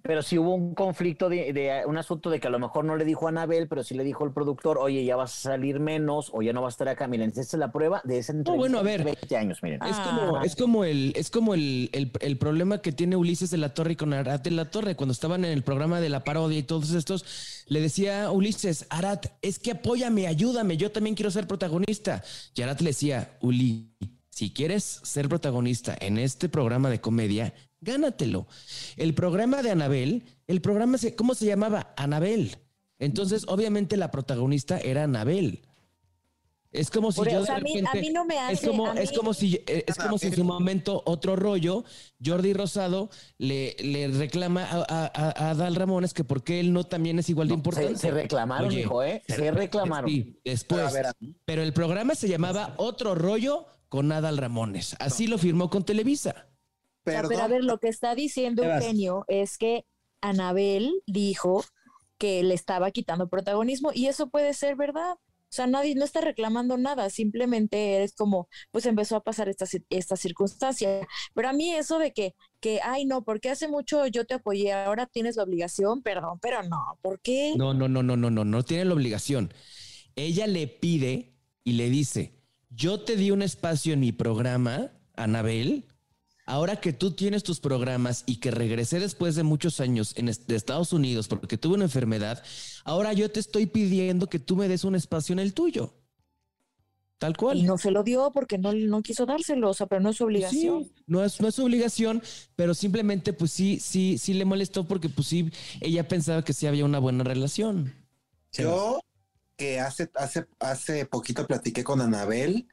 Pero 0.05 0.21
si 0.21 0.37
hubo 0.37 0.53
un 0.53 0.75
conflicto 0.75 1.29
de, 1.29 1.83
un 1.87 1.97
asunto 1.97 2.29
de 2.29 2.39
que 2.39 2.47
a 2.47 2.51
lo 2.51 2.59
mejor 2.59 2.85
no 2.85 2.95
le 2.95 3.05
dijo 3.05 3.25
a 3.25 3.29
Anabel, 3.29 3.67
pero 3.67 3.83
sí 3.83 3.95
le 3.95 4.03
dijo 4.03 4.23
el 4.23 4.31
productor, 4.31 4.77
oye, 4.77 5.03
ya 5.03 5.15
vas 5.15 5.33
a 5.33 5.49
salir 5.51 5.79
menos 5.79 6.29
o 6.31 6.43
ya 6.43 6.53
no 6.53 6.61
vas 6.61 6.73
a 6.73 6.75
estar 6.75 6.89
acá. 6.89 7.07
Miren, 7.07 7.29
esta 7.29 7.41
es 7.41 7.53
la 7.53 7.71
prueba 7.71 8.01
de 8.03 8.19
esa 8.19 8.31
entrevista. 8.31 8.59
bueno, 8.59 8.77
a 8.77 8.83
ver. 8.83 9.03
20 9.03 9.35
años, 9.35 9.63
miren. 9.63 9.81
Es 9.83 9.97
como, 9.97 10.41
es 10.43 10.55
como, 10.55 10.83
el, 10.83 11.13
es 11.15 11.31
como 11.31 11.53
el, 11.55 11.89
el, 11.91 12.37
problema 12.37 12.81
que 12.81 12.91
tiene 12.91 13.15
Ulises 13.15 13.49
de 13.49 13.57
la 13.57 13.73
Torre 13.73 13.95
con 13.95 14.13
Arat 14.13 14.43
de 14.43 14.51
la 14.51 14.69
Torre. 14.69 14.95
Cuando 14.95 15.13
estaban 15.13 15.43
en 15.43 15.51
el 15.51 15.63
programa 15.63 15.99
de 15.99 16.09
la 16.09 16.23
parodia 16.23 16.59
y 16.59 16.63
todos 16.63 16.91
estos, 16.91 17.65
le 17.67 17.81
decía 17.81 18.25
a 18.25 18.31
Ulises, 18.31 18.85
Arat, 18.91 19.25
es 19.41 19.57
que 19.57 19.71
apóyame, 19.71 20.27
ayúdame, 20.27 20.77
yo 20.77 20.91
también 20.91 21.15
quiero 21.15 21.31
ser 21.31 21.47
protagonista. 21.47 22.23
Y 22.53 22.61
Arat 22.61 22.81
le 22.81 22.91
decía, 22.91 23.37
Uli, 23.41 23.89
si 24.35 24.51
quieres 24.51 24.99
ser 25.03 25.29
protagonista 25.29 25.97
en 25.99 26.17
este 26.17 26.49
programa 26.49 26.89
de 26.89 26.99
comedia, 26.99 27.53
gánatelo. 27.85 28.47
El 28.97 29.13
programa 29.13 29.63
de 29.63 29.71
Anabel, 29.71 30.23
el 30.47 30.59
programa, 30.59 30.97
¿cómo 31.15 31.35
se 31.35 31.45
llamaba? 31.45 31.93
Anabel. 31.95 32.57
Entonces, 32.99 33.45
obviamente 33.47 33.95
la 33.95 34.11
protagonista 34.11 34.77
era 34.79 35.03
Anabel. 35.03 35.61
Es 36.75 36.89
como 36.89 37.11
si 37.11 37.21
yo 37.23 37.43
a, 37.49 37.59
mí, 37.59 38.09
no 38.11 38.25
me 38.25 38.37
hace, 38.37 38.53
es 38.53 38.61
como 38.61 38.91
es 38.91 39.11
como 39.13 39.33
si 39.33 39.55
eh, 39.65 39.85
es 39.87 39.95
como 39.95 40.17
si 40.17 40.27
en 40.27 40.35
su 40.35 40.43
momento 40.43 41.01
otro 41.05 41.37
rollo 41.37 41.85
Jordi 42.23 42.53
Rosado 42.53 43.09
le, 43.37 43.77
le 43.79 44.09
reclama 44.09 44.67
a, 44.69 45.51
Adal 45.51 45.75
Ramones 45.75 46.13
que 46.13 46.25
porque 46.25 46.59
él 46.59 46.73
no 46.73 46.83
también 46.83 47.17
es 47.17 47.29
igual 47.29 47.47
de 47.47 47.53
importante. 47.53 47.97
Se, 47.97 48.11
reclamaron, 48.11 48.71
hijo, 48.73 49.03
¿eh? 49.03 49.23
Se, 49.25 49.51
reclamaron. 49.51 50.09
Sí, 50.09 50.41
después. 50.43 50.93
Pero 51.45 51.63
el 51.63 51.71
programa 51.71 52.13
se 52.13 52.27
llamaba 52.27 52.73
Otro 52.75 53.15
rollo 53.15 53.67
con 53.87 54.11
Adal 54.11 54.37
Ramones. 54.37 54.97
Así 54.99 55.27
lo 55.27 55.37
firmó 55.37 55.69
con 55.69 55.85
Televisa 55.85 56.47
pero 57.05 57.41
a 57.41 57.47
ver, 57.47 57.63
lo 57.63 57.79
que 57.79 57.87
está 57.87 58.15
diciendo 58.15 58.63
Eugenio 58.63 59.23
es 59.27 59.57
que 59.57 59.85
Anabel 60.21 61.01
dijo 61.05 61.63
que 62.17 62.43
le 62.43 62.53
estaba 62.53 62.91
quitando 62.91 63.29
protagonismo 63.29 63.91
y 63.93 64.07
eso 64.07 64.29
puede 64.29 64.53
ser 64.53 64.75
verdad. 64.75 65.13
O 65.13 65.55
sea, 65.55 65.67
nadie 65.67 65.95
no 65.95 66.03
está 66.03 66.19
reclamando 66.19 66.77
nada, 66.77 67.09
simplemente 67.09 68.03
es 68.03 68.13
como, 68.13 68.49
pues 68.71 68.85
empezó 68.87 69.15
a 69.15 69.23
pasar 69.23 69.47
esta, 69.47 69.65
esta 69.89 70.17
circunstancia. 70.17 71.07
Pero 71.33 71.47
a 71.47 71.53
mí 71.53 71.71
eso 71.71 71.97
de 71.97 72.11
que, 72.11 72.33
que, 72.59 72.81
ay, 72.83 73.05
no, 73.05 73.23
porque 73.23 73.49
hace 73.49 73.69
mucho 73.69 74.05
yo 74.07 74.25
te 74.25 74.33
apoyé, 74.33 74.73
ahora 74.73 75.05
tienes 75.05 75.37
la 75.37 75.43
obligación, 75.43 76.01
perdón, 76.01 76.39
pero 76.41 76.63
no, 76.63 76.99
¿por 77.01 77.21
qué? 77.21 77.53
No, 77.55 77.73
no, 77.73 77.87
no, 77.87 78.03
no, 78.03 78.17
no, 78.17 78.29
no, 78.29 78.43
no 78.43 78.63
tiene 78.63 78.85
la 78.85 78.95
obligación. 78.95 79.53
Ella 80.17 80.47
le 80.47 80.67
pide 80.67 81.37
y 81.63 81.73
le 81.73 81.89
dice, 81.89 82.41
yo 82.69 83.01
te 83.01 83.15
di 83.15 83.31
un 83.31 83.41
espacio 83.41 83.93
en 83.93 84.01
mi 84.01 84.11
programa, 84.11 84.91
Anabel, 85.13 85.85
Ahora 86.45 86.79
que 86.79 86.93
tú 86.93 87.11
tienes 87.11 87.43
tus 87.43 87.59
programas 87.59 88.23
y 88.27 88.37
que 88.37 88.51
regresé 88.51 88.99
después 88.99 89.35
de 89.35 89.43
muchos 89.43 89.79
años 89.79 90.13
en 90.15 90.27
de 90.27 90.55
Estados 90.55 90.93
Unidos 90.93 91.27
porque 91.27 91.57
tuve 91.57 91.75
una 91.75 91.85
enfermedad, 91.85 92.43
ahora 92.83 93.13
yo 93.13 93.31
te 93.31 93.39
estoy 93.39 93.65
pidiendo 93.65 94.27
que 94.27 94.37
tú 94.37 94.55
me 94.55 94.67
des 94.67 94.83
un 94.83 94.95
espacio 94.95 95.33
en 95.33 95.39
el 95.39 95.53
tuyo. 95.53 95.93
Tal 97.17 97.37
cual. 97.37 97.57
Y 97.57 97.63
no 97.63 97.77
se 97.77 97.91
lo 97.91 98.03
dio 98.03 98.31
porque 98.31 98.57
no, 98.57 98.73
no 98.73 99.01
quiso 99.01 99.25
dárselo, 99.25 99.69
o 99.69 99.73
sea, 99.73 99.87
pero 99.87 100.01
no 100.01 100.09
es 100.09 100.17
su 100.17 100.25
obligación. 100.25 100.83
Sí, 100.83 100.93
no 101.07 101.23
es, 101.23 101.39
no 101.39 101.47
es 101.47 101.55
su 101.55 101.63
obligación, 101.63 102.21
pero 102.55 102.73
simplemente 102.73 103.33
pues 103.33 103.51
sí, 103.51 103.79
sí, 103.79 104.17
sí 104.17 104.33
le 104.33 104.45
molestó 104.45 104.85
porque 104.85 105.09
pues 105.09 105.27
sí, 105.27 105.49
ella 105.81 106.07
pensaba 106.07 106.43
que 106.43 106.53
sí 106.53 106.67
había 106.67 106.85
una 106.85 106.99
buena 106.99 107.23
relación. 107.23 107.95
Yo 108.51 108.99
que 109.57 109.79
hace, 109.79 110.09
hace, 110.15 110.45
hace 110.59 111.05
poquito 111.05 111.47
platiqué 111.47 111.83
con 111.83 112.01
Anabel 112.01 112.67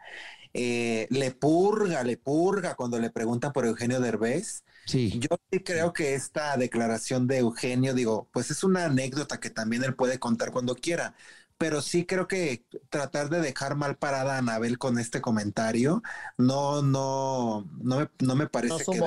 eh, 0.54 1.06
le 1.10 1.30
purga, 1.32 2.02
le 2.02 2.16
purga 2.16 2.74
cuando 2.74 2.98
le 2.98 3.10
pregunta 3.10 3.52
por 3.52 3.66
Eugenio 3.66 4.00
Derbez. 4.00 4.64
Sí. 4.86 5.18
Yo 5.18 5.28
sí 5.50 5.60
creo 5.60 5.92
que 5.92 6.14
esta 6.14 6.56
declaración 6.56 7.26
de 7.26 7.38
Eugenio, 7.38 7.94
digo, 7.94 8.28
pues 8.32 8.50
es 8.50 8.64
una 8.64 8.86
anécdota 8.86 9.40
que 9.40 9.50
también 9.50 9.84
él 9.84 9.94
puede 9.94 10.18
contar 10.18 10.52
cuando 10.52 10.74
quiera, 10.74 11.14
pero 11.56 11.80
sí 11.80 12.04
creo 12.04 12.26
que 12.26 12.64
tratar 12.90 13.30
de 13.30 13.40
dejar 13.40 13.76
mal 13.76 13.96
parada 13.96 14.34
a 14.34 14.38
Anabel 14.38 14.78
con 14.78 14.98
este 14.98 15.20
comentario, 15.20 16.02
no, 16.36 16.82
no, 16.82 17.70
no 17.80 18.00
me, 18.00 18.08
no 18.20 18.34
me 18.34 18.48
parece 18.48 18.84
que... 18.84 19.00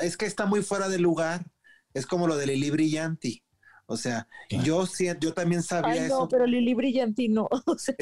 es 0.00 0.16
que 0.16 0.26
está 0.26 0.46
muy 0.46 0.62
fuera 0.62 0.88
de 0.88 0.98
lugar. 0.98 1.44
Es 1.94 2.06
como 2.06 2.26
lo 2.26 2.36
de 2.36 2.46
Lili 2.46 2.70
Brillanti. 2.70 3.44
O 3.84 3.98
sea, 3.98 4.26
yo 4.64 4.86
sí, 4.86 5.06
yo 5.20 5.34
también 5.34 5.62
sabía 5.62 5.92
Ay, 5.92 6.00
no, 6.00 6.04
eso. 6.06 6.28
pero 6.28 6.46
Lili 6.46 6.72
Brillanti 6.72 7.28
no. 7.28 7.48
O 7.66 7.76
sea 7.76 7.94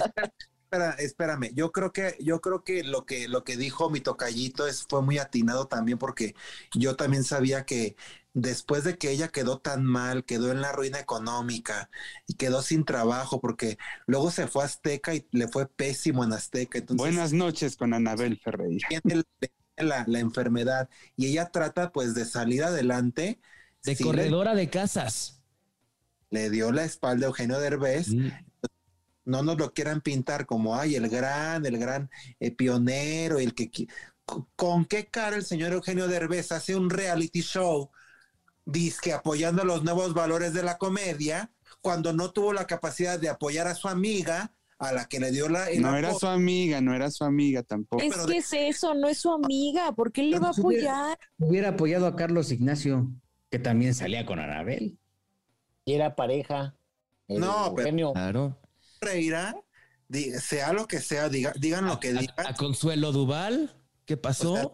espera, 0.70 0.90
espérame, 0.92 1.52
yo 1.54 1.72
creo 1.72 1.92
que, 1.92 2.16
yo 2.20 2.40
creo 2.40 2.62
que 2.62 2.84
lo 2.84 3.04
que, 3.04 3.28
lo 3.28 3.42
que 3.42 3.56
dijo 3.56 3.90
mi 3.90 4.00
tocallito 4.00 4.66
es, 4.68 4.86
fue 4.88 5.02
muy 5.02 5.18
atinado 5.18 5.66
también 5.66 5.98
porque 5.98 6.34
yo 6.74 6.94
también 6.94 7.24
sabía 7.24 7.64
que 7.64 7.96
después 8.34 8.84
de 8.84 8.96
que 8.96 9.10
ella 9.10 9.28
quedó 9.28 9.58
tan 9.58 9.84
mal, 9.84 10.24
quedó 10.24 10.52
en 10.52 10.60
la 10.60 10.70
ruina 10.70 11.00
económica 11.00 11.90
y 12.28 12.34
quedó 12.34 12.62
sin 12.62 12.84
trabajo 12.84 13.40
porque 13.40 13.78
luego 14.06 14.30
se 14.30 14.46
fue 14.46 14.62
a 14.62 14.66
Azteca 14.66 15.12
y 15.14 15.26
le 15.32 15.48
fue 15.48 15.66
pésimo 15.66 16.22
en 16.22 16.32
Azteca. 16.32 16.80
Buenas 16.90 17.32
noches 17.32 17.76
con 17.76 17.92
Anabel 17.92 18.38
Ferreira. 18.38 18.86
Tiene 19.02 19.24
la, 19.76 20.04
la, 20.06 20.20
enfermedad 20.20 20.88
y 21.16 21.26
ella 21.26 21.50
trata 21.50 21.90
pues 21.90 22.14
de 22.14 22.24
salir 22.24 22.62
adelante. 22.62 23.40
De 23.82 23.96
corredora 23.96 24.54
de 24.54 24.70
casas. 24.70 25.40
Le 26.28 26.48
dio 26.48 26.70
la 26.70 26.84
espalda 26.84 27.26
a 27.26 27.28
Eugenio 27.30 27.58
Derbez. 27.58 28.10
Mm 28.10 28.49
no 29.30 29.42
nos 29.42 29.56
lo 29.58 29.72
quieran 29.72 30.00
pintar 30.00 30.44
como, 30.46 30.76
ay, 30.76 30.96
el 30.96 31.08
gran, 31.08 31.64
el 31.64 31.78
gran 31.78 32.10
eh, 32.40 32.50
pionero, 32.50 33.38
el 33.38 33.54
que... 33.54 33.70
¿con 34.56 34.84
qué 34.84 35.06
cara 35.06 35.34
el 35.36 35.44
señor 35.44 35.72
Eugenio 35.72 36.06
Derbez 36.06 36.52
hace 36.52 36.76
un 36.76 36.88
reality 36.90 37.40
show 37.40 37.90
disque 38.64 39.12
apoyando 39.12 39.64
los 39.64 39.82
nuevos 39.82 40.14
valores 40.14 40.52
de 40.52 40.62
la 40.62 40.78
comedia 40.78 41.50
cuando 41.80 42.12
no 42.12 42.30
tuvo 42.30 42.52
la 42.52 42.66
capacidad 42.66 43.18
de 43.18 43.28
apoyar 43.28 43.66
a 43.66 43.74
su 43.74 43.88
amiga 43.88 44.52
a 44.78 44.92
la 44.92 45.06
que 45.06 45.18
le 45.20 45.30
dio 45.32 45.48
la... 45.48 45.68
el 45.70 45.82
No 45.82 45.96
era 45.96 46.14
su 46.14 46.26
amiga, 46.26 46.80
no 46.80 46.94
era 46.94 47.10
su 47.10 47.24
amiga 47.24 47.62
tampoco. 47.62 48.02
Es 48.02 48.10
pero 48.12 48.26
que 48.26 48.32
de- 48.34 48.38
es 48.38 48.52
eso, 48.52 48.94
no 48.94 49.08
es 49.08 49.18
su 49.18 49.32
amiga. 49.32 49.92
¿Por 49.92 50.12
qué 50.12 50.22
le 50.22 50.30
Pero 50.36 50.42
va 50.42 50.48
a 50.48 50.52
hubiera- 50.60 50.92
apoyar? 51.00 51.18
Hubiera 51.38 51.68
apoyado 51.70 52.06
a 52.06 52.16
Carlos 52.16 52.50
Ignacio, 52.52 53.10
que 53.50 53.58
también 53.58 53.94
salía 53.94 54.24
con 54.24 54.38
Anabel. 54.38 54.96
Y 55.84 55.94
era 55.94 56.14
pareja. 56.14 56.76
el 57.28 57.40
No, 57.40 57.72
pero- 57.74 57.88
Eugenio. 57.88 58.12
Claro. 58.12 58.56
Ferreira, 59.00 59.54
sea 60.40 60.72
lo 60.72 60.86
que 60.86 61.00
sea, 61.00 61.28
diga- 61.28 61.54
digan 61.58 61.86
lo 61.86 61.98
que 62.00 62.12
digan. 62.12 62.34
A, 62.36 62.50
a 62.50 62.54
Consuelo 62.54 63.12
Duval, 63.12 63.74
¿qué 64.04 64.16
pasó? 64.16 64.52
O 64.52 64.56
sea, 64.56 64.68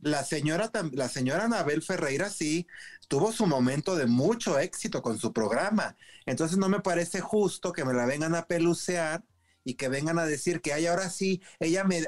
La 0.00 0.24
señora, 0.24 0.70
la 0.92 1.08
señora 1.08 1.44
Anabel 1.44 1.82
Ferreira 1.82 2.28
sí 2.28 2.66
tuvo 3.08 3.32
su 3.32 3.46
momento 3.46 3.94
de 3.96 4.06
mucho 4.06 4.58
éxito 4.58 5.00
con 5.00 5.18
su 5.18 5.32
programa. 5.32 5.96
Entonces 6.26 6.58
no 6.58 6.68
me 6.68 6.80
parece 6.80 7.20
justo 7.20 7.72
que 7.72 7.84
me 7.84 7.94
la 7.94 8.04
vengan 8.04 8.34
a 8.34 8.46
pelucear 8.46 9.22
y 9.64 9.74
que 9.74 9.88
vengan 9.88 10.18
a 10.18 10.26
decir 10.26 10.60
que 10.60 10.72
ay, 10.72 10.86
ahora 10.86 11.08
sí, 11.08 11.40
ella 11.60 11.84
me, 11.84 12.04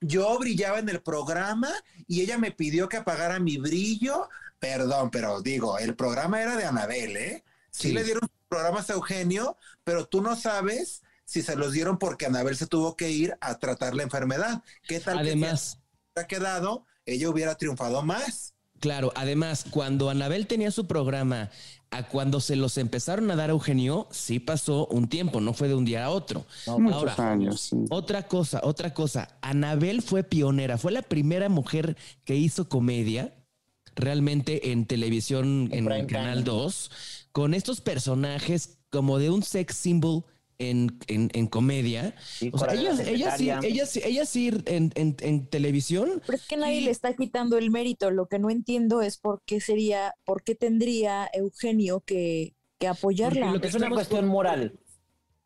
yo 0.00 0.36
brillaba 0.40 0.80
en 0.80 0.88
el 0.88 1.02
programa 1.02 1.70
y 2.08 2.20
ella 2.22 2.36
me 2.36 2.50
pidió 2.50 2.88
que 2.88 2.96
apagara 2.96 3.38
mi 3.38 3.58
brillo. 3.58 4.28
Perdón, 4.58 5.10
pero 5.10 5.40
digo, 5.40 5.78
el 5.78 5.94
programa 5.94 6.42
era 6.42 6.56
de 6.56 6.64
Anabel, 6.64 7.16
¿eh? 7.16 7.44
Sí, 7.70 7.88
Sí. 7.88 7.92
le 7.94 8.02
dieron 8.02 8.28
programas 8.50 8.90
a 8.90 8.94
Eugenio, 8.94 9.56
pero 9.84 10.06
tú 10.06 10.22
no 10.22 10.36
sabes 10.36 11.02
si 11.26 11.42
se 11.42 11.56
los 11.56 11.72
dieron 11.72 11.98
porque 11.98 12.26
Anabel 12.26 12.56
se 12.56 12.68
tuvo 12.68 12.96
que 12.96 13.10
ir 13.10 13.36
a 13.40 13.58
tratar 13.58 13.94
la 13.96 14.02
enfermedad. 14.04 14.62
¿Qué 14.86 15.00
tal 15.00 15.22
que 15.22 15.30
Además, 15.30 15.78
hubiera 16.14 16.28
quedado, 16.28 16.86
ella 17.06 17.30
hubiera 17.30 17.56
triunfado 17.56 18.02
más. 18.02 18.54
claro, 18.80 19.12
además, 19.16 19.66
cuando 19.70 20.10
Anabel 20.10 20.46
tenía 20.46 20.70
su 20.70 20.86
programa, 20.86 21.50
a 21.90 22.08
cuando 22.08 22.40
se 22.40 22.56
los 22.56 22.78
empezaron 22.78 23.30
a 23.30 23.36
dar 23.36 23.50
a 23.50 23.52
Eugenio, 23.52 24.08
sí 24.10 24.38
pasó 24.40 24.86
un 24.88 25.08
tiempo, 25.08 25.40
no 25.40 25.54
fue 25.54 25.68
de 25.68 25.74
un 25.74 25.84
día 25.84 26.04
a 26.04 26.10
otro. 26.10 26.46
Muchos 26.76 27.18
Ahora, 27.18 27.18
años, 27.18 27.60
sí. 27.60 27.76
Otra 27.88 28.28
cosa, 28.28 28.60
otra 28.64 28.94
cosa. 28.94 29.38
Anabel 29.42 30.02
fue 30.02 30.22
pionera, 30.24 30.78
fue 30.78 30.92
la 30.92 31.02
primera 31.02 31.48
mujer 31.48 31.96
que 32.24 32.36
hizo 32.36 32.68
comedia 32.68 33.34
realmente 33.96 34.70
en 34.72 34.86
televisión 34.86 35.68
En 35.72 36.06
Canal 36.06 36.44
time. 36.44 36.44
2, 36.44 37.19
con 37.32 37.54
estos 37.54 37.80
personajes 37.80 38.78
como 38.90 39.18
de 39.18 39.30
un 39.30 39.42
sex 39.42 39.76
symbol 39.76 40.24
en, 40.58 40.98
en- 41.06 41.30
en 41.32 41.46
comedia. 41.46 42.14
Sí, 42.22 42.50
O 42.52 42.58
sea, 42.58 42.74
ella, 42.74 42.92
la 42.92 43.02
ella 43.02 43.36
sí, 43.36 43.44
secretaria. 43.46 43.60
ella 43.70 43.86
sí, 43.86 44.00
ella 44.04 44.26
sí 44.26 44.48
en, 44.66 44.92
en- 44.94 45.16
en 45.20 45.46
televisión. 45.46 46.20
Pero 46.26 46.36
es 46.36 46.46
que 46.46 46.56
nadie 46.56 46.82
le 46.82 46.90
está 46.90 47.14
quitando 47.14 47.56
el 47.56 47.70
mérito. 47.70 48.10
Lo 48.10 48.26
que 48.26 48.38
no 48.38 48.50
entiendo 48.50 49.00
es 49.00 49.16
por 49.16 49.40
qué 49.46 49.60
sería, 49.60 50.14
por 50.24 50.42
qué 50.42 50.54
tendría 50.54 51.30
Eugenio 51.32 52.00
que, 52.00 52.54
que 52.78 52.88
apoyarla. 52.88 53.46
Porque 53.46 53.54
lo 53.54 53.60
que 53.62 53.68
Es 53.68 53.74
una 53.74 53.88
cuestión 53.90 54.26
moral, 54.26 54.78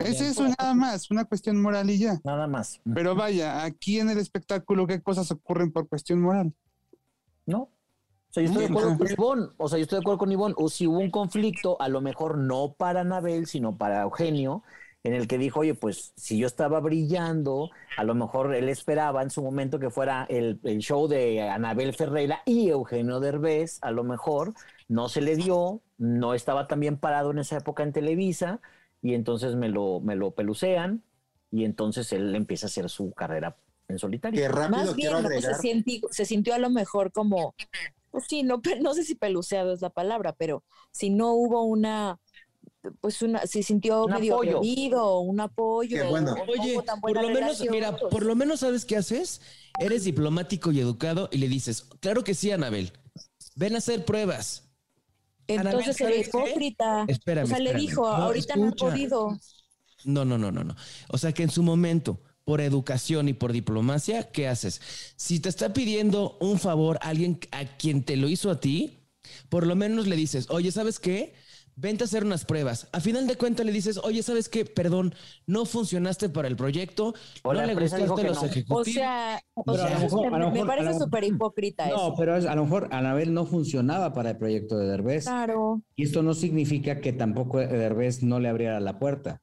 Es 0.00 0.20
eso 0.20 0.48
nada 0.58 0.74
más, 0.74 1.08
una 1.12 1.24
cuestión 1.26 1.62
moral 1.62 1.88
y 1.90 1.98
ya. 1.98 2.20
nada 2.24 2.48
más. 2.48 2.80
Pero 2.92 3.14
vaya, 3.14 3.62
aquí 3.62 4.00
en 4.00 4.10
el 4.10 4.18
espectáculo, 4.18 4.86
¿qué 4.88 5.00
cosas 5.00 5.30
ocurren 5.30 5.70
por 5.70 5.88
cuestión 5.88 6.20
moral? 6.20 6.52
¿No? 7.46 7.70
O 8.34 8.40
sea, 8.40 8.42
yo 8.42 8.48
estoy 8.48 8.66
de 8.66 8.68
acuerdo 8.72 8.98
con 8.98 9.10
Ivonne. 9.10 9.48
O 9.58 9.68
sea, 9.68 9.78
yo 9.78 9.82
estoy 9.82 9.96
de 9.98 10.00
acuerdo 10.00 10.18
con 10.18 10.32
Ivonne. 10.32 10.54
O 10.58 10.68
si 10.68 10.88
hubo 10.88 10.98
un 10.98 11.10
conflicto, 11.10 11.80
a 11.80 11.88
lo 11.88 12.00
mejor 12.00 12.36
no 12.36 12.74
para 12.76 13.02
Anabel, 13.02 13.46
sino 13.46 13.78
para 13.78 14.02
Eugenio, 14.02 14.64
en 15.04 15.14
el 15.14 15.28
que 15.28 15.38
dijo, 15.38 15.60
oye, 15.60 15.74
pues 15.74 16.12
si 16.16 16.38
yo 16.38 16.48
estaba 16.48 16.80
brillando, 16.80 17.70
a 17.96 18.02
lo 18.02 18.14
mejor 18.16 18.52
él 18.54 18.68
esperaba 18.68 19.22
en 19.22 19.30
su 19.30 19.40
momento 19.40 19.78
que 19.78 19.90
fuera 19.90 20.26
el, 20.28 20.58
el 20.64 20.78
show 20.78 21.06
de 21.06 21.42
Anabel 21.48 21.94
Ferreira 21.94 22.40
y 22.44 22.70
Eugenio 22.70 23.20
Derbez, 23.20 23.78
a 23.82 23.92
lo 23.92 24.02
mejor 24.02 24.54
no 24.88 25.08
se 25.08 25.20
le 25.20 25.36
dio, 25.36 25.80
no 25.98 26.34
estaba 26.34 26.66
tan 26.66 26.80
bien 26.80 26.96
parado 26.96 27.30
en 27.30 27.38
esa 27.38 27.58
época 27.58 27.84
en 27.84 27.92
Televisa, 27.92 28.60
y 29.00 29.14
entonces 29.14 29.54
me 29.54 29.68
lo, 29.68 30.00
me 30.00 30.16
lo 30.16 30.32
pelucean, 30.32 31.04
y 31.52 31.64
entonces 31.64 32.12
él 32.12 32.34
empieza 32.34 32.66
a 32.66 32.68
hacer 32.68 32.90
su 32.90 33.12
carrera 33.12 33.56
en 33.88 33.98
solitario. 33.98 34.40
Que 34.40 34.48
rápido 34.48 34.70
Más 34.70 34.96
bien, 34.96 35.10
quiero 35.10 35.22
¿no? 35.22 35.28
se, 35.28 35.36
agregar. 35.36 35.60
sintió, 35.60 36.08
se 36.10 36.24
sintió 36.24 36.54
a 36.54 36.58
lo 36.58 36.70
mejor 36.70 37.12
como, 37.12 37.54
sí, 38.20 38.42
no, 38.42 38.60
no 38.80 38.94
sé 38.94 39.04
si 39.04 39.14
peluceado 39.14 39.72
es 39.72 39.80
la 39.82 39.90
palabra, 39.90 40.34
pero 40.34 40.64
si 40.92 41.10
no 41.10 41.32
hubo 41.32 41.62
una, 41.64 42.18
pues 43.00 43.22
una, 43.22 43.46
se 43.46 43.62
sintió 43.62 44.04
Un 44.04 44.12
medio 44.12 44.34
apoyo. 44.34 44.60
un 45.20 45.40
apoyo. 45.40 45.96
Qué 45.96 46.08
bueno. 46.08 46.34
Oye, 46.48 46.80
tan 46.82 47.00
por 47.00 47.14
lo 47.20 47.28
menos, 47.28 47.60
mira, 47.70 47.96
pues. 47.96 48.10
por 48.10 48.24
lo 48.24 48.34
menos 48.36 48.60
sabes 48.60 48.84
qué 48.84 48.96
haces. 48.96 49.40
Eres 49.78 50.04
diplomático 50.04 50.70
y 50.72 50.80
educado 50.80 51.28
y 51.32 51.38
le 51.38 51.48
dices, 51.48 51.82
claro 52.00 52.24
que 52.24 52.34
sí, 52.34 52.50
Anabel. 52.50 52.92
Ven 53.56 53.74
a 53.74 53.78
hacer 53.78 54.04
pruebas. 54.04 54.68
Entonces 55.46 55.72
Anabel, 55.72 55.94
sería 55.94 56.24
¿sabes 56.24 56.28
qué? 56.30 56.38
hipócrita. 56.38 57.04
Espérame, 57.08 57.44
o 57.44 57.48
sea, 57.48 57.58
le 57.58 57.74
dijo, 57.74 58.02
No, 58.02 58.24
ahorita 58.24 58.56
no 58.56 58.68
he 58.68 58.72
podido. 58.72 59.38
No, 60.04 60.24
no, 60.24 60.38
no, 60.38 60.52
no, 60.52 60.64
no. 60.64 60.74
O 61.08 61.18
sea 61.18 61.32
que 61.32 61.42
en 61.42 61.50
su 61.50 61.62
momento, 61.62 62.20
por 62.44 62.60
educación 62.60 63.28
y 63.28 63.32
por 63.32 63.52
diplomacia, 63.52 64.30
¿qué 64.30 64.48
haces? 64.48 64.80
Si 65.16 65.40
te 65.40 65.48
está 65.48 65.72
pidiendo 65.72 66.36
un 66.40 66.58
favor 66.58 66.98
alguien 67.00 67.38
a 67.52 67.64
quien 67.76 68.04
te 68.04 68.16
lo 68.16 68.28
hizo 68.28 68.50
a 68.50 68.60
ti, 68.60 69.08
por 69.48 69.66
lo 69.66 69.74
menos 69.76 70.06
le 70.06 70.16
dices, 70.16 70.48
oye, 70.50 70.70
¿sabes 70.70 71.00
qué? 71.00 71.34
Vente 71.76 72.04
a 72.04 72.06
hacer 72.06 72.22
unas 72.24 72.44
pruebas. 72.44 72.88
A 72.92 73.00
final 73.00 73.26
de 73.26 73.34
cuentas 73.36 73.66
le 73.66 73.72
dices, 73.72 73.98
oye, 74.04 74.22
¿sabes 74.22 74.48
qué? 74.48 74.64
Perdón, 74.64 75.12
no 75.46 75.64
funcionaste 75.64 76.28
para 76.28 76.46
el 76.46 76.54
proyecto, 76.54 77.14
O 77.42 77.52
no 77.52 77.66
le 77.66 77.74
gustaste 77.74 78.04
a 78.04 78.06
los 78.06 78.20
no. 78.20 78.48
O 78.68 78.84
sea, 78.84 79.40
o 79.54 79.64
Pero 79.64 79.82
a 79.82 79.90
lo 79.90 79.98
mejor- 79.98 80.20
me- 80.30 80.36
a 80.36 80.38
lo 80.38 80.46
me 80.50 80.52
mejor- 80.52 80.70
a 80.70 80.76
parece 80.76 80.98
súper 81.00 81.24
hipócrita 81.24 81.88
No, 81.88 81.94
eso. 81.94 82.14
pero 82.16 82.36
es- 82.36 82.44
a 82.46 82.54
lo 82.54 82.62
mejor 82.64 82.88
Anabel 82.92 83.34
no 83.34 83.44
funcionaba 83.46 84.12
para 84.12 84.30
el 84.30 84.36
proyecto 84.36 84.76
de 84.78 84.86
Derbez. 84.86 85.24
Claro. 85.24 85.82
Y 85.96 86.04
esto 86.04 86.22
no 86.22 86.34
significa 86.34 87.00
que 87.00 87.12
tampoco 87.12 87.58
Derbez 87.58 88.22
no 88.22 88.38
le 88.38 88.48
abriera 88.50 88.78
la 88.78 89.00
puerta. 89.00 89.40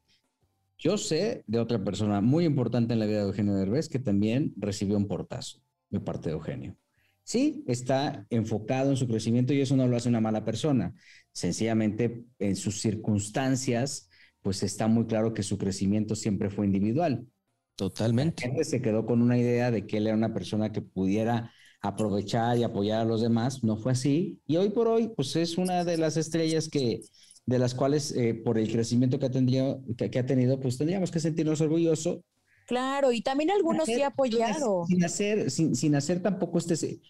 Yo 0.82 0.97
sé 0.97 1.43
de 1.45 1.59
otra 1.59 1.84
persona 1.84 2.21
muy 2.21 2.43
importante 2.43 2.93
en 2.93 2.99
la 2.99 3.05
vida 3.05 3.19
de 3.19 3.25
Eugenio 3.25 3.53
Derbez 3.53 3.88
que 3.88 3.99
también 3.99 4.51
recibió 4.57 4.97
un 4.97 5.07
portazo 5.07 5.61
de 5.91 5.99
parte 5.99 6.29
de 6.29 6.34
Eugenio. 6.34 6.75
Sí, 7.23 7.63
está 7.67 8.25
enfocado 8.32 8.89
en 8.89 8.97
su 8.97 9.07
crecimiento 9.07 9.53
y 9.53 9.61
eso 9.61 9.75
no 9.75 9.88
lo 9.88 9.95
hace 9.95 10.09
una 10.09 10.21
mala 10.21 10.43
persona. 10.43 10.95
Sencillamente, 11.32 12.25
en 12.39 12.55
sus 12.55 12.82
circunstancias, 12.82 14.09
pues 14.41 14.63
está 14.63 14.88
muy 14.88 15.05
claro 15.05 15.36
que 15.36 15.43
su 15.43 15.59
crecimiento 15.59 16.15
siempre 16.15 16.49
fue 16.49 16.65
individual. 16.65 17.27
Totalmente. 17.75 18.41
La 18.41 18.49
gente 18.49 18.63
se 18.63 18.82
quedó 18.82 19.05
con 19.05 19.21
una 19.21 19.38
idea 19.38 19.69
de 19.69 19.86
que 19.86 19.97
él 19.97 20.07
era 20.07 20.15
una 20.15 20.34
persona 20.34 20.71
que 20.71 20.82
pudiera 20.82 21.51
aprovechar 21.79 22.57
y 22.57 22.63
apoyar 22.63 23.01
a 23.01 23.05
los 23.05 23.21
demás. 23.21 23.63
No 23.63 23.77
fue 23.77 23.91
así. 23.91 24.41
Y 24.47 24.57
hoy 24.57 24.71
por 24.71 24.88
hoy, 24.88 25.11
pues 25.15 25.36
es 25.36 25.59
una 25.59 25.84
de 25.84 25.97
las 25.97 26.17
estrellas 26.17 26.69
que, 26.69 27.01
de 27.46 27.60
las 27.60 27.74
cuales, 27.76 28.12
eh, 28.16 28.34
por 28.34 28.58
el 28.58 28.72
crecimiento 28.72 29.20
que 29.20 29.26
ha, 29.28 29.32
tenido, 29.32 29.84
que, 29.98 30.10
que 30.10 30.20
ha 30.20 30.26
tenido, 30.26 30.60
pues 30.60 30.78
tendríamos 30.78 31.12
que 31.12 31.20
sentirnos 31.20 31.60
orgullosos. 31.62 32.20
Claro, 32.68 33.12
y 33.12 33.22
también 33.22 33.52
algunos 33.52 33.86
sí 33.86 33.94
Hacer- 33.94 34.06
apoyaron. 34.06 34.88
Sin 34.88 35.04
hacer, 35.04 35.52
sin, 35.52 35.76
sin 35.76 35.96
hacer 35.96 36.22
tampoco 36.22 36.58
este... 36.60 37.02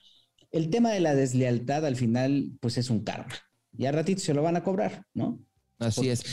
El 0.51 0.69
tema 0.69 0.91
de 0.91 0.99
la 0.99 1.15
deslealtad 1.15 1.85
al 1.85 1.95
final, 1.95 2.51
pues 2.59 2.77
es 2.77 2.89
un 2.89 3.03
karma. 3.03 3.33
Y 3.77 3.85
a 3.85 3.91
ratito 3.93 4.19
se 4.21 4.33
lo 4.33 4.41
van 4.41 4.57
a 4.57 4.63
cobrar, 4.63 5.05
¿no? 5.13 5.39
Así 5.79 6.09
es. 6.09 6.23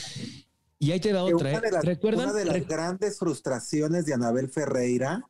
Y 0.81 0.91
ahí 0.93 1.01
te 1.01 1.13
da 1.13 1.23
otra. 1.25 1.51
una 1.51 1.59
¿eh? 1.59 1.61
de 1.61 1.71
las, 1.71 1.85
¿Recuerdan? 1.85 2.25
una 2.31 2.33
de 2.39 2.45
las 2.45 2.55
Re- 2.55 2.61
grandes 2.65 3.19
frustraciones 3.19 4.07
de 4.07 4.15
Anabel 4.15 4.49
Ferreira 4.49 5.23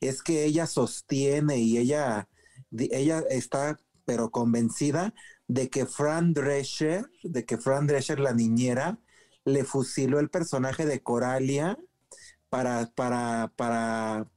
es 0.00 0.22
que 0.22 0.44
ella 0.44 0.66
sostiene 0.66 1.58
y 1.58 1.76
ella, 1.78 2.28
ella 2.70 3.22
está 3.28 3.78
pero 4.06 4.30
convencida 4.30 5.12
de 5.50 5.68
que 5.68 5.84
Fran 5.84 6.32
Drescher, 6.32 7.10
de 7.24 7.44
que 7.44 7.58
Fran 7.58 7.86
Drescher, 7.88 8.20
la 8.20 8.32
niñera, 8.32 8.98
le 9.44 9.64
fusiló 9.64 10.20
el 10.20 10.30
personaje 10.30 10.86
de 10.86 11.02
Coralia 11.02 11.76
para, 12.48 12.86
para, 12.94 13.52
para 13.56 14.28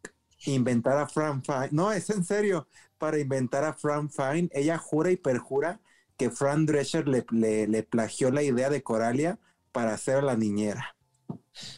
inventar 0.47 0.97
a 0.97 1.07
Fran 1.07 1.43
Fine. 1.43 1.69
No, 1.71 1.91
es 1.91 2.09
en 2.09 2.23
serio, 2.23 2.67
para 2.97 3.19
inventar 3.19 3.63
a 3.63 3.73
Fran 3.73 4.09
Fine. 4.09 4.49
Ella 4.53 4.79
jura 4.79 5.11
y 5.11 5.17
perjura 5.17 5.79
que 6.17 6.31
Fran 6.31 6.65
Drescher 6.65 7.07
le, 7.07 7.23
le, 7.29 7.67
le 7.67 7.83
plagió 7.83 8.31
la 8.31 8.41
idea 8.41 8.71
de 8.71 8.81
Coralia 8.81 9.39
para 9.71 9.93
hacer 9.93 10.17
a 10.17 10.21
la 10.23 10.35
niñera. 10.35 10.95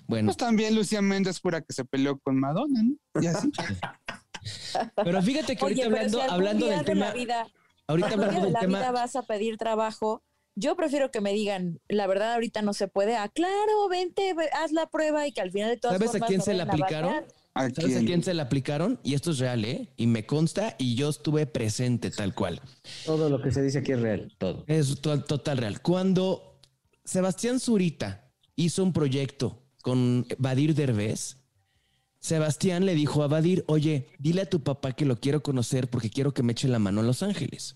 Bueno, 0.07 0.27
Pues 0.27 0.38
también 0.38 0.75
Lucía 0.75 1.01
Méndez 1.01 1.41
jura 1.41 1.61
que 1.61 1.73
se 1.73 1.83
peleó 1.83 2.17
con 2.19 2.39
Madonna, 2.39 2.81
¿no? 2.83 3.21
Y 3.21 3.27
así. 3.27 3.51
pero 5.03 5.21
fíjate 5.21 5.57
que 5.57 5.65
Oye, 5.65 5.83
ahorita 5.83 5.99
pero 5.99 6.09
si 6.09 6.19
hablando, 6.21 6.33
hablando 6.33 6.65
del 6.67 6.86
de 6.86 6.95
la 6.95 7.09
tema, 7.09 7.11
vida, 7.11 7.47
ahorita 7.88 8.09
del 8.17 8.53
la 8.53 8.59
tema, 8.59 8.79
vida 8.79 8.91
vas 8.91 9.15
a 9.15 9.23
pedir 9.23 9.57
trabajo, 9.57 10.23
yo 10.55 10.75
prefiero 10.75 11.11
que 11.11 11.21
me 11.21 11.33
digan, 11.33 11.79
la 11.89 12.07
verdad 12.07 12.33
ahorita 12.33 12.61
no 12.61 12.73
se 12.73 12.88
puede, 12.88 13.15
ah, 13.17 13.29
claro, 13.29 13.88
vente, 13.89 14.33
ve- 14.33 14.49
haz 14.53 14.71
la 14.71 14.88
prueba 14.89 15.27
y 15.27 15.31
que 15.33 15.41
al 15.41 15.51
final 15.51 15.69
de 15.69 15.77
todas 15.77 15.97
¿Sabes 15.97 16.15
a 16.21 16.25
quién 16.25 16.39
no 16.39 16.45
se 16.45 16.53
la 16.53 16.63
aplicaron? 16.63 17.11
batear. 17.13 17.27
¿A 17.57 17.69
¿Sabes 17.69 17.77
a 17.77 17.81
quién? 17.99 18.05
quién 18.05 18.23
se 18.23 18.33
la 18.33 18.43
aplicaron? 18.43 18.99
Y 19.01 19.13
esto 19.13 19.31
es 19.31 19.39
real, 19.39 19.63
¿eh? 19.63 19.89
Y 19.95 20.07
me 20.07 20.25
consta 20.25 20.75
y 20.77 20.95
yo 20.95 21.07
estuve 21.09 21.45
presente 21.45 22.11
tal 22.11 22.36
cual. 22.36 22.61
Todo 23.05 23.29
lo 23.29 23.41
que 23.41 23.49
se 23.51 23.61
dice 23.61 23.79
aquí 23.79 23.93
es 23.93 24.01
real, 24.01 24.36
todo. 24.38 24.65
Es 24.67 24.99
to- 24.99 25.23
total 25.23 25.57
real. 25.59 25.81
Cuando 25.81 26.59
Sebastián 27.05 27.59
Zurita 27.61 28.29
hizo 28.57 28.83
un 28.83 28.91
proyecto 28.91 29.63
con 29.81 30.25
Badir 30.38 30.75
Derbez, 30.75 31.38
Sebastián 32.26 32.86
le 32.86 32.95
dijo 32.95 33.21
a 33.23 33.28
Badir, 33.28 33.63
oye, 33.67 34.07
dile 34.17 34.41
a 34.41 34.49
tu 34.49 34.63
papá 34.63 34.93
que 34.93 35.05
lo 35.05 35.19
quiero 35.19 35.43
conocer 35.43 35.89
porque 35.89 36.09
quiero 36.09 36.34
que 36.34 36.41
me 36.43 36.53
eche 36.53 36.67
la 36.67 36.80
mano 36.80 37.01
a 37.01 37.03
Los 37.03 37.21
Ángeles. 37.21 37.76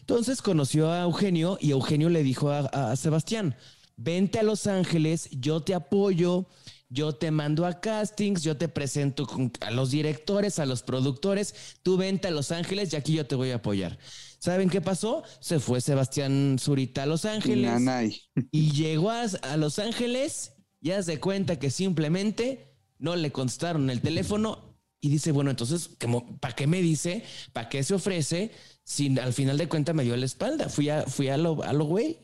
Entonces 0.00 0.42
conoció 0.42 0.90
a 0.90 1.02
Eugenio 1.02 1.58
y 1.60 1.70
Eugenio 1.70 2.08
le 2.10 2.22
dijo 2.22 2.50
a, 2.50 2.60
a 2.60 2.96
Sebastián, 2.96 3.54
vente 3.96 4.40
a 4.40 4.42
Los 4.42 4.66
Ángeles, 4.66 5.28
yo 5.30 5.60
te 5.62 5.74
apoyo, 5.74 6.46
yo 6.88 7.14
te 7.14 7.30
mando 7.30 7.66
a 7.66 7.80
castings, 7.80 8.42
yo 8.42 8.56
te 8.56 8.68
presento 8.68 9.26
con- 9.26 9.52
a 9.60 9.70
los 9.70 9.90
directores, 9.92 10.58
a 10.58 10.66
los 10.66 10.82
productores, 10.82 11.54
tú 11.82 11.96
vente 11.96 12.26
a 12.28 12.30
Los 12.32 12.50
Ángeles 12.50 12.92
y 12.92 12.96
aquí 12.96 13.12
yo 13.12 13.26
te 13.26 13.36
voy 13.36 13.50
a 13.52 13.56
apoyar. 13.56 13.96
¿Saben 14.40 14.70
qué 14.70 14.80
pasó? 14.80 15.22
Se 15.40 15.60
fue 15.60 15.80
Sebastián 15.80 16.56
Zurita 16.58 17.04
a 17.04 17.06
Los 17.06 17.24
Ángeles 17.24 17.70
Nanay. 17.70 18.20
y 18.50 18.72
llegó 18.72 19.10
a, 19.10 19.22
a 19.42 19.56
Los 19.56 19.78
Ángeles, 19.78 20.52
ya 20.80 21.00
se 21.02 21.20
cuenta 21.20 21.58
que 21.58 21.70
simplemente 21.70 22.67
no 22.98 23.16
le 23.16 23.32
contestaron 23.32 23.90
el 23.90 24.00
teléfono 24.00 24.76
y 25.00 25.10
dice, 25.10 25.32
bueno, 25.32 25.50
entonces, 25.50 25.90
¿para 26.40 26.54
qué 26.54 26.66
me 26.66 26.82
dice? 26.82 27.24
¿Para 27.52 27.68
qué 27.68 27.82
se 27.84 27.94
ofrece? 27.94 28.50
Si 28.82 29.16
al 29.18 29.32
final 29.32 29.58
de 29.58 29.68
cuentas 29.68 29.94
me 29.94 30.02
dio 30.02 30.16
la 30.16 30.26
espalda, 30.26 30.68
fui 30.68 30.88
a, 30.88 31.02
fui 31.02 31.28
a 31.28 31.36
lo, 31.36 31.62
a 31.62 31.72
lo 31.72 31.84
güey. 31.84 32.18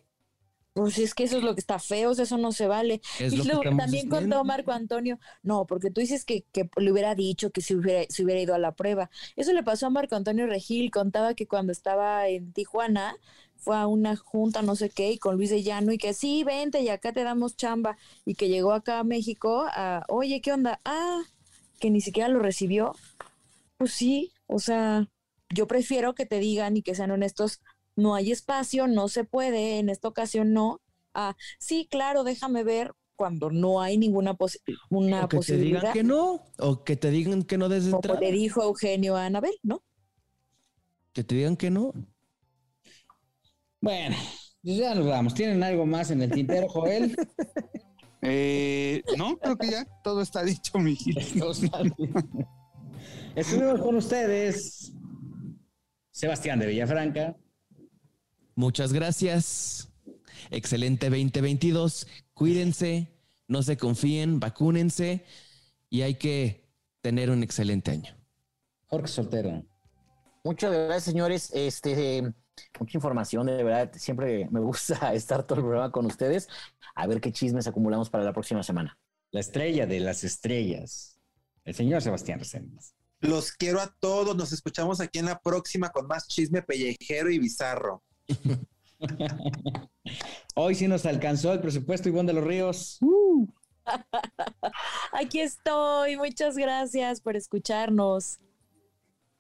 Pues 0.73 0.99
es 0.99 1.15
que 1.15 1.23
eso 1.23 1.39
es 1.39 1.45
lo 1.45 1.55
que 1.55 1.61
está 1.61 1.79
feo, 1.79 2.11
o 2.11 2.15
sea, 2.17 2.25
eso 2.25 2.37
no 2.37 2.51
se 2.51 2.67
vale. 2.67 3.01
Es 3.21 3.33
y 3.33 3.37
luego 3.45 3.63
también 3.77 4.09
contó 4.09 4.45
Marco 4.45 4.73
Antonio, 4.73 5.21
no, 5.45 5.67
porque 5.67 5.93
tú 5.93 6.01
dices 6.01 6.25
que, 6.25 6.43
que 6.51 6.69
le 6.77 6.91
hubiera 6.91 7.15
dicho 7.15 7.51
que 7.51 7.61
se 7.61 7.77
hubiera, 7.77 8.05
se 8.09 8.25
hubiera 8.25 8.41
ido 8.41 8.57
a 8.57 8.59
la 8.59 8.75
prueba. 8.75 9.09
Eso 9.37 9.53
le 9.53 9.63
pasó 9.63 9.87
a 9.87 9.91
Marco 9.91 10.17
Antonio 10.17 10.49
Regil, 10.49 10.91
contaba 10.91 11.35
que 11.35 11.47
cuando 11.47 11.71
estaba 11.71 12.29
en 12.29 12.53
Tijuana 12.53 13.17
fue 13.65 13.77
a 13.77 13.87
una 13.87 14.15
junta, 14.17 14.63
no 14.63 14.77
sé 14.77 14.91
qué, 14.91 15.13
y 15.13 15.19
con 15.19 15.37
Luis 15.37 15.51
de 15.51 15.63
Llano, 15.63 15.93
y 15.93 15.99
que 15.99 16.13
sí, 16.15 16.45
vente 16.45 16.83
y 16.83 16.89
acá 16.91 17.13
te 17.13 17.25
damos 17.25 17.57
chamba, 17.57 17.97
y 18.25 18.35
que 18.35 18.49
llegó 18.49 18.73
acá 18.73 18.99
a 19.01 19.05
México 19.05 19.65
a, 19.69 20.05
oye, 20.09 20.41
¿qué 20.41 20.53
onda? 20.53 20.81
Ah, 20.85 21.23
que 21.81 21.91
ni 21.91 22.01
siquiera 22.01 22.29
lo 22.29 22.39
recibió. 22.41 22.93
Pues 23.79 23.93
sí, 23.93 24.33
o 24.47 24.59
sea, 24.59 25.09
yo 25.55 25.67
prefiero 25.67 26.15
que 26.15 26.27
te 26.27 26.39
digan 26.39 26.77
y 26.77 26.83
que 26.83 26.95
sean 26.95 27.11
honestos, 27.11 27.61
no 27.97 28.15
hay 28.15 28.31
espacio, 28.33 28.87
no 28.87 29.09
se 29.09 29.25
puede, 29.25 29.79
en 29.79 29.89
esta 29.89 30.09
ocasión 30.09 30.53
no. 30.53 30.81
Ah, 31.15 31.35
sí, 31.59 31.87
claro, 31.91 32.25
déjame 32.25 32.65
ver 32.65 32.93
cuando 33.17 33.51
no 33.51 33.81
hay 33.81 33.97
ninguna 33.99 34.35
posi- 34.35 34.61
una 34.91 35.25
O 35.25 35.29
que 35.29 35.37
te 35.37 35.39
posibilidad. 35.39 35.81
digan 35.81 35.93
que 35.93 36.03
no, 36.03 36.43
o 36.59 36.85
que 36.85 36.97
te 36.97 37.11
digan 37.11 37.43
que 37.45 37.57
no 37.59 37.69
desde 37.69 37.91
como 37.91 37.99
entrada. 37.99 38.21
le 38.21 38.33
dijo 38.33 38.63
Eugenio 38.63 39.17
a 39.17 39.27
Anabel, 39.27 39.55
¿no? 39.63 39.83
Que 41.13 41.23
te 41.23 41.37
digan 41.37 41.57
que 41.57 41.71
no. 41.71 41.93
Bueno, 43.85 44.17
pues 44.63 44.77
ya 44.79 44.95
nos 44.95 45.07
vamos. 45.07 45.35
¿Tienen 45.35 45.63
algo 45.63 45.85
más 45.85 46.11
en 46.11 46.23
el 46.23 46.31
tintero, 46.31 46.69
Joel? 46.69 47.15
Eh, 48.27 49.03
no, 49.19 49.37
creo 49.37 49.59
que 49.59 49.71
ya 49.71 49.85
todo 50.03 50.23
está 50.23 50.43
dicho, 50.43 50.79
mijito. 50.79 51.53
Estuvimos 53.37 53.83
con 53.83 53.97
ustedes, 53.97 54.95
Sebastián 56.11 56.59
de 56.59 56.69
Villafranca. 56.69 57.37
Muchas 58.55 58.95
gracias. 58.95 59.91
Excelente 60.51 61.11
2022. 61.11 62.07
Cuídense, 62.33 63.13
no 63.47 63.63
se 63.63 63.77
confíen, 63.77 64.41
vacúnense 64.41 65.27
y 65.91 66.01
hay 66.01 66.15
que 66.15 66.67
tener 67.03 67.29
un 67.29 67.43
excelente 67.43 67.91
año. 67.91 68.17
Jorge 68.87 69.09
Soltero. 69.09 69.67
Muchas 70.43 70.73
gracias, 70.73 71.05
señores. 71.05 71.51
Este, 71.53 72.33
mucha 72.79 72.99
información, 72.99 73.47
de 73.47 73.63
verdad. 73.63 73.91
Siempre 73.95 74.49
me 74.51 74.61
gusta 74.61 75.13
estar 75.15 75.45
todo 75.45 75.59
el 75.59 75.65
programa 75.65 75.93
con 75.93 76.07
ustedes. 76.07 76.49
A 76.95 77.07
ver 77.07 77.21
qué 77.21 77.33
chismes 77.33 77.67
acumulamos 77.67 78.11
para 78.11 78.25
la 78.25 78.33
próxima 78.33 78.63
semana. 78.63 78.99
La 79.31 79.41
estrella 79.41 79.87
de 79.87 80.01
las 80.01 80.25
estrellas. 80.25 81.19
El 81.65 81.75
señor 81.75 82.03
Sebastián 82.03 82.39
Reséndiz. 82.39 82.95
Los 83.21 83.53
quiero 83.53 83.81
a 83.81 83.95
todos. 84.01 84.37
Nos 84.37 84.53
escuchamos 84.53 85.01
aquí 85.01 85.19
en 85.19 85.27
la 85.27 85.39
próxima 85.41 85.89
con 85.91 86.07
más 86.07 86.29
chisme 86.29 86.63
pellejero 86.63 87.31
y 87.31 87.39
bizarro. 87.39 88.03
Hoy 90.55 90.75
sí 90.75 90.89
nos 90.89 91.07
alcanzó 91.07 91.53
el 91.53 91.61
presupuesto 91.61 92.09
Ivonne 92.09 92.29
de 92.29 92.35
los 92.35 92.45
Ríos. 92.45 92.99
Aquí 95.13 95.41
estoy, 95.41 96.17
muchas 96.17 96.57
gracias 96.57 97.21
por 97.21 97.37
escucharnos. 97.37 98.39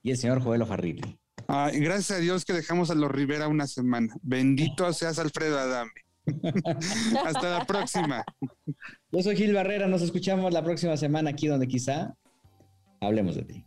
Y 0.02 0.10
el 0.10 0.18
señor 0.18 0.42
Joel 0.42 0.62
Ojarriti. 0.62 1.18
Ay, 1.48 1.78
gracias 1.80 2.18
a 2.18 2.20
Dios 2.20 2.44
que 2.44 2.52
dejamos 2.52 2.90
a 2.90 2.94
los 2.94 3.10
Rivera 3.10 3.48
una 3.48 3.66
semana. 3.66 4.14
Bendito 4.22 4.92
seas 4.92 5.18
Alfredo 5.18 5.58
Adame. 5.58 5.90
Hasta 7.24 7.58
la 7.58 7.64
próxima. 7.66 8.24
Yo 9.10 9.22
soy 9.22 9.36
Gil 9.36 9.52
Barrera. 9.52 9.86
Nos 9.86 10.02
escuchamos 10.02 10.52
la 10.52 10.64
próxima 10.64 10.96
semana 10.96 11.30
aquí 11.30 11.46
donde 11.46 11.68
quizá 11.68 12.14
hablemos 13.00 13.36
de 13.36 13.42
ti. 13.42 13.66